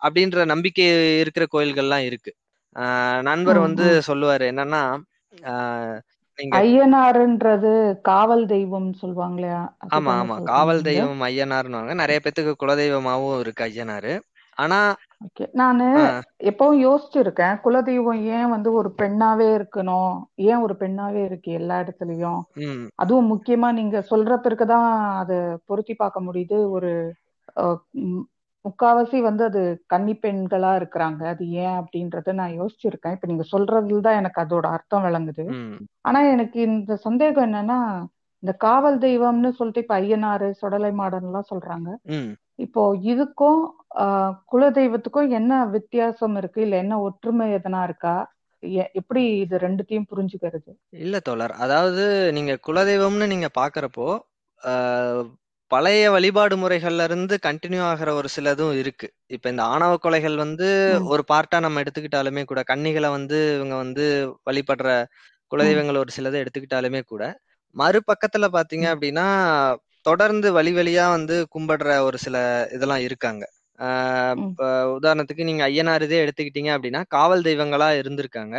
அப்படின்ற 0.05 0.41
நம்பிக்கை 0.53 0.87
இருக்கிற 1.22 1.47
கோயில்கள்லாம் 1.55 2.07
இருக்கு. 2.11 2.33
நண்பர் 3.31 3.61
வந்து. 3.61 3.87
சொல்லுவாரு 4.11 4.47
என்னன்னா 4.53 4.83
ஐயனாருன்றது 6.59 7.72
காவல் 8.03 8.47
தெய்வம் 8.47 8.89
சொல்லுவாங்களே 9.03 9.51
ஆமா 9.97 10.12
ஆமா. 10.20 10.37
காவல் 10.45 10.82
தெய்வம் 10.82 11.20
ஐயனார்னுவாங்க 11.22 11.95
நிறைய 11.95 12.20
பேத்துக்கு 12.24 12.55
குலதெய்வமாவும் 12.57 13.39
இருக்கு 13.39 13.64
ஐயனாரு. 13.64 14.14
ஆனா 14.57 14.78
நானு 15.55 15.87
எப்பவும் 16.51 16.78
யோசிச்சிருக்கேன். 16.82 17.57
குலதெய்வம் 17.64 18.20
ஏன் 18.37 18.49
வந்து 18.49 18.72
ஒரு 18.72 18.95
பெண்ணாவே 18.99 19.49
இருக்கணும்? 19.59 20.14
ஏன் 20.47 20.62
ஒரு 20.62 20.74
பெண்ணாவே 20.80 21.20
இருக்கு 21.24 21.51
எல்லா 21.53 21.76
இடத்துலயும்? 21.80 22.41
அதுவும் 22.95 23.30
முக்கியமா 23.32 23.72
நீங்க 23.72 23.99
சொல்ற 24.11 24.37
பிறகுதான் 24.37 24.89
அதை 25.20 25.39
பொருத்தி 25.66 25.95
பார்க்க 25.95 26.20
முடியுது. 26.20 26.59
ஒரு 26.70 26.93
முக்காவாசி 28.67 29.19
வந்து 29.23 29.43
அது 29.45 29.61
கன்னி 29.87 30.14
பெண்களா 30.17 30.71
இருக்கிறாங்க. 30.81 31.23
அது 31.33 31.45
ஏன் 31.61 31.77
அப்படின்றத 31.81 32.33
நான் 32.33 32.57
யோசிச்சிருக்கேன். 32.59 33.14
இப்ப 33.17 33.27
நீங்க 33.27 33.45
சொல்றதுல 33.53 34.01
தான் 34.01 34.21
எனக்கு 34.21 34.39
அதோட 34.45 34.67
அர்த்தம் 34.77 35.07
விளங்குது. 35.07 35.45
ஆனா 36.05 36.21
எனக்கு 36.35 36.59
இந்த 36.69 36.95
சந்தேகம் 37.07 37.47
என்னன்னா 37.49 37.79
இந்த 38.43 38.53
காவல் 38.62 38.97
தெய்வம்னு 39.01 39.51
சொல்லிட்டு 39.51 39.83
இப்ப 39.85 39.95
ஐயனாரு 40.01 40.49
சுடலை 40.61 40.91
மாடன் 40.95 41.27
எல்லாம் 41.29 41.51
சொல்றாங்க 41.53 41.89
இப்போ 42.59 42.83
இதுக்கும் 43.05 43.61
ஆஹ் 43.97 44.35
குலதெய்வத்துக்கும் 44.53 45.31
என்ன 45.31 45.53
வித்தியாசம் 45.75 46.37
இருக்கு? 46.37 46.61
இல்ல 46.61 46.77
என்ன 46.77 46.95
ஒற்றுமை 47.01 47.47
எதனா 47.59 47.81
இருக்கா? 47.85 48.14
எப்படி 48.93 49.23
இது 49.43 49.57
ரெண்டுத்தையும் 49.59 50.09
புரிஞ்சுக்கிறது? 50.11 50.71
இல்ல 50.99 51.17
தோழர். 51.21 51.55
அதாவது 51.64 52.05
நீங்க 52.33 52.53
குலதெய்வம்னு 52.67 53.27
நீங்க 53.27 53.49
பாக்குறப்போ 53.59 54.09
பழைய 55.71 56.03
வழிபாடு 56.14 56.55
முறைகள்ல 56.57 57.05
இருந்து 57.05 57.35
கண்டினியூ 57.43 57.83
ஆகிற 57.83 58.11
ஒரு 58.14 58.29
சிலதும் 58.29 58.75
இருக்கு. 58.81 59.07
இப்ப 59.29 59.47
இந்த 59.51 59.62
ஆணவ 59.73 59.93
கொலைகள் 59.99 60.37
வந்து 60.37 60.69
ஒரு 61.09 61.23
பார்ட்டா 61.31 61.59
நம்ம 61.61 61.83
எடுத்துக்கிட்டாலுமே 61.83 62.43
கூட 62.45 62.61
கன்னிகளை 62.71 63.11
வந்து 63.17 63.39
இவங்க 63.57 63.75
வந்து 63.77 64.05
வழிபடுற 64.47 64.91
குலதெய்வங்கள் 65.53 66.03
ஒரு 66.05 66.12
சிலதை 66.17 66.39
எடுத்துக்கிட்டாலுமே 66.43 67.01
கூட 67.05 67.23
மறுபக்கத்துல 67.77 68.47
பாத்தீங்க 68.57 68.87
அப்படின்னா 68.95 69.27
தொடர்ந்து 70.07 70.49
வழி 70.57 70.73
வழியா 70.75 71.05
வந்து 71.12 71.37
கும்பிடுற 71.55 71.91
ஒரு 72.09 72.19
சில 72.19 72.37
இதெல்லாம் 72.75 73.05
இருக்காங்க. 73.07 73.45
உதாரணத்துக்கு 74.97 75.49
நீங்க 75.49 75.62
ஐயனார் 75.69 76.05
இதே 76.07 76.19
எடுத்துக்கிட்டீங்க 76.25 76.71
அப்படின்னா 76.77 77.01
காவல் 77.17 77.47
தெய்வங்களா 77.49 77.89
இருந்திருக்காங்க. 78.01 78.57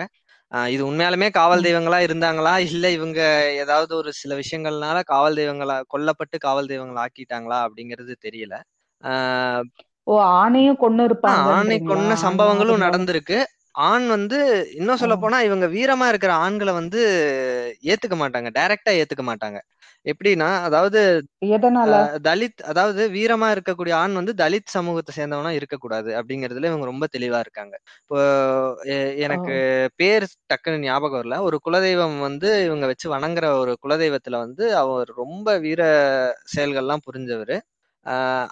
இது 0.71 0.81
உண்மையாலுமே 0.85 1.27
காவல் 1.31 1.63
தெய்வங்களா 1.63 1.99
இருந்தாங்களா? 2.03 2.53
இல்ல 2.67 2.85
இவங்க 2.91 3.19
ஏதாவது 3.61 3.91
ஒரு 3.95 4.11
சில 4.13 4.35
விஷயங்கள்னால 4.39 4.97
காவல் 5.05 5.39
தெய்வங்களா 5.39 5.77
கொல்லப்பட்டு 5.87 6.37
காவல் 6.39 6.69
தெய்வங்களா 6.69 7.05
ஆக்கிட்டாங்களா 7.05 7.59
அப்படிங்கிறது 7.65 8.15
தெரியல. 8.25 8.55
ஆஹ் 9.03 9.63
ஓ 10.07 10.13
ஆணையும் 10.37 10.77
கொண்டு 10.77 11.03
ஆஹ் 11.27 11.47
ஆணை 11.51 11.77
கொன்ன 11.83 12.15
சம்பவங்களும் 12.21 12.83
நடந்திருக்கு. 12.83 13.37
ஆண் 13.77 14.05
வந்து 14.09 14.37
இன்னும் 14.77 15.01
சொல்ல 15.01 15.15
போனா 15.17 15.37
இவங்க 15.47 15.65
வீரமா 15.73 16.05
இருக்கிற 16.11 16.31
ஆண்களை 16.43 16.73
வந்து 16.77 17.01
ஏத்துக்க 17.85 18.15
மாட்டாங்க. 18.21 18.49
டைரக்டா 18.57 18.91
ஏத்துக்க 18.99 19.23
மாட்டாங்க. 19.27 19.59
எப்படின்னா 20.05 20.47
அதாவது 20.67 20.99
தலித் 22.25 22.61
அதாவது 22.71 23.01
வீரமா 23.15 23.47
இருக்கக்கூடிய 23.55 23.93
ஆண் 23.99 24.15
வந்து 24.19 24.33
தலித் 24.41 24.73
சமூகத்தை 24.75 25.13
சேர்ந்தவனா 25.17 25.51
இருக்கக்கூடாது 25.57 26.09
அப்படிங்கறதுல 26.19 26.69
இவங்க 26.71 26.87
ரொம்ப 26.89 27.05
தெளிவா 27.15 27.39
இருக்காங்க. 27.45 27.75
இப்போ 28.03 28.19
எனக்கு 29.25 29.55
பேர் 29.99 30.25
டக்குன்னு 30.51 30.85
ஞாபகம் 30.87 31.19
வரல. 31.19 31.39
ஒரு 31.47 31.59
குலதெய்வம் 31.65 32.17
வந்து 32.27 32.49
இவங்க 32.67 32.87
வச்சு 32.91 33.07
வணங்குற 33.15 33.47
ஒரு 33.63 33.75
குலதெய்வத்துல 33.83 34.39
வந்து 34.45 34.65
அவர் 34.83 35.11
ரொம்ப 35.23 35.47
வீர 35.65 35.81
செயல்கள்லாம் 36.55 37.05
புரிஞ்சவர். 37.07 37.55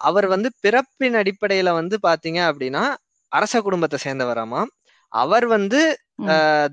அவர் 0.08 0.28
வந்து 0.34 0.50
பிறப்பின் 0.64 1.18
அடிப்படையில 1.22 1.70
வந்து 1.80 1.98
பாத்தீங்க 2.08 2.40
அப்படின்னா 2.50 2.84
அரச 3.32 3.56
குடும்பத்தை 3.64 3.98
சேர்ந்தவராமா 4.04 4.62
அவர் 5.16 5.46
வந்து 5.56 5.80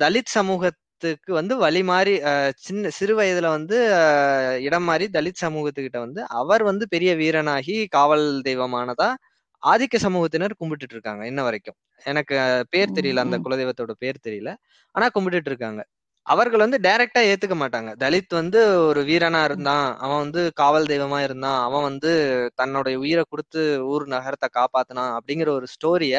தலித் 0.03 0.33
சமூகத்துக்கு 0.37 1.33
வந்து 1.39 1.55
வழி 1.57 1.83
மாறி 1.91 2.15
சின்ன 2.61 2.91
சிறு 2.99 3.15
வயதுல 3.19 3.49
வந்து 3.57 3.77
இடம் 4.67 4.87
மாறி 4.89 5.07
தலித் 5.17 5.43
சமூகத்துக்கிட்ட 5.45 5.99
வந்து 6.07 6.21
அவர் 6.41 6.63
வந்து 6.71 6.85
பெரிய 6.95 7.13
வீரனாகி 7.23 7.77
காவல் 7.97 8.27
தெய்வமானதா 8.49 9.09
ஆதிக்க 9.63 9.97
சமூகத்தினர் 10.05 10.59
கும்பிட்டுட்டு 10.61 10.97
இருக்காங்க 10.97 11.23
இன்ன 11.31 11.41
வரைக்கும். 11.49 11.77
எனக்கு 12.05 12.37
பேர் 12.73 12.95
தெரியல 12.97 13.25
அந்த 13.27 13.37
குலதெய்வத்தோட 13.45 13.93
பேர் 14.03 14.25
தெரியல. 14.27 14.51
ஆனா 14.95 15.07
கும்பிட்டுட்டு 15.15 15.51
இருக்காங்க 15.53 15.83
அவர்கள் 16.27 16.65
வந்து 16.65 16.79
டைரக்டா 16.85 17.21
ஏத்துக்க 17.31 17.55
மாட்டாங்க. 17.63 17.91
தலித் 18.03 18.35
வந்து 18.41 18.59
ஒரு 18.89 19.01
வீரனா 19.09 19.41
இருந்தான் 19.49 19.87
அவன் 20.05 20.21
வந்து 20.25 20.43
காவல் 20.61 20.91
தெய்வமா 20.93 21.19
இருந்தான் 21.27 21.59
அவன் 21.67 21.87
வந்து 21.89 22.11
தன்னுடைய 22.61 22.97
உயிரை 23.05 23.25
கொடுத்து 23.27 23.63
ஊர் 23.93 24.05
நகரத்தை 24.15 24.49
காப்பாத்தினான் 24.59 25.13
அப்படிங்கிற 25.19 25.51
ஒரு 25.59 25.69
ஸ்டோரிய 25.75 26.17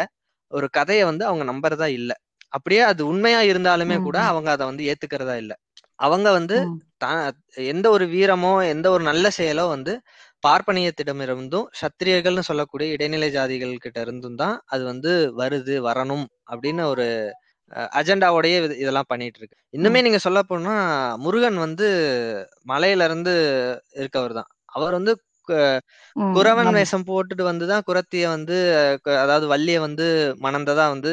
ஒரு 0.54 0.68
கதையை 0.78 1.04
வந்து 1.10 1.24
அவங்க 1.30 1.44
நம்புறதா 1.52 1.88
இல்ல. 1.98 2.12
அப்படியே 2.54 2.82
அது 2.90 3.02
உண்மையா 3.08 3.42
இருந்தாலுமே 3.52 3.98
கூட 4.02 4.18
அவங்க 4.32 4.50
அதை 4.52 4.66
வந்து 4.68 4.84
ஏத்துக்கிறதா 4.92 5.36
இல்ல. 5.44 5.54
அவங்க 6.00 6.28
வந்து 6.32 6.58
எந்த 7.72 7.88
ஒரு 7.90 8.06
வீரமோ 8.14 8.52
எந்த 8.70 8.88
ஒரு 8.92 9.04
நல்ல 9.04 9.28
செயலோ 9.38 9.66
வந்து 9.70 9.94
பார்ப்பனியத்திடமிருந்தும் 10.44 11.68
சத்திரியர்கள்னு 11.80 12.44
சொல்லக்கூடிய 12.48 12.88
இடைநிலை 12.96 13.30
ஜாதிகள் 13.36 13.84
கிட்ட 13.86 14.00
இருந்தும் 14.02 14.40
தான் 14.40 14.56
அது 14.68 14.84
வந்து 14.86 15.12
வருது 15.40 15.76
வரணும் 15.88 16.26
அப்படின்னு 16.52 16.84
ஒரு 16.92 17.06
அஜெண்டாவோடய 18.00 18.54
இதெல்லாம் 18.82 19.10
பண்ணிட்டு 19.10 19.40
இருக்கு 19.40 19.58
இன்னுமே 19.74 20.00
நீங்க 20.02 20.20
சொல்ல 20.20 20.42
போனா 20.44 20.74
முருகன் 21.24 21.60
வந்து 21.60 21.88
மலையில 22.68 23.08
இருந்து 23.10 23.34
இருக்கவர் 24.02 24.36
தான். 24.40 24.50
அவர் 24.74 24.98
வந்து 25.00 25.14
குறவன் 26.36 26.72
வேஷம் 26.76 27.06
போட்டுட்டு 27.10 27.44
வந்துதான் 27.50 27.86
குறத்திய 27.88 28.26
வந்து 28.36 28.58
அதாவது 29.24 29.48
வள்ளிய 29.54 29.78
வந்து 29.86 30.06
மணந்ததா 30.46 30.86
வந்து 30.94 31.12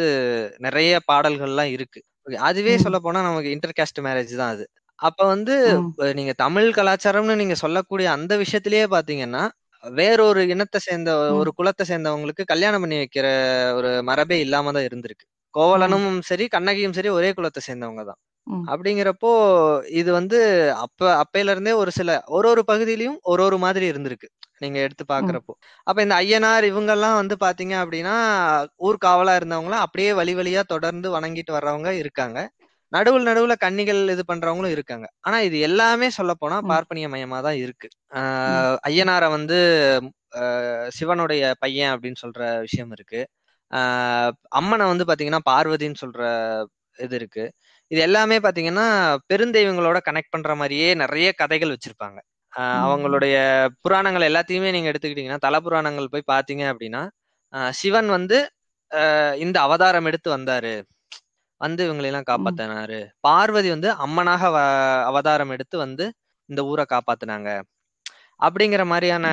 நிறைய 0.67 0.93
பாடல்கள்லாம் 1.11 1.73
இருக்கு. 1.77 2.01
அதுவே 2.45 2.75
சொல்ல 2.85 2.99
போனா 3.01 3.21
நமக்கு 3.29 3.55
இன்டர் 3.57 3.77
காஸ்ட் 3.79 4.01
மேரேஜ் 4.07 4.35
தான் 4.41 4.53
அது. 4.55 4.65
அப்ப 4.99 5.21
வந்து 5.33 5.55
நீங்க 6.19 6.33
தமிழ் 6.45 6.69
கலாச்சாரம்னு 6.79 7.41
நீங்க 7.43 7.57
சொல்லக்கூடிய 7.63 8.09
அந்த 8.17 8.33
விஷயத்திலேயே 8.43 8.87
பாத்தீங்கன்னா 8.95 9.45
வேறொரு 9.85 10.41
இனத்தை 10.53 10.79
சேர்ந்த 10.87 11.11
ஒரு 11.39 11.51
குலத்தை 11.59 11.85
சேர்ந்தவங்களுக்கு 11.91 12.45
கல்யாணம் 12.51 12.83
பண்ணி 12.85 12.97
வைக்கிற 13.01 13.27
ஒரு 13.79 13.91
மரபே 14.11 14.39
இல்லாம 14.47 14.73
தான் 14.77 14.89
இருந்திருக்கு. 14.89 15.27
கோவலனும் 15.55 16.09
சரி 16.29 16.45
கண்ணகியும் 16.55 16.97
சரி 16.99 17.11
ஒரே 17.19 17.31
குலத்தை 17.39 17.63
சேர்ந்தவங்க 17.69 18.05
தான். 18.05 18.21
அப்படிங்கிறப்போ 18.71 19.31
இது 20.01 20.11
வந்து 20.13 20.39
அப்ப 20.85 21.01
அப்பையில 21.23 21.55
இருந்தே 21.55 21.73
ஒரு 21.83 21.91
சில 21.93 22.11
ஒரு 22.29 22.47
ஒரு 22.49 22.63
பகுதியிலயும் 22.69 23.19
ஒரு 23.25 23.43
ஒரு 23.45 23.59
மாதிரி 23.65 23.87
இருந்திருக்கு 23.93 24.29
நீங்க 24.61 24.79
எடுத்து 24.81 25.05
பாக்குறப்போ. 25.07 25.53
அப்ப 25.87 25.99
இந்த 26.03 26.15
ஐயனார் 26.23 26.65
இவங்கெல்லாம் 26.71 27.19
வந்து 27.21 27.37
பாத்தீங்க 27.41 27.75
அப்படின்னா 27.83 28.15
ஊர் 28.81 28.99
காவலா 29.05 29.35
இருந்தவங்களாம் 29.41 29.85
அப்படியே 29.87 30.11
வழி 30.21 30.35
வழியா 30.37 30.63
தொடர்ந்து 30.75 31.09
வணங்கிட்டு 31.17 31.53
வர்றவங்க 31.57 31.91
இருக்காங்க. 32.03 32.39
நடுவுல 32.93 33.25
நடுவுல 33.29 33.55
கன்னிகள் 33.65 34.01
இது 34.15 34.23
பண்றவங்களும் 34.31 34.75
இருக்காங்க. 34.77 35.07
ஆனா 35.21 35.39
இது 35.49 35.57
எல்லாமே 35.69 36.09
சொல்ல 36.19 36.33
போனா 36.41 36.57
பார்ப்பனிய 36.71 37.09
மயமா 37.15 37.39
தான் 37.47 37.59
இருக்கு 37.65 37.89
ஆஹ் 38.19 38.77
ஐயனாரை 38.91 39.29
வந்து 39.37 39.59
சிவனுடைய 40.93 41.43
பையன் 41.63 41.93
அப்படின்னு 41.95 42.23
சொல்ற 42.25 42.41
விஷயம் 42.67 42.93
இருக்கு. 42.97 43.21
ஆஹ் 43.71 44.33
அம்மனை 44.61 44.87
வந்து 44.93 45.07
பாத்தீங்கன்னா 45.11 45.43
பார்வதின்னு 45.51 46.03
சொல்ற 46.05 46.23
இது 46.99 47.17
இருக்கு. 47.21 47.45
இது 47.91 48.01
எல்லாமே 48.07 48.37
பாத்தீங்கன்னா 48.45 48.87
பெருந்தெய்வங்களோட 49.31 49.99
கனெக்ட் 50.09 50.35
பண்ற 50.35 50.55
மாதிரியே 50.61 50.89
நிறைய 51.03 51.29
கதைகள் 51.41 51.73
வச்சிருப்பாங்க. 51.75 52.19
அவங்களுடைய 52.85 53.35
புராணங்கள் 53.85 54.29
எல்லாத்தையுமே 54.29 54.71
நீங்க 54.77 54.89
எடுத்துக்கிட்டீங்கன்னா 54.93 55.45
தல 55.47 55.59
புராணங்கள் 55.67 56.13
போய் 56.15 56.31
பாத்தீங்க 56.33 56.65
அப்படின்னா 56.73 57.03
சிவன் 57.81 58.09
வந்து 58.17 58.39
இந்த 59.45 59.57
அவதாரம் 59.67 60.09
எடுத்து 60.11 60.29
வந்தாரு. 60.37 60.75
வந்து 61.61 61.81
இவங்களெல்லாம் 61.87 62.31
காப்பாத்தினாரு. 62.31 62.99
பார்வதி 63.27 63.69
வந்து 63.75 63.89
அம்மனாக 64.05 64.43
அவதாரம் 65.11 65.53
எடுத்து 65.57 65.77
வந்து 65.85 66.05
இந்த 66.49 66.61
ஊரை 66.71 66.85
காப்பாத்துனாங்க. 66.95 67.51
அப்படிங்கிற 68.41 68.83
மாதிரியான 68.93 69.27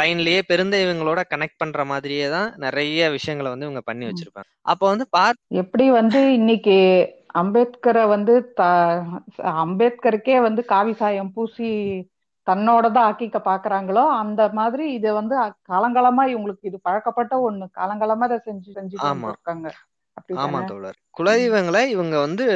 லைன்லயே 0.00 0.40
பெருந்தெய்வங்களோட 0.50 1.20
கனெக்ட் 1.32 1.60
பண்ற 1.62 1.80
மாதிரியே 1.90 2.26
தான் 2.34 2.48
நிறைய 2.64 3.10
விஷயங்களை 3.16 3.48
வந்து 3.52 3.66
இவங்க 3.68 3.82
பண்ணி 3.88 4.04
வச்சிருப்பாங்க. 4.08 4.50
அப்போ 4.72 4.84
வந்து 4.92 5.06
பார் 5.16 5.36
எப்படி 5.62 5.86
வந்து 6.00 6.20
இன்னைக்கு 6.38 6.76
அம்பேத்கரை 7.34 8.04
வந்து 8.12 8.34
த 8.56 8.62
அம்பேத்கருக்கே 9.62 10.36
வந்து 10.42 10.62
காவி 10.72 10.94
சாயம் 10.94 11.32
பூசி 11.32 11.70
தன்னோட 12.46 12.86
தான் 12.88 13.06
ஆக்கிக்க 13.08 13.38
பாக்குறாங்களோ 13.44 14.04
அந்த 14.20 14.42
மாதிரி 14.58 14.84
இது 14.96 15.08
வந்து 15.18 15.34
காலங்காலமா 15.70 16.24
இவங்களுக்கு 16.32 16.68
இது 16.70 16.78
பழக்கப்பட்ட 16.82 17.34
ஒண்ணு. 17.46 17.66
காலங்காலமா 17.72 18.28
இதை 18.30 18.38
செஞ்சு 18.42 18.70
செஞ்சுட்டு 18.72 19.06
ஆமா. 19.06 19.12
வந்திருக்காங்க. 19.12 19.66
ஆமா 20.38 20.60
தோழர். 20.70 20.98
குலதெய்வங்களை 21.16 21.82
இவங்க 21.94 22.16
வந்து 22.20 22.46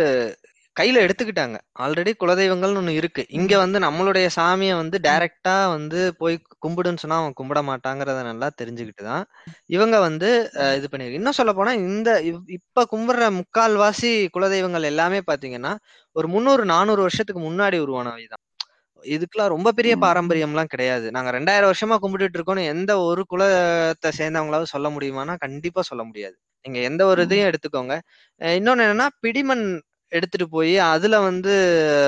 கையில 0.77 1.03
எடுத்துக்கிட்டாங்க. 1.05 1.57
ஆல்ரெடி 1.83 2.13
குலதெய்வங்கள்னு 2.21 2.81
ஒண்ணு 2.81 2.93
இருக்கு. 3.01 3.23
இங்க 3.39 3.53
வந்து 3.59 3.79
நம்மளுடைய 3.79 4.27
சாமியை 4.37 4.75
வந்து 4.81 4.97
டைரக்டா 5.07 5.55
வந்து 5.75 6.01
போய் 6.21 6.37
கும்பிடுன்னு 6.65 7.03
சொன்னா 7.03 7.19
அவன் 7.23 7.37
கும்பிட 7.41 7.61
மாட்டாங்கிறத 7.71 8.23
நல்லா 8.29 8.49
தெரிஞ்சுக்கிட்டு 8.61 9.05
தான் 9.05 9.25
இவங்க 9.77 9.97
வந்து 10.07 10.29
இது 10.79 10.89
பண்ணி 10.93 11.07
இன்னும் 11.21 11.39
சொல்ல 11.41 11.53
போனா 11.55 11.75
இந்த 11.85 12.11
இப்ப 12.59 12.87
கும்பிடுற 12.93 13.29
முக்கால்வாசி 13.39 14.13
குலதெய்வங்கள் 14.37 14.91
எல்லாமே 14.93 15.21
பாத்தீங்கன்னா 15.31 15.73
ஒரு 16.17 16.29
முந்நூறு 16.35 16.65
நானூறு 16.75 17.03
வருஷத்துக்கு 17.07 17.43
முன்னாடி 17.45 17.79
உருவானவை 17.85 18.27
தான். 18.27 18.43
இதுக்கெல்லாம் 19.05 19.53
ரொம்ப 19.55 19.69
பெரிய. 19.79 19.95
பாரம்பரியம்லாம் 20.05 20.71
கிடையாது. 20.75 21.07
நாங்க 21.17 21.31
ரெண்டாயிரம் 21.37 21.71
வருஷமா 21.71 21.97
கும்பிட்டுட்டு 22.03 22.39
இருக்கோம்னு 22.39 22.71
எந்த 22.75 22.93
ஒரு 23.09 23.23
குலத்தை 23.33 24.11
சேர்ந்தவங்களாவது 24.21 24.75
சொல்ல 24.75 24.89
முடியுமானா 24.95 25.35
கண்டிப்பா 25.45 25.83
சொல்ல 25.91 26.03
முடியாது. 26.09 26.37
நீங்க 26.65 26.79
எந்த 26.91 27.03
ஒரு. 27.11 27.23
இதையும் 27.27 27.49
எடுத்துக்கோங்க. 27.51 27.95
இன்னொன்னு 28.41 28.85
என்னன்னா 28.87 29.09
பிடிமண் 29.25 29.67
எடுத்துட்டு 30.15 30.47
போய் 30.55 30.75
அதுல 30.93 31.17
வந்து 31.29 31.53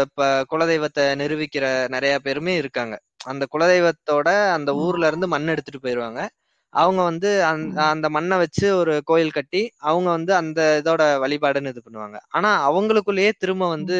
இப்ப 0.06 0.22
குலதெய்வத்தை 0.50 1.04
நிரூபிக்கிற 1.22 1.66
நிறைய 1.94 2.14
பேருமே 2.26 2.54
இருக்காங்க. 2.62 2.94
அந்த 3.26 3.44
குலதெய்வத்தோட 3.54 4.28
அந்த. 4.56 4.70
ஊர்ல 4.84 5.08
இருந்து 5.10 5.28
மண் 5.34 5.52
எடுத்துட்டு 5.54 5.84
போயிருவாங்க. 5.84 6.20
அவங்க 6.74 7.00
வந்து 7.08 7.28
அந்த 7.86 8.06
மண்ணை 8.16 8.36
வச்சு 8.42 8.66
ஒரு 8.80 8.94
கோயில் 9.10 9.36
கட்டி 9.36 9.60
அவங்க 9.88 10.08
வந்து 10.16 10.32
அந்த 10.40 10.60
இதோட 10.80 11.02
வழிபாடுன்னு 11.22 11.72
இது 11.74 11.82
பண்ணுவாங்க. 11.84 12.18
ஆனா 12.36 12.50
அவங்களுக்குள்ளேயே 12.68 13.32
திரும்ப 13.42 13.68
வந்து 13.74 13.96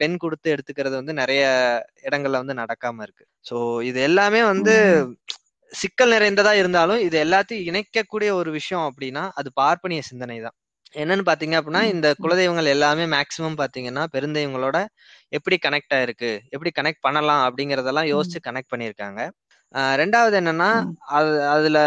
பெண் 0.00 0.16
கொடுத்து 0.24 0.52
எடுத்துக்கிறது 0.54 0.96
வந்து 1.00 1.14
நிறைய 1.22 1.42
இடங்கள்ல 2.06 2.42
வந்து 2.42 2.60
நடக்காம 2.62 3.02
இருக்கு. 3.06 3.26
சோ 3.46 3.56
இது 3.90 4.00
எல்லாமே 4.10 4.42
வந்து. 4.52 4.76
சிக்கல் 5.72 6.12
நிறைந்ததா 6.14 6.52
இருந்தாலும் 6.60 7.02
இது 7.06 7.16
எல்லாத்தையும் 7.24 7.66
இணைக்கக்கூடிய 7.68 8.30
ஒரு 8.38 8.50
விஷயம் 8.56 8.86
அப்படின்னா 8.88 9.24
அது 9.40 9.48
பார்ப்பனிய 9.58 10.00
சிந்தனை 10.08 10.38
தான் 10.40 10.56
என்னன்னு 10.94 11.24
பாத்தீங்க 11.28 11.54
அப்படின்னா. 11.58 11.82
இந்த. 11.94 12.06
குலதெய்வங்கள் 12.22 12.72
எல்லாமே 12.74 13.04
மேக்சிமம் 13.14 13.58
பாத்தீங்கன்னா 13.60 14.04
பெருந்தெய்வங்களோட 14.14 14.78
எப்படி 15.36 15.56
கனெக்ட் 15.66 15.94
ஆயிருக்கு 15.96 16.30
எப்படி 16.54 16.70
கனெக்ட் 16.78 17.04
பண்ணலாம் 17.06 17.42
அப்படிங்கறதெல்லாம். 17.48 18.08
யோசிச்சு 18.14 18.40
கனெக்ட் 18.48 18.72
பண்ணியிருக்காங்க 18.74 19.20
ரெண்டாவது 20.00 20.36
என்னன்னா. 20.40 20.70
அது 21.16 21.32
அதுல 21.54 21.78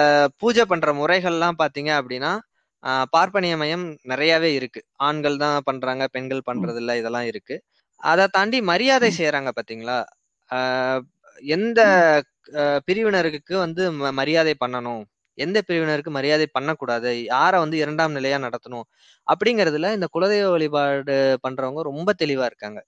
பூஜை 0.42 0.64
பண்ற 0.72 0.90
முறைகள்லாம் 1.00 1.60
பாத்தீங்க 1.64 1.92
அப்படின்னா 2.00 2.32
பார்ப்பனிய 3.14 3.56
மயம் 3.62 3.84
நிறையவே 4.12 4.50
இருக்கு 4.60 4.80
ஆண்கள் 5.08 5.42
தான் 5.44 5.58
பண்றாங்க 5.68 6.04
பெண்கள். 6.16 6.42
பண்றது 6.50 6.80
இல்ல 6.82 6.92
இதெல்லாம் 7.02 7.28
இருக்கு 7.32 7.56
அதை 8.02 8.26
தாண்டி 8.38 8.58
மரியாதை. 8.72 9.10
செய்யறாங்க 9.20 9.52
பாத்தீங்களா 9.58 9.98
எந்த 11.56 11.82
பிரிவினருக்கு 12.88 13.54
வந்து 13.66 13.84
மரியாதை 14.20 14.54
பண்ணணும் 14.64 15.04
எந்த 15.38 15.58
பிரிவினருக்கு 15.68 16.12
மரியாதை 16.12 16.48
பண்ணக்கூடாது? 16.52 17.12
யாரை 17.28 17.60
வந்து 17.60 17.78
இரண்டாம் 17.78 18.16
நிலையா 18.18 18.40
நடத்தணும்? 18.46 18.86
அப்படிங்கறதுல 19.28 19.92
இந்த 19.96 20.08
குலதெய்வ 20.16 20.50
வழிபாடு 20.54 21.16
பண்றவங்க 21.46 21.84
ரொம்ப 21.92 22.10
தெளிவா 22.24 22.48
இருக்காங்க. 22.52 22.80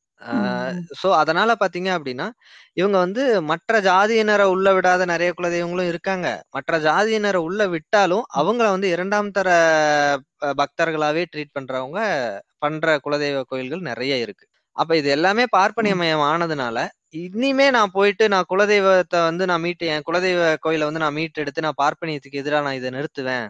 சோ 1.02 1.08
அதனால 1.22 1.52
பாத்தீங்க 1.62 1.90
அப்படின்னா 1.98 2.28
இவங்க 2.74 2.98
வந்து 2.98 3.24
மற்ற 3.44 3.80
ஜாதியினரை 3.82 4.46
உள்ள 4.54 4.68
விடாத 4.78 5.06
நிறைய 5.06 5.32
குலதெய்வங்களும் 5.38 5.92
இருக்காங்க. 5.92 6.28
மற்ற 6.50 6.80
ஜாதியினரை 6.80 7.42
உள்ள 7.48 7.62
விட்டாலும். 7.74 8.26
அவங்கள 8.40 8.68
வந்து 8.76 8.90
இரண்டாம் 8.90 9.32
தர 9.32 9.50
பக்தர்களாவே 10.62 11.24
ட்ரீட் 11.34 11.56
பண்றவங்க 11.58 12.00
பண்ற 12.60 12.98
குலதெய்வ 13.06 13.44
கோயில்கள் 13.52 13.88
நிறைய 13.90 14.16
இருக்கு. 14.26 14.46
அப்ப 14.76 14.92
இது 14.98 15.10
எல்லாமே 15.10 15.46
பார்ப்பனியமயம் 15.58 16.26
ஆனதுனால 16.32 16.78
இனிமே 17.16 17.66
நான் 17.76 17.94
போயிட்டு 17.98 18.26
நான் 18.34 18.48
குலதெய்வத்தை 18.52 19.20
வந்து 19.28 19.44
நான் 19.52 19.64
மீட்டு 19.66 19.86
என் 19.94 20.06
குலதெய்வ 20.08 20.46
கோயிலை 20.66 20.86
வந்து 20.90 21.04
நான் 21.04 21.18
மீட்டு 21.20 21.42
எடுத்து 21.44 21.66
நான் 21.66 21.82
பார்ப்பனியத்துக்கு 21.84 22.42
எதிராக 22.42 22.66
நான் 22.68 22.78
இதை 22.80 22.90
நிறுத்துவேன். 22.98 23.48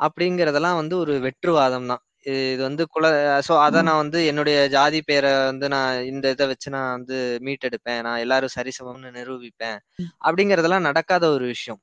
அப்படிங்கறதெல்லாம் 0.00 0.78
வந்து 0.82 0.94
ஒரு 1.02 1.14
வெற்றுவாதம் 1.26 1.88
தான். 1.92 2.02
இது 2.30 2.62
வந்து 2.68 2.84
குல 2.94 3.06
சோ 3.48 3.52
அதை 3.66 3.80
நான் 3.88 4.00
வந்து 4.02 4.18
என்னுடைய 4.30 4.56
ஜாதி 4.74 5.00
பேரை 5.08 5.30
வந்து 5.50 5.66
நான் 5.74 5.92
இந்த 6.12 6.26
இதை 6.34 6.46
வச்சு 6.50 6.68
நான் 6.76 6.90
வந்து 6.96 7.16
மீட்டெடுப்பேன். 7.46 8.00
நான் 8.06 8.22
எல்லாரும் 8.24 8.54
சரிசமம்னு 8.56 9.10
நிரூபிப்பேன். 9.18 9.78
அப்படிங்கறதெல்லாம் 10.26 10.86
நடக்காத 10.88 11.24
ஒரு 11.36 11.46
விஷயம். 11.54 11.80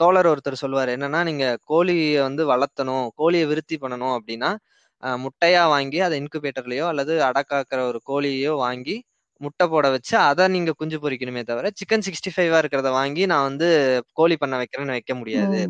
தோழர் 0.00 0.30
ஒருத்தர் 0.32 0.62
சொல்லுவாரு 0.64 0.92
என்னன்னா 0.96 1.20
நீங்க 1.30 1.46
கோழியை 1.72 2.08
வந்து 2.28 2.44
வளர்த்தணும் 2.52 3.06
கோழியை 3.20 3.46
விருத்தி 3.52 3.78
பண்ணணும் 3.84 4.14
அப்படின்னா 4.18 4.50
முட்டையா 5.22 5.62
வாங்கி 5.74 5.98
அதை 6.06 6.14
இன்குபேட்டர்லயோ 6.22 6.84
அல்லது 6.92 7.14
அடக்காக்குற 7.28 7.80
ஒரு 7.90 7.98
கோழியோ 8.10 8.52
வாங்கி 8.64 8.96
முட்டை 9.40 9.64
போட 9.66 9.86
வச்சு 9.94 10.14
அதை 10.28 10.44
நீங்க 10.48 10.72
குஞ்சு 10.76 10.98
பொரிக்கணுமே 11.02 11.42
தவிர 11.44 11.70
சிக்கன் 11.78 12.04
சிக்ஸ்டி 12.06 12.30
ஃபைவா 12.34 12.58
இருக்கிறத 12.62 12.90
வாங்கி 12.92 13.24
நான் 13.26 13.46
வந்து 13.48 13.68
கோழி 14.12 14.36
பண்ண 14.36 14.54
வைக்கிறேன்னு 14.60 14.96
வைக்க 14.96 15.14
முடியாது. 15.14 15.60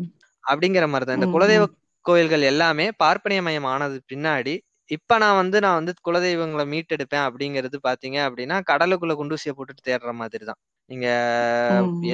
அப்படிங்கிற 0.43 0.85
மாதிரி 0.87 1.07
தான் 1.07 1.19
இந்த. 1.19 1.29
குலதெய்வ. 1.35 1.65
கோயில்கள் 2.05 2.43
எல்லாமே 2.51 2.85
பார்ப்பனியமயம் 3.03 3.67
ஆனது 3.71 3.97
பின்னாடி 4.11 4.53
இப்ப 4.89 5.17
நான் 5.17 5.39
வந்து 5.39 5.57
நான் 5.63 5.77
வந்து 5.79 5.93
குலதெய்வங்களை 6.05 6.65
மீட்டெடுப்பேன் 6.73 7.25
அப்படிங்கிறது 7.27 7.77
பாத்தீங்க 7.87 8.17
அப்படின்னா 8.27 8.57
கடலுக்குள்ள 8.69 9.13
குண்டூசியை 9.19 9.53
போட்டுட்டு 9.55 9.83
தேடுற 9.87 10.11
மாதிரி 10.19 10.43
தான் 10.45 10.59
நீங்க. 10.89 11.07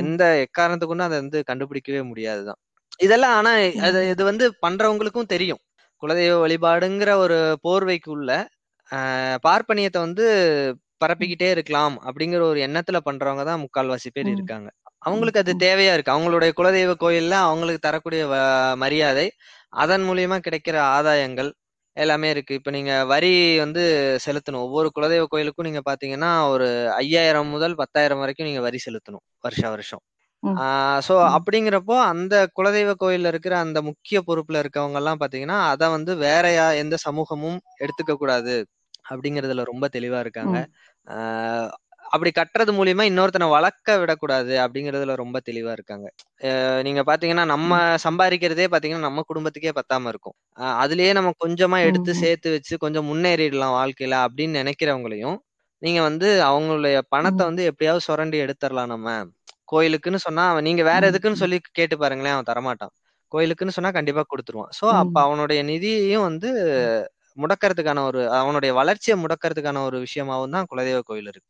எந்த 0.01 0.23
எக்காரணத்தை 0.45 0.87
கொண்டும் 0.87 1.07
அதை 1.07 1.17
வந்து 1.21 1.39
கண்டுபிடிக்கவே 1.49 2.01
முடியாதுதான் 2.11 2.59
இதெல்லாம் 2.99 3.35
ஆனா 3.39 3.51
அது. 3.87 3.99
இது 4.13 4.23
வந்து 4.31 4.45
பண்றவங்களுக்கும் 4.65 5.31
தெரியும் 5.33 5.61
குலதெய்வ 6.03 6.35
வழிபாடுங்கிற 6.43 7.11
ஒரு 7.23 7.37
போர்வைக்குள்ள 7.65 8.31
ஆஹ் 8.91 9.37
பார்ப்பனியத்தை 9.45 9.99
வந்து. 9.99 10.25
பரப்பிக்கிட்டே 11.03 11.49
இருக்கலாம் 11.49 11.95
அப்படிங்கிற 12.03 12.41
ஒரு 12.43 12.59
எண்ணத்துல 12.61 12.99
பண்றவங்க 13.05 13.43
தான் 13.43 13.61
முக்கால்வாசி 13.63 14.09
பேர். 14.09 14.29
இருக்காங்க. 14.33 14.69
அவங்களுக்கு 15.01 15.39
அது. 15.39 15.53
தேவையா 15.63 15.93
இருக்கு 15.93 16.15
அவங்களுடைய 16.15 16.51
குலதெய்வ 16.53 16.93
கோயில்ல 16.99 17.35
அவங்களுக்கு 17.45 17.81
தரக்கூடிய 17.81 18.21
மரியாதை 18.77 19.25
அதன் 19.77 20.03
மூலியமா 20.03 20.37
கிடைக்கிற 20.45 20.75
ஆதாயங்கள் 20.93 21.49
எல்லாமே 21.97 22.29
இருக்கு 22.29 22.53
இப்ப 22.53 22.71
நீங்க 22.71 22.93
வரி 23.05 23.31
வந்து 23.59 23.81
செலுத்தணும் 24.25 24.63
ஒவ்வொரு 24.65 24.87
குலதெய்வ 24.95 25.25
கோயிலுக்கும் 25.29 25.67
நீங்க 25.67 25.81
பாத்தீங்கன்னா 25.85 26.49
ஒரு 26.49 26.67
ஐயாயிரம் 26.97 27.47
முதல் 27.47 27.75
பத்தாயிரம் 27.75 28.19
வரைக்கும் 28.19 28.47
நீங்க 28.47 28.61
வரி 28.61 28.79
செலுத்தணும் 28.85 29.23
வருஷ 29.43 29.63
வருஷம் 29.69 30.03
சோ. 31.05 31.15
அப்படிங்கிறப்போ 31.35 31.95
அந்த 32.07 32.35
குலதெய்வ 32.57 32.93
கோயில்ல 32.99 33.27
இருக்கிற 33.27 33.53
அந்த 33.59 33.81
முக்கிய 33.81 34.19
பொறுப்புல 34.27 34.61
இருக்கவங்க 34.63 34.97
எல்லாம் 34.97 35.21
பாத்தீங்கன்னா 35.21 35.59
அதை 35.69 35.87
வந்து 35.89 36.13
வேற 36.23 36.45
யா- 36.55 36.75
எந்த 36.79 36.95
சமூகமும் 37.03 37.59
எடுத்துக்க 37.79 38.15
கூடாது 38.15 38.55
அப்படிங்கறதுல 39.09 39.63
ரொம்ப 39.65 39.85
தெளிவா 39.93 40.19
இருக்காங்க 40.19 40.57
அப்படி 42.11 42.31
கட்டுறது 42.31 42.71
மூலியமா 42.71 43.03
இன்னொருத்தனை 43.09 43.47
வளர்க்க 43.49 43.95
விடக்கூடாது 43.99 44.53
அப்படிங்கறதுல 44.63 45.13
ரொம்ப 45.21 45.37
தெளிவா 45.45 45.71
இருக்காங்க 45.71 46.07
நீங்க 46.83 47.01
பாத்தீங்கன்னா 47.09 47.45
நம்ம. 47.45 47.71
சம்பாதிக்கிறதே 48.05 48.65
பாத்தீங்கன்னா 48.73 49.07
நம்ம 49.07 49.23
குடும்பத்துக்கே 49.29 49.73
பத்தாம 49.79 50.11
இருக்கும் 50.13 50.35
அதுலயே 50.79 51.11
நம்ம 51.13 51.31
கொஞ்சமா. 51.43 51.79
எடுத்து. 51.87 52.13
சேர்த்து 52.21 52.49
வச்சு 52.55 52.75
கொஞ்சம் 52.85 53.07
முன்னேறிடலாம் 53.11 53.75
வாழ்க்கையில 53.79 54.17
அப்படின்னு 54.25 54.59
நினைக்கிறவங்களையும் 54.61 55.37
நீங்க 55.81 56.01
வந்து 56.01 56.27
அவங்களுடைய 56.49 56.97
பணத்தை. 57.13 57.43
வந்து 57.49 57.63
எப்படியாவது 57.71 58.05
சுரண்டி 58.07 58.37
எடுத்துடலாம் 58.45 58.91
நம்ம 58.93 59.07
கோயிலுக்குன்னு 59.67 60.19
சொன்னா 60.25 60.43
அவன் 60.51 60.65
நீங்க 60.67 60.83
வேற. 60.89 61.01
எதுக்குன்னு. 61.11 61.41
சொல்லி 61.43 61.57
கேட்டு 61.79 61.95
பாருங்களேன் 61.97 62.35
அவன் 62.35 62.49
தரமாட்டான் 62.51 62.93
கோயிலுக்குன்னு 63.31 63.75
சொன்னா 63.77 63.91
கண்டிப்பா 63.97 64.23
கொடுத்துருவான் 64.25 64.73
சோ 64.79 64.85
அப்ப. 65.01 65.15
அவனுடைய 65.27 65.59
நிதியையும் 65.71 66.25
வந்து. 66.29 66.49
முடக்கறதுக்கான 67.37 68.03
ஒரு 68.09 68.21
அவனுடைய 68.39 68.71
வளர்ச்சியை 68.79 69.15
முடக்கறதுக்கான 69.23 69.83
ஒரு 69.89 69.97
விஷயமாவும் 70.05 70.55
தான் 70.55 70.69
குலதெய்வ 70.71 71.01
கோயில் 71.09 71.29
இருக்கு. 71.31 71.49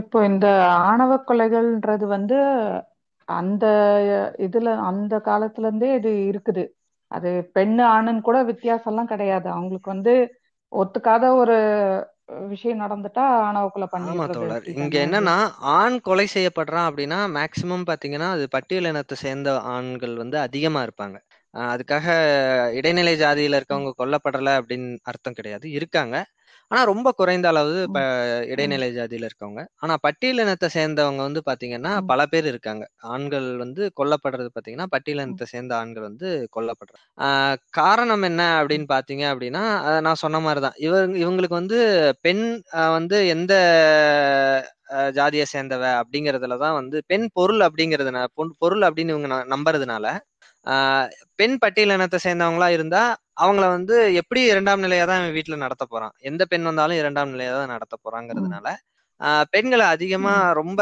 இப்போ 0.00 0.18
இந்த 0.30 0.46
ஆணவ 0.90 1.12
கொலைகள்ன்றது 1.28 2.06
வந்து 2.16 2.38
அந்த 3.28 3.64
இதுல 4.46 4.68
அந்த 4.90 5.14
காலத்துல 5.28 5.68
இருந்தே 5.68 5.90
இது 5.98 6.12
இருக்குது. 6.30 6.64
அது 7.10 7.30
பெண்ணு 7.56 7.82
ஆணுன்னு 7.94 8.26
கூட 8.28 8.38
வித்தியாசம்லாம் 8.50 9.12
கிடையாது. 9.12 9.48
அவங்களுக்கு 9.56 9.90
வந்து 9.94 10.14
ஒத்துக்காத 10.72 11.24
ஒரு 11.42 11.56
விஷயம் 12.52 12.82
நடந்துட்டா 12.82 13.24
ஆணவ 13.46 13.64
கொலை 13.72 13.86
தோழர். 14.36 14.68
இங்க 14.82 14.96
என்னன்னா 15.06 15.34
ஆண் 15.78 15.96
கொலை 16.06 16.26
செய்யப்படுறான் 16.34 16.88
அப்படின்னா 16.88 17.18
மேக்சிமம் 17.38 17.86
பாத்தீங்கன்னா 17.90 18.28
அது 18.36 18.44
பட்டியல் 18.54 18.90
இனத்தை 18.90 19.16
சேர்ந்த 19.24 19.50
ஆண்கள் 19.74 20.14
வந்து 20.22 20.38
அதிகமா 20.46 20.82
இருப்பாங்க. 20.86 21.16
அதுக்காக 21.54 22.06
இடைநிலை 22.72 23.14
ஜாதியில. 23.16 23.58
இருக்கவங்க 23.58 23.90
கொல்லப்படல 23.98 24.50
அப்படின்னு 24.58 24.98
அர்த்தம் 25.02 25.32
கிடையாது 25.32 25.70
இருக்காங்க 25.70 26.16
ஆனா 26.70 26.82
ரொம்ப 26.84 27.08
குறைந்த 27.10 27.48
அளவு. 27.48 27.72
இடைநிலை 28.46 28.96
ஜாதியில 28.96 29.26
இருக்கவங்க 29.28 29.60
ஆனா 29.76 29.96
பட்டியல் 30.00 30.38
இனத்தை 30.38 30.68
சேர்ந்தவங்க 30.74 31.16
வந்து 31.16 31.40
பாத்தீங்கன்னா. 31.46 32.00
பல 32.06 32.26
பேர் 32.26 32.46
இருக்காங்க 32.46 32.84
ஆண்கள் 33.12 33.56
வந்து 33.56 33.92
கொல்லப்படுறது 33.96 34.48
பாத்தீங்கன்னா 34.56 34.86
பட்டியல் 34.88 35.18
ம். 35.18 35.22
இனத்தை 35.22 35.46
சேர்ந்த 35.46 35.76
ஆண்கள் 35.76 36.02
வந்து 36.02 36.28
கொல்லப்படுறாங்க 36.56 37.00
ஆஹ் 37.18 37.56
காரணம் 37.70 38.22
என்ன. 38.22 38.64
அப்படின்னு 38.64 38.86
பாத்தீங்க 38.92 39.24
அப்படின்னா 39.32 39.64
நான் 40.00 40.22
சொன்ன 40.24 40.40
மாதிரிதான் 40.40 40.78
இவங்க 40.78 41.18
இவங்களுக்கு 41.18 41.58
வந்து 41.60 41.78
பெண் 42.20 42.44
வந்து 42.90 43.28
எந்த 43.28 43.54
ஜாதியை 45.12 45.46
சேர்ந்தவ 45.52 46.00
அப்படிங்கறதுலதான் 46.00 46.72
வந்து 46.72 47.02
பெண் 47.06 47.28
பொருள் 47.32 47.58
அப்படிங்கறதுனால 47.58 48.26
பொன்- 48.36 48.56
பொருள் 48.58 48.80
அப்படின்னு 48.80 49.12
இவங்க 49.16 49.28
நம்புறதுனால 49.48 50.06
பெண் 51.38 51.56
பட்டியல் 51.58 51.94
இனத்தை 51.96 52.18
சேர்ந்தவங்களா 52.24 52.68
இருந்தா 52.68 53.02
அவங்கள 53.36 53.66
வந்து 53.74 53.96
எப்படி 54.20 54.40
இரண்டாம் 54.52 54.82
நிலையா 54.84 55.04
தான் 55.04 55.20
இவன் 55.20 55.36
வீட்டுல 55.36 55.56
நடத்த 55.56 55.84
போறான் 55.86 56.14
எந்த 56.30 56.42
பெண் 56.50 56.68
வந்தாலும் 56.68 57.00
இரண்டாம் 57.02 57.32
நிலையா 57.34 57.52
தான் 57.54 57.72
நடத்த. 57.74 57.94
போறாங்கிறதுனால 58.04 58.66
பெண்களை 59.52 59.86
அதிகமா. 59.94 60.34
ரொம்ப 60.60 60.80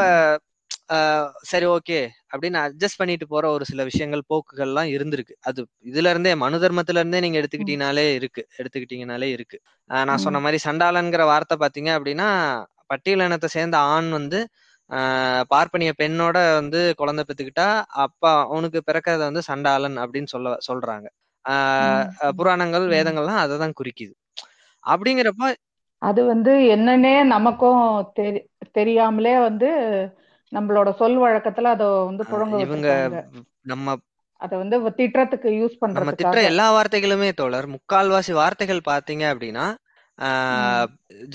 சரி 1.49 1.67
ஓகே 1.73 1.97
அப்படின்னு 2.31 2.57
அட்ஜஸ்ட் 2.61 2.99
பண்ணிட்டு 2.99 3.25
போற 3.27 3.45
ஒரு 3.55 3.65
சில 3.69 3.81
விஷயங்கள் 3.89 4.23
போக்குகள்லாம் 4.29 4.89
இருந்திருக்கு 4.95 5.35
அது 5.41 5.59
இதுல 5.89 6.11
இருந்தே 6.13 6.31
மனு 6.43 6.57
தர்மத்துல 6.63 7.01
இருந்தே 7.01 7.19
நீங்க 7.19 7.37
எடுத்துக்கிட்டீங்கனாலே 7.41 8.05
இருக்கு 8.19 8.41
எடுத்துக்கிட்டீங்கனாலே 8.59 9.29
இருக்கு 9.35 9.57
நான் 9.89 10.23
சொன்ன. 10.25 10.41
மாதிரி 10.45 10.59
சண்டாளன்கிற 10.65 11.25
வார்த்தை 11.31 11.57
பாத்தீங்க 11.63 11.91
அப்படின்னா 11.97 12.29
பட்டியலினத்தை 12.89 13.49
சேர்ந்த 13.51 13.77
ஆண் 13.91 14.09
வந்து 14.11 14.39
பார்ப்பனிய 15.51 15.91
பெண்ணோட 15.97 16.37
வந்து 16.55 16.79
குழந்தை 16.99 17.23
பெத்துக்கிட்டா 17.23 17.67
அப்பா 18.05 18.31
அவனுக்கு 18.45 18.79
பிறக்கிறத 18.83 19.23
வந்து 19.29 19.43
சண்டாளன் 19.49 19.97
அப்படின்னு 20.03 20.33
சொல்ல 20.33 20.55
சொல்றாங்க 20.67 21.07
புராணங்கள். 22.37 22.85
வேதங்கள்லாம் 22.93 23.43
அதை 23.43 23.55
தான் 23.57 23.77
குறிக்குது 23.77 24.13
அப்படிங்கிறப்ப 24.83 25.45
அது 26.01 26.21
வந்து 26.29 26.51
என்னன்னே 26.73 27.13
நமக்கும் 27.31 27.81
தெரி 28.17 28.39
தெரியாமலே 28.77 29.33
வந்து 29.41 29.69
நம்மளோட 30.51 30.89
சொல் 30.99 31.17
வழக்கத்துல 31.21 31.73
அத 31.75 31.83
வந்து 32.07 32.23
புழங்க 32.31 32.55
இவங்க 32.63 32.87
நம்ம 33.65 33.95
அத 34.41 34.53
வந்து 34.61 34.77
திட்டுறதுக்கு 34.99 35.49
யூஸ் 35.59 35.75
நம்ம 35.93 36.11
திட்டுற 36.13 36.41
எல்லா 36.47 36.65
வார்த்தைகளுமே 36.75 37.29
தோழர் 37.35 37.67
முக்கால்வாசி 37.73 38.33
வார்த்தைகள் 38.35 38.87
பாத்தீங்க 38.87 39.23
அப்படின்னா. 39.31 39.65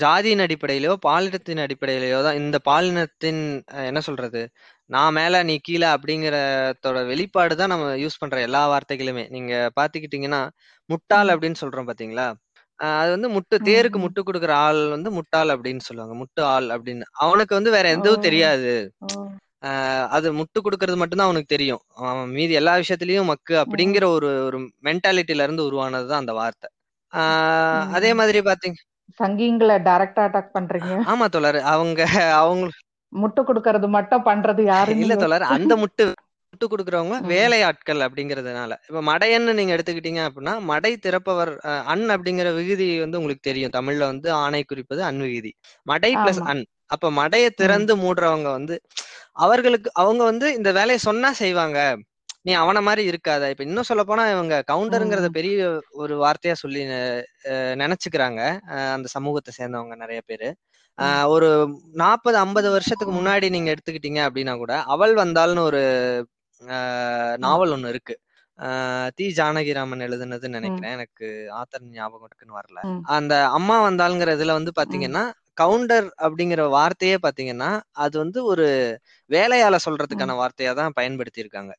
ஜாதியின் 0.01 0.43
அடிப்படையிலயோ 0.45 0.93
பாலினத்தின் 1.05 1.61
அடிப்படையிலயோ 1.65 2.19
தான் 2.23 2.39
இந்த 2.41 2.57
பாலினத்தின் 2.69 3.41
என்ன 3.89 3.99
சொல்றது? 3.99 4.41
நான் 4.89 5.15
மேல 5.19 5.41
நீ 5.49 5.55
கீழே 5.57 5.87
அப்படிங்கறதோட 5.95 6.99
வெளிப்பாடு 7.11 7.53
தான் 7.61 7.73
நம்ம 7.73 7.87
யூஸ் 8.03 8.19
பண்ற 8.19 8.37
எல்லா 8.47 8.61
வார்த்தைகளுமே. 8.73 9.25
நீங்க 9.35 9.53
பாத்துக்கிட்டீங்கன்னா 9.79 10.41
முட்டாள். 10.89 11.31
அப்படின்னு 11.33 11.61
சொல்றோம் 11.63 11.89
பாத்தீங்களா? 11.89 12.27
அது 12.99 13.09
வந்து 13.15 13.29
முட்டு. 13.35 13.55
தேருக்கு. 13.69 13.97
முட்டு 14.05 14.21
கொடுக்குற 14.27 14.53
ஆள் 14.65 14.81
வந்து 14.95 15.09
முட்டாள் 15.11 15.53
அப்படின்னு 15.55 15.85
சொல்லுவாங்க. 15.87 16.15
முட்டு 16.21 16.41
ஆள் 16.55 16.67
அப்படின்னு. 16.75 17.05
அவனுக்கு 17.25 17.53
வந்து 17.55 17.71
வேற 17.77 17.87
எதுவும் 17.97 18.25
தெரியாது. 18.27 18.73
அது 20.15 20.27
முட்டு 20.39 20.59
கொடுக்கறது 20.65 20.97
மட்டும்தான் 21.01 21.29
அவனுக்கு 21.29 21.53
தெரியும். 21.55 21.81
அவன் 22.09 22.33
மீதி 22.37 22.53
எல்லா 22.61 22.73
விஷயத்திலயும் 22.77 23.29
மக்கு. 23.33 23.55
அப்படிங்கிற 23.63 24.05
ஒரு 24.17 24.29
ஒரு 24.47 24.59
மென்டாலிட்டில 24.83 25.45
இருந்து 25.47 25.67
உருவானதுதான் 25.69 26.23
அந்த 26.23 26.33
வார்த்தை. 26.41 26.67
அதே. 27.93 28.11
மாதிரி 28.19 28.39
பாத்தீங்க 28.47 28.79
சங்கிங்களை 29.19 29.75
டைரக்டா 29.85 30.23
அட்டாக் 30.27 30.53
பண்றீங்க. 30.53 30.93
ஆமா 31.11 31.25
தோழர். 31.29 31.59
அவங்க 31.73 31.99
அவங்க 32.39 32.65
முட்டு 33.13 33.41
கொடுக்கறது 33.47 33.87
மட்டும் 33.89 34.25
பண்றது 34.25 34.61
யாருன்னு 34.67 35.05
இல்ல 35.05 35.15
தோழர். 35.15 35.45
அந்த 35.55 35.73
முட்டு 35.83 36.03
முட்டு 36.53 36.65
கொடுக்குறவங்க. 36.65 37.15
வேலையாட்கள் 37.27 38.01
அப்படிங்கறதுனால. 38.05 38.73
இப்ப 38.87 39.01
மடையன்னு 39.03 39.53
நீங்க 39.53 39.73
எடுத்துக்கிட்டீங்க 39.75 40.21
அப்படின்னா 40.27 40.53
மடை 40.69 40.91
திறப்பவர் 40.97 41.51
அன் 41.85 42.05
அப்படிங்கிற 42.15 42.49
விகுதி 42.59 42.99
வந்து 42.99 43.17
உங்களுக்கு 43.17 43.47
தெரியும். 43.49 43.75
தமிழ்ல 43.75 44.05
வந்து 44.11 44.29
ஆணை 44.43 44.61
குறிப்பது 44.63 45.01
அன் 45.03 45.21
விகுதி. 45.25 45.51
மடை 45.87 46.11
பிளஸ் 46.17 46.41
அன். 46.45 46.63
அப்ப 46.95 47.11
மடையை. 47.19 47.49
திறந்து 47.55 47.93
மூடுறவங்க 47.97 48.49
வந்து 48.51 48.75
அவர்களுக்கு 49.45 49.89
அவங்க 50.01 50.21
வந்து 50.23 50.47
இந்த 50.57 50.69
வேலையை 50.71 50.99
சொன்னா 51.01 51.31
செய்வாங்க. 51.41 51.79
நீ 52.47 52.53
அவன 52.55 52.81
மாதிரி 52.87 53.03
இருக்காத 53.11 53.43
இப்ப 53.51 53.63
இன்னும் 53.63 53.87
சொல்ல 53.89 54.01
போனா 54.03 54.23
இவங்க 54.33 54.55
கவுண்டருங்கிறத. 54.71 55.27
பெரிய 55.37 55.55
ஒரு 56.03 56.13
வார்த்தையா 56.23 56.55
சொல்லி 56.61 56.81
நினைச்சுக்கிறாங்க 57.81 58.41
அந்த 58.95 59.07
சமூகத்தை 59.15 59.51
சேர்ந்தவங்க 59.57 59.95
நிறைய 60.03 60.19
பேரு 60.25 60.49
ஒரு 61.27 61.49
நாற்பது 61.93 62.37
ஐம்பது 62.37 62.69
வருஷத்துக்கு. 62.71 63.13
முன்னாடி 63.19 63.47
நீங்க 63.55 63.69
எடுத்துக்கிட்டீங்க 63.75 64.21
அப்படின்னா 64.27 64.55
கூட 64.57 64.75
அவள் 64.93 65.15
வந்தாள்னு 65.15 65.63
ஒரு. 65.69 65.83
நாவல் 67.39 67.73
ஒண்ணு 67.73 67.91
இருக்கு 67.93 68.13
தி 69.17 69.25
ஜானகிராமன் 69.37 70.05
எழுதுனதுன்னு. 70.07 70.57
நினைக்கிறேன் 70.57 70.95
எனக்கு 70.97 71.27
ஆத்தர் 71.59 71.83
ஞாபகம் 71.97 72.27
இருக்குன்னு 72.27 72.57
வரல. 72.59 72.79
அந்த 73.17 73.33
அம்மா 73.57 73.77
வந்தாளுங்கிற 73.87 74.31
இதுல 74.37 74.57
வந்து. 74.59 74.73
பாத்தீங்கன்னா 74.79 75.23
கவுண்டர் 75.57 76.07
அப்படிங்கிற 76.25 76.61
வார்த்தையே 76.75 77.15
பாத்தீங்கன்னா 77.23 77.69
அது 78.03 78.15
வந்து 78.23 78.39
ஒரு 78.51 78.65
வேலையால. 79.29 79.75
சொல்றதுக்கான 79.85 80.35
வார்த்தையா 80.41 80.73
தான் 80.79 80.95
பயன்படுத்தி 80.99 81.43
இருக்காங்க 81.43 81.71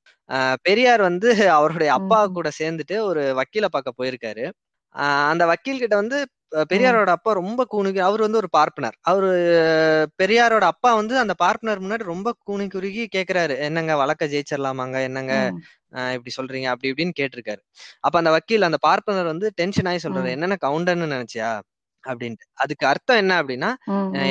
பெரியார் 0.66 1.02
வந்து 1.08 1.28
அவருடைய 1.58 1.90
அப்பா. 1.98 2.20
கூட 2.38 2.48
சேர்ந்துட்டு 2.60 2.96
ஒரு 3.10 3.22
வக்கீலை 3.40 3.70
பார்க்க 3.70 3.98
போயிருக்காரு 4.00 4.46
அந்த 5.30 5.44
வக்கீல் 5.46 5.82
கிட்ட 5.84 5.96
வந்து. 5.96 6.18
பெரியாரோட 6.70 7.10
அப்பா 7.16 7.30
ரொம்ப 7.32 7.62
கூணுகி 7.70 8.00
அவர் 8.00 8.20
வந்து 8.20 8.40
ஒரு 8.40 8.48
பார்ப்பனர். 8.50 8.94
அவரு 9.10 9.30
பெரியாரோட 10.22 10.64
அப்பா 10.72 10.90
வந்து 10.94 11.14
அந்த 11.18 11.34
பார்ப்பனர் 11.42 11.82
முன்னாடி 11.84 12.04
ரொம்ப 12.12 12.28
கூனி 12.46 12.66
குறுகி 12.68 13.04
கேக்குறாரு. 13.16 13.54
என்னங்க 13.66 13.96
வழக்க 14.02 14.26
ஜெயிச்சிடலாமாங்க 14.26 14.98
என்னங்க 15.08 15.34
இப்படி 16.16 16.32
சொல்றீங்க? 16.38 16.68
அப்படி 16.72 16.90
இப்படின்னு 16.92 17.18
கேட்டிருக்காரு. 17.20 17.60
அப்ப 18.00 18.14
அந்த 18.22 18.30
வக்கீல் 18.36 18.68
அந்த 18.70 18.80
பார்ப்பனர் 18.88 19.32
வந்து 19.32 19.48
டென்ஷன் 19.60 19.90
ஆகி 19.92 20.00
சொல்றாரு. 20.06 20.30
என்னென்ன 20.36 20.58
கவுண்டர்னு 20.66 21.12
நினைச்சியா? 21.16 21.50
அப்படின்ட்டு 22.08 22.46
அதுக்கு 22.56 22.84
அர்த்தம் 22.86 23.20
என்ன 23.20 23.32
அப்படின்னா. 23.40 23.70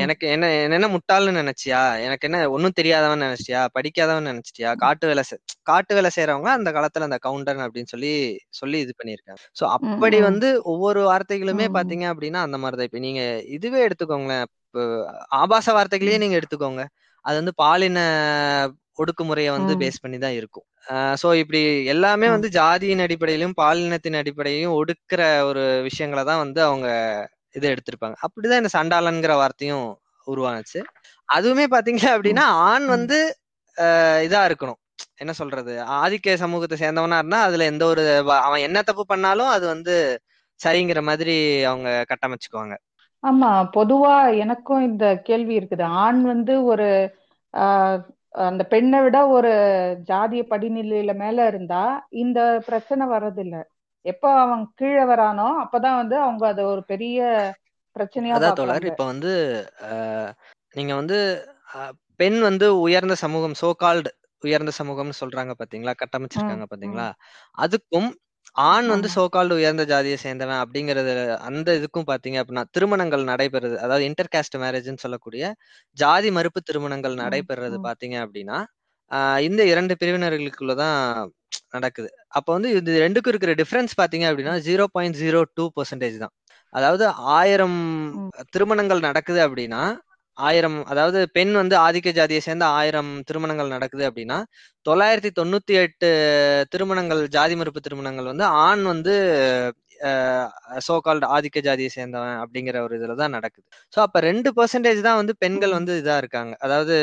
எனக்கு 0.04 0.26
என்ன 0.28 0.46
என்ன 0.70 0.90
முட்டாள்னு 0.94 1.34
நினைச்சியா 1.42 1.82
எனக்கு 2.06 2.28
என்ன 2.28 2.40
ஒன்னும் 2.50 2.76
தெரியாதவன் 2.76 3.24
நினைச்சியா 3.26 3.62
படிக்காதவன் 3.76 4.30
நினைச்சிட்டியா 4.32 4.72
காட்டு 4.84 5.08
வேலை 5.08 5.24
காட்டு 5.70 5.96
வேலை 5.96 6.12
செய்யறவங்க 6.16 6.52
அந்த 6.56 6.72
காலத்துல 6.72 7.08
அந்த 7.08 7.20
கவுண்டர் 7.20 7.64
அப்படின்னு 7.66 7.92
சொல்லி 7.94 8.14
சொல்லி 8.54 8.80
இது 8.80 8.94
பண்ணியிருக்காங்க 9.00 9.42
சோ. 9.58 9.64
அப்படி. 9.78 10.20
வந்து 10.30 10.50
ஒவ்வொரு 10.74 11.02
வார்த்தைகளுமே. 11.08 11.68
பாத்தீங்க 11.78 12.06
அப்படின்னா 12.14 12.42
அந்த 12.48 12.58
மாதிரிதான் 12.58 12.90
இப்ப 12.90 13.02
நீங்க 13.08 13.22
இதுவே 13.56 13.82
எடுத்துக்கோங்களேன் 13.88 14.46
ஆபாச 15.38 15.68
வார்த்தைகளையே. 15.76 16.22
நீங்க 16.24 16.38
எடுத்துக்கோங்க 16.40 16.84
அது 17.26 17.36
வந்து 17.40 17.54
பாலின 17.62 18.00
ஒடுக்குமுறையை 19.00 19.52
வந்து. 19.56 19.74
பேஸ் 19.82 20.02
பண்ணி 20.04 20.18
தான் 20.20 20.38
இருக்கும் 20.38 20.66
சோ 21.22 21.28
இப்படி 21.42 21.62
எல்லாமே. 21.94 22.28
வந்து 22.34 22.50
ஜாதியின் 22.54 23.04
அடிப்படையிலும் 23.06 23.56
பாலினத்தின் 23.58 24.20
அடிப்படையிலும் 24.20 24.76
ஒடுக்குற 24.78 25.22
ஒரு 25.50 25.64
விஷயங்களை 25.88 26.24
தான் 26.24 26.44
வந்து 26.44 26.62
அவங்க 26.68 26.88
இதை 27.56 27.68
எடுத்திருப்பாங்க. 27.72 28.16
அப்படிதான் 28.26 28.60
இந்த 28.62 28.72
சண்டாளன்கிற 28.78 29.34
வார்த்தையும் 29.36 29.88
உருவானுச்சு. 30.28 30.80
அதுவுமே 31.30 31.66
பாத்தீங்க 31.72 32.04
அப்படின்னா 32.16 32.46
ஆண் 32.68 32.86
வந்து 32.86 33.18
ஆஹ் 33.78 34.20
இதா 34.28 34.42
இருக்கணும். 34.50 34.80
என்ன 35.16 35.34
சொல்றது? 35.34 35.74
ஆதிக்க 35.98 36.36
சமூகத்தை 36.36 36.76
சேர்ந்தவனா 36.80 37.18
இருந்தா 37.18 37.40
அதுல 37.44 37.64
எந்த 37.64 37.84
ஒரு 37.86 38.04
அவன் 38.40 38.60
என்ன 38.60 38.82
தப்பு 38.82 39.06
பண்ணாலும் 39.06 39.48
அது 39.48 39.66
வந்து 39.68 39.96
சரிங்கிற 40.60 41.02
மாதிரி 41.02 41.36
அவங்க 41.64 41.90
கட்டமைச்சுக்குவாங்க. 42.12 42.76
ஆமா 43.24 43.52
பொதுவா 43.78 44.38
எனக்கும் 44.38 44.84
இந்த 44.84 45.06
கேள்வி 45.24 45.56
இருக்குது. 45.60 45.84
ஆண் 45.84 46.22
வந்து 46.24 46.64
ஒரு 46.64 46.88
ஆஹ் 47.54 48.00
அந்த 48.48 48.64
பெண்ணை 48.64 49.00
விட 49.02 49.18
ஒரு 49.28 49.52
ஜாதிய 50.08 50.44
படிநிலையில 50.50 51.14
மேல 51.16 51.48
இருந்தா 51.48 51.84
இந்த 52.10 52.40
பிரச்சனை 52.66 53.08
வர்றதில்ல. 53.08 53.56
எப்ப 54.08 54.26
அவன் 54.42 54.64
கீழே 54.80 55.04
வரானோ 55.12 55.48
அப்பதான் 55.64 56.00
வந்து 56.02 56.16
அவங்க 56.24 56.44
அதை 56.50 56.64
ஒரு 56.74 56.84
பெரிய 56.92 57.18
பிரச்சனையா 57.96 58.38
அதான் 58.38 58.58
தோழர் 58.60 58.88
இப்ப 58.90 59.04
வந்து 59.12 59.32
நீங்க 60.76 60.94
வந்து 60.96 61.18
பெண் 62.20 62.40
வந்து 62.42 62.68
உயர்ந்த 62.86 63.16
சமூகம் 63.24 63.56
சோ 63.62 63.70
கால்டு 63.82 64.10
உயர்ந்த 64.44 64.72
சமூகம்னு 64.80 65.20
சொல்றாங்க 65.20 65.54
பாத்தீங்களா? 65.60 65.94
கட்டமைச்சிருக்காங்க 66.02 66.66
பாத்தீங்களா? 66.72 67.08
அதுக்கும் 67.58 68.10
ஆண் 68.66 68.88
வந்து 68.88 69.08
ஆமா. 69.08 69.16
சோ 69.16 69.24
கால்டு 69.30 69.54
உயர்ந்த 69.56 69.84
ஜாதியை 69.92 70.18
சேர்ந்தவன் 70.18 70.62
அப்படிங்கறது 70.64 71.14
அந்த 71.48 71.70
இதுக்கும் 71.80 72.08
பாத்தீங்க 72.10 72.38
அப்படின்னா 72.42 72.64
திருமணங்கள் 72.76 73.30
நடைபெறுது. 73.32 73.76
அதாவது 73.86 74.06
இன்டர் 74.10 74.32
காஸ்ட் 74.34 74.58
மேரேஜ்னு 74.64 75.04
சொல்லக்கூடிய 75.06 75.44
ஜாதி 75.98 76.32
மறுப்பு 76.38 76.62
திருமணங்கள் 76.64 77.22
நடைபெறுறது 77.24 77.80
பாத்தீங்க 77.88 78.18
அப்படின்னா 78.26 78.60
இந்த 79.48 79.62
இரண்டு 79.72 79.94
பிரிவினர்களுக்குள்ளதான் 80.02 80.98
நடக்குது. 81.76 82.10
அப்ப 82.38 82.48
வந்து 82.56 82.70
இது 82.80 82.98
ரெண்டுக்கும் 83.06 83.34
இருக்கிற 83.34 83.54
டிஃபரன்ஸ் 83.62 83.94
பாத்தீங்க 84.02 84.26
அப்படின்னா 84.30 84.56
zero 84.68 84.86
point 84.96 85.20
zero 85.24 85.42
two 85.58 85.66
percentage 85.78 86.18
தான். 86.24 86.34
அதாவது 86.74 87.06
ஆயிரம் 87.38 87.80
திருமணங்கள் 88.56 89.08
நடக்குது 89.10 89.40
அப்படின்னா 89.48 89.84
ஆயிரம் 90.38 90.78
அதாவது 90.92 91.20
பெண் 91.36 91.54
வந்து 91.60 91.76
ஆதிக்க 91.86 92.10
ஜாதியை 92.18 92.42
சேர்ந்த 92.48 92.66
ஆயிரம் 92.80 93.12
திருமணங்கள் 93.30 93.74
நடக்குது 93.76 94.04
அப்படின்னா 94.10 94.38
தொள்ளாயிரத்தி 94.86 95.32
தொண்ணூத்தி 95.40 95.74
எட்டு 95.84 96.10
திருமணங்கள் 96.74 97.22
ஜாதி 97.36 97.56
மறுப்பு 97.60 97.82
திருமணங்கள் 97.88 98.30
வந்து 98.32 98.46
ஆண் 98.66 98.84
வந்து 98.94 99.14
சோகால்டு 100.88 101.28
ஆதிக்க 101.36 101.64
ஜாதியை 101.68 101.92
சேர்ந்தவன் 101.96 102.38
அப்படிங்கிற 102.44 102.78
ஒரு 102.88 102.94
இதுலதான் 103.00 103.36
நடக்குது. 103.38 103.66
ஸோ 103.94 104.00
அப்ப 104.06 104.20
ரெண்டு 104.30 104.50
பர்சன்டேஜ் 104.58 105.02
தான் 105.08 105.20
வந்து 105.22 105.34
பெண்கள் 105.44 105.78
வந்து 105.80 105.94
இதா 106.02 106.18
இருக்காங்க. 106.24 106.54
அதாவது 106.66 106.96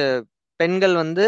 பெண்கள் 0.61 0.95
வந்து 0.95 1.25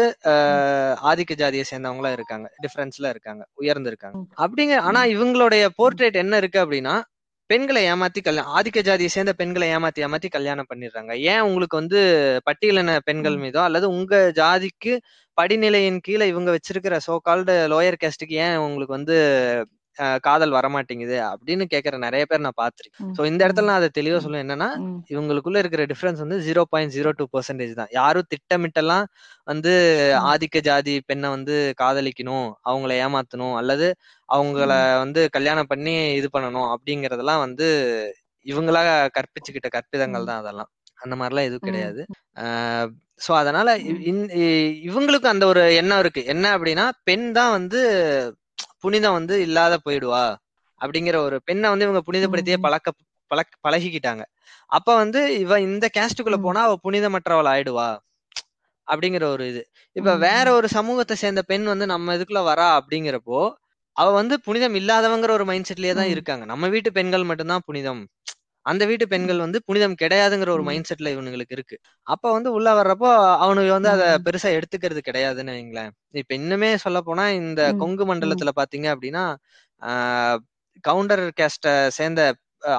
ஆதிக்க 1.09 1.33
ஜாதியை 1.35 1.65
சேர்ந்தவங்களா 1.71 2.11
இருக்காங்க. 2.11 2.47
டிஃபரன்ஸ்ல 2.63 3.09
இருக்காங்க. 3.09 3.43
உயர்ந்து 3.55 3.91
இருக்காங்க. 3.91 4.17
ம், 4.19 4.27
அப்படிங்க 4.43 4.75
ஆனா 4.89 5.01
இவங்களுடைய 5.15 5.63
போர்ட்ரேட் 5.79 6.23
என்ன 6.23 6.37
இருக்கு 6.37 6.59
அப்படின்னா 6.63 6.95
பெண்களை 7.49 7.81
ஏமாத்தி 7.91 8.21
கல்யாணம் 8.21 8.53
ஆதிக்க 8.55 8.79
ஜாதியை 8.81 9.09
சேர்ந்த 9.09 9.33
பெண்களை 9.33 9.67
ஏமாத்தி 9.75 9.99
ஏமாத்தி 10.05 10.29
கல்யாணம் 10.29 10.69
பண்ணிடுறாங்க. 10.71 11.11
ஏன் 11.31 11.41
உங்களுக்கு 11.41 11.75
வந்து 11.75 11.99
பட்டியலின 12.45 12.97
பெண்கள் 13.05 13.37
மீதோ 13.37 13.61
அல்லது 13.63 13.87
உங்க 13.89 14.15
ஜாதிக்கு 14.39 14.93
படிநிலையின் 15.37 15.99
கீழே 15.99 16.25
இவங்க 16.27 16.49
வச்சிருக்கிற 16.51 16.95
சோ 17.07 17.15
கால்டு 17.23 17.55
லோயர் 17.73 18.01
கேஸ்டுக்கு 18.01 18.35
ஏன் 18.45 18.57
உங்களுக்கு 18.65 18.97
வந்து 18.97 19.17
காதல் 20.25 20.55
வரமாட்டேங்குது 20.55 21.17
அப்படின்னு 21.29 21.65
கேட்கற 21.73 21.95
நிறைய 22.03 22.23
பேர் 22.29 22.43
நான் 22.45 22.59
பார்த்திருக்கேன் 22.59 23.05
ம், 23.05 23.13
ஸோ 23.17 23.21
இந்த 23.29 23.41
இடத்துல 23.45 23.69
நான் 23.69 23.79
அதை 23.81 23.89
தெளிவா 23.97 24.19
சொல்லுவேன் 24.25 24.45
என்னன்னா 24.45 24.69
இவங்களுக்குள்ள 25.09 25.57
இருக்கிற 25.63 25.83
டிஃபரன்ஸ் 25.91 26.23
வந்து 26.23 26.37
zero 26.47 26.63
point 26.71 26.95
zero 26.95 27.11
two 27.19 27.27
percentage 27.33 27.73
தான். 27.79 27.91
யாரும் 27.97 28.29
திட்டமிட்டெல்லாம் 28.33 29.05
வந்து 29.47 29.73
ஆதிக்க 30.31 30.61
ஜாதி 30.61 30.95
பெண்ணை 31.09 31.29
வந்து 31.29 31.55
காதலிக்கணும் 31.81 32.47
அவங்கள 32.65 32.93
ஏமாத்தணும் 33.03 33.55
அல்லது 33.55 33.89
அவங்கள 34.29 34.71
வந்து 35.03 35.23
கல்யாணம் 35.35 35.71
பண்ணி 35.71 35.95
இது 36.19 36.29
பண்ணணும் 36.33 36.69
அப்படிங்கறதெல்லாம் 36.73 37.43
வந்து 37.45 37.67
இவங்களா 38.45 38.81
கற்பிச்சுக்கிட்ட 39.15 39.69
கற்பிதங்கள். 39.71 40.27
தான் 40.29 40.41
அதெல்லாம். 40.41 40.71
அந்த 40.97 41.15
மாதிரிலாம் 41.15 41.47
எதுவும். 41.47 41.67
கிடையாது. 41.67 42.01
ஸோ 43.25 43.31
அதனால 43.33 43.67
இவங்களுக்கு 44.87 45.27
அந்த 45.31 45.45
ஒரு 45.51 45.61
எண்ணம் 45.79 46.01
இருக்கு. 46.03 46.21
என்ன 46.33 46.45
அப்படின்னா 46.55 46.85
பெண் 47.07 47.25
தான் 47.37 47.55
வந்து 47.55 47.79
புனிதம் 48.83 49.17
வந்து 49.19 49.35
இல்லாத 49.45 49.75
போயிடுவா 49.85 50.25
அப்படிங்கிற 50.81 51.17
ஒரு 51.27 51.37
பெண்ணை 51.47 51.67
வந்து 51.69 51.85
இவங்க 51.87 52.01
புனிதப்படுத்தியே. 52.07 52.57
பழக்க 52.65 52.89
பழக்க 53.31 53.53
பழகிக்கிட்டாங்க 53.65 54.23
அப்ப 54.71 54.89
வந்து 54.95 55.21
இவ 55.41 55.53
இந்த 55.65 55.85
கேஸ்டுக்குள்ள. 55.95 56.37
போனா 56.45 56.61
அவ 56.67 56.75
புனிதமற்றவள் 56.85 57.49
ஆயிடுவா 57.53 57.87
அப்படிங்கிற 58.87 59.23
ஒரு 59.35 59.43
இது 59.51 59.61
இப்ப. 59.95 60.09
வேற 60.25 60.45
ஒரு 60.57 60.67
சமூகத்தை 60.75 61.15
சேர்ந்த 61.17 61.41
பெண் 61.49 61.65
வந்து 61.65 61.85
நம்ம 61.93 62.15
இதுக்குள்ள 62.17 62.43
வரா 62.49 62.67
அப்படிங்கிறப்போ 62.79 63.39
அவ 63.95 64.07
வந்து 64.17 64.35
புனிதம் 64.45 64.75
இல்லாதவங்கிற 64.79 65.31
ஒரு 65.37 65.45
மைண்ட் 65.49 65.69
செட்லயே 65.69 65.93
தான். 65.93 66.11
இருக்காங்க 66.13 66.43
நம்ம 66.51 66.67
வீட்டு 66.73 66.89
பெண்கள் 66.97 67.29
மட்டும்தான் 67.29 67.65
புனிதம் 67.67 68.01
அந்த 68.67 68.83
வீட்டு 68.89 69.05
பெண்கள் 69.09 69.43
வந்து 69.43 69.59
புனிதம் 69.67 69.97
கிடையாதுங்கிற 70.01 70.51
ஒரு. 70.55 70.63
மைண்ட் 70.69 70.89
செட்ல 70.89 71.13
இவனுங்களுக்கு 71.15 71.55
இருக்கு 71.57 71.77
அப்ப 72.07 72.25
வந்து 72.33 72.49
உள்ள 72.53 72.69
வர்றப்போ 72.79 73.11
அவனுக்கு 73.43 73.71
வந்து 73.73 73.89
அத. 73.93 74.05
பெருசா 74.25 74.49
எடுத்துக்கிறது 74.57 75.01
கிடையாதுன்னு 75.07 75.55
வைங்களேன் 75.57 75.91
இப்ப 76.15 76.33
இன்னுமே 76.39 76.71
சொல்ல 76.85 77.01
போனா 77.07 77.25
இந்த. 77.41 77.61
கொங்கு. 77.81 78.05
மண்டலத்துல 78.11 78.53
பாத்தீங்க 78.59 78.89
அப்படின்னா 78.95 79.25
கவுண்டர் 80.83 81.23
கேஸ்ட 81.39 81.67
சேர்ந்த 81.97 82.21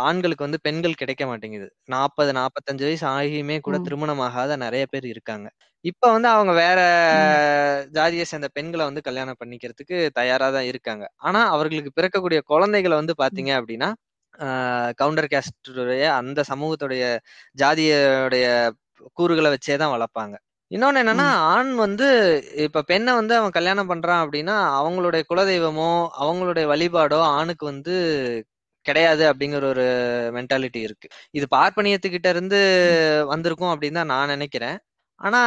ஆண்களுக்கு 0.07 0.45
வந்து 0.45 0.61
பெண்கள் 0.64 0.99
கிடைக்க 1.01 1.24
மாட்டேங்குது 1.26 1.66
நாற்பது 1.93 2.30
நாற்பத்தஞ்சு 2.39 2.84
வயசு 2.86 3.05
ஆகியுமே 3.12 3.57
கூட. 3.62 3.76
திருமணம் 3.84 4.22
ஆகாத 4.26 4.53
நிறைய 4.64 4.84
பேர் 4.93 5.07
இருக்காங்க 5.12 5.47
இப்ப 5.84 6.05
வந்து 6.14 6.28
அவங்க 6.32 6.53
வேற. 6.61 6.78
ஜாதியை 7.97 8.24
சேர்ந்த 8.26 8.49
பெண்களை 8.57 8.84
வந்து 8.89 9.03
கல்யாணம் 9.09 9.39
பண்ணிக்கிறதுக்கு 9.41 9.99
தயாரா 10.18 10.49
தான் 10.57 10.68
இருக்காங்க 10.70 11.05
ஆனா 11.28 11.41
அவர்களுக்கு 11.55 11.93
பிறக்கக்கூடிய 11.99 12.41
குழந்தைகளை 12.53 12.97
வந்து. 13.01 13.14
பாத்தீங்க 13.22 13.53
அப்படின்னா 13.61 13.91
கவுண்டர் 14.99 15.30
கேஸ்டுடைய 15.32 16.05
அந்த 16.18 16.41
சமூகத்துடைய 16.51 17.05
ஜாதியோடைய 17.59 18.47
கூறுகளை 19.18 19.51
வச்சே 19.55 19.76
தான் 19.76 19.95
வளர்ப்பாங்க 19.95 20.36
இன்னொன்னு 20.70 21.01
என்னன்னா. 21.03 21.26
ஆண் 21.53 21.70
வந்து 21.76 22.07
இப்ப 22.64 22.82
பெண்ணை 22.82 23.12
வந்து 23.14 23.34
அவன் 23.36 23.57
கல்யாணம் 23.57 23.91
பண்றான் 23.91 24.22
அப்படின்னா 24.24 24.57
அவங்களுடைய 24.80 25.22
குலதெய்வமோ 25.30 25.91
அவங்களுடைய 26.22 26.64
வழிபாடோ 26.72 27.20
ஆணுக்கு 27.36 27.64
வந்து 27.64 27.95
கிடையாது 28.86 29.24
அப்படிங்கிற 29.30 29.64
ஒரு 29.68 29.86
மென்டாலிட்டி 30.36 30.80
இருக்கு 30.80 31.09
இது 31.34 31.47
பார்ப்பனியத்துக்கிட்ட 31.57 32.28
இருந்து. 32.28 32.61
வந்திருக்கும் 33.32 33.72
அப்படின்னு 33.74 34.01
தான் 34.01 34.12
நான் 34.14 34.32
நினைக்கிறேன் 34.36 34.78
ஆனா 35.20 35.41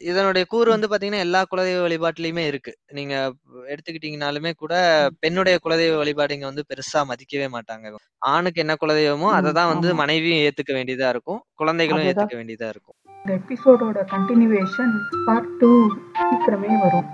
இதனுடைய 0.00 0.44
கூறு 0.52 0.68
வந்து 0.70 0.88
பாத்தீங்கன்னா 0.90 1.22
எல்லா 1.26 1.40
குலதெய்வ 1.50 1.84
வழிபாட்டுலயுமே 1.84 2.44
இருக்கு. 2.46 2.72
நீங்க 2.92 3.14
எடுத்துக்கிட்டீங்கனாலுமே 3.72 4.52
கூட 4.62 4.74
பெண்ணுடைய 5.20 5.58
குலதெய்வ 5.64 5.96
வழிபாடு 5.96 6.34
இங்க 6.36 6.46
வந்து 6.46 6.64
பெருசா 6.70 7.02
மதிக்கவே 7.10 7.48
மாட்டாங்க. 7.56 7.94
ஆணுக்கு 8.18 8.62
என்ன 8.64 8.76
குலதெய்வமோ 8.82 9.30
அதை 9.38 9.52
தான் 9.52 9.72
வந்து 9.72 9.94
மனைவியும் 10.02 10.42
ஏத்துக்க 10.46 10.74
வேண்டியதா 10.78 11.08
இருக்கும். 11.08 11.40
குழந்தைகளும் 11.54 12.06
ஏத்துக்க 12.10 12.36
வேண்டியதா 12.40 12.68
இருக்கும். 12.74 12.96
இந்த 13.24 13.32
எபிசோடோட 13.40 13.98
கண்டினியூவேஷன் 14.14 14.94
பார்ட் 15.26 15.52
டூ 15.62 15.72
சீக்கிரமே 16.20 16.72
வரும். 16.84 17.08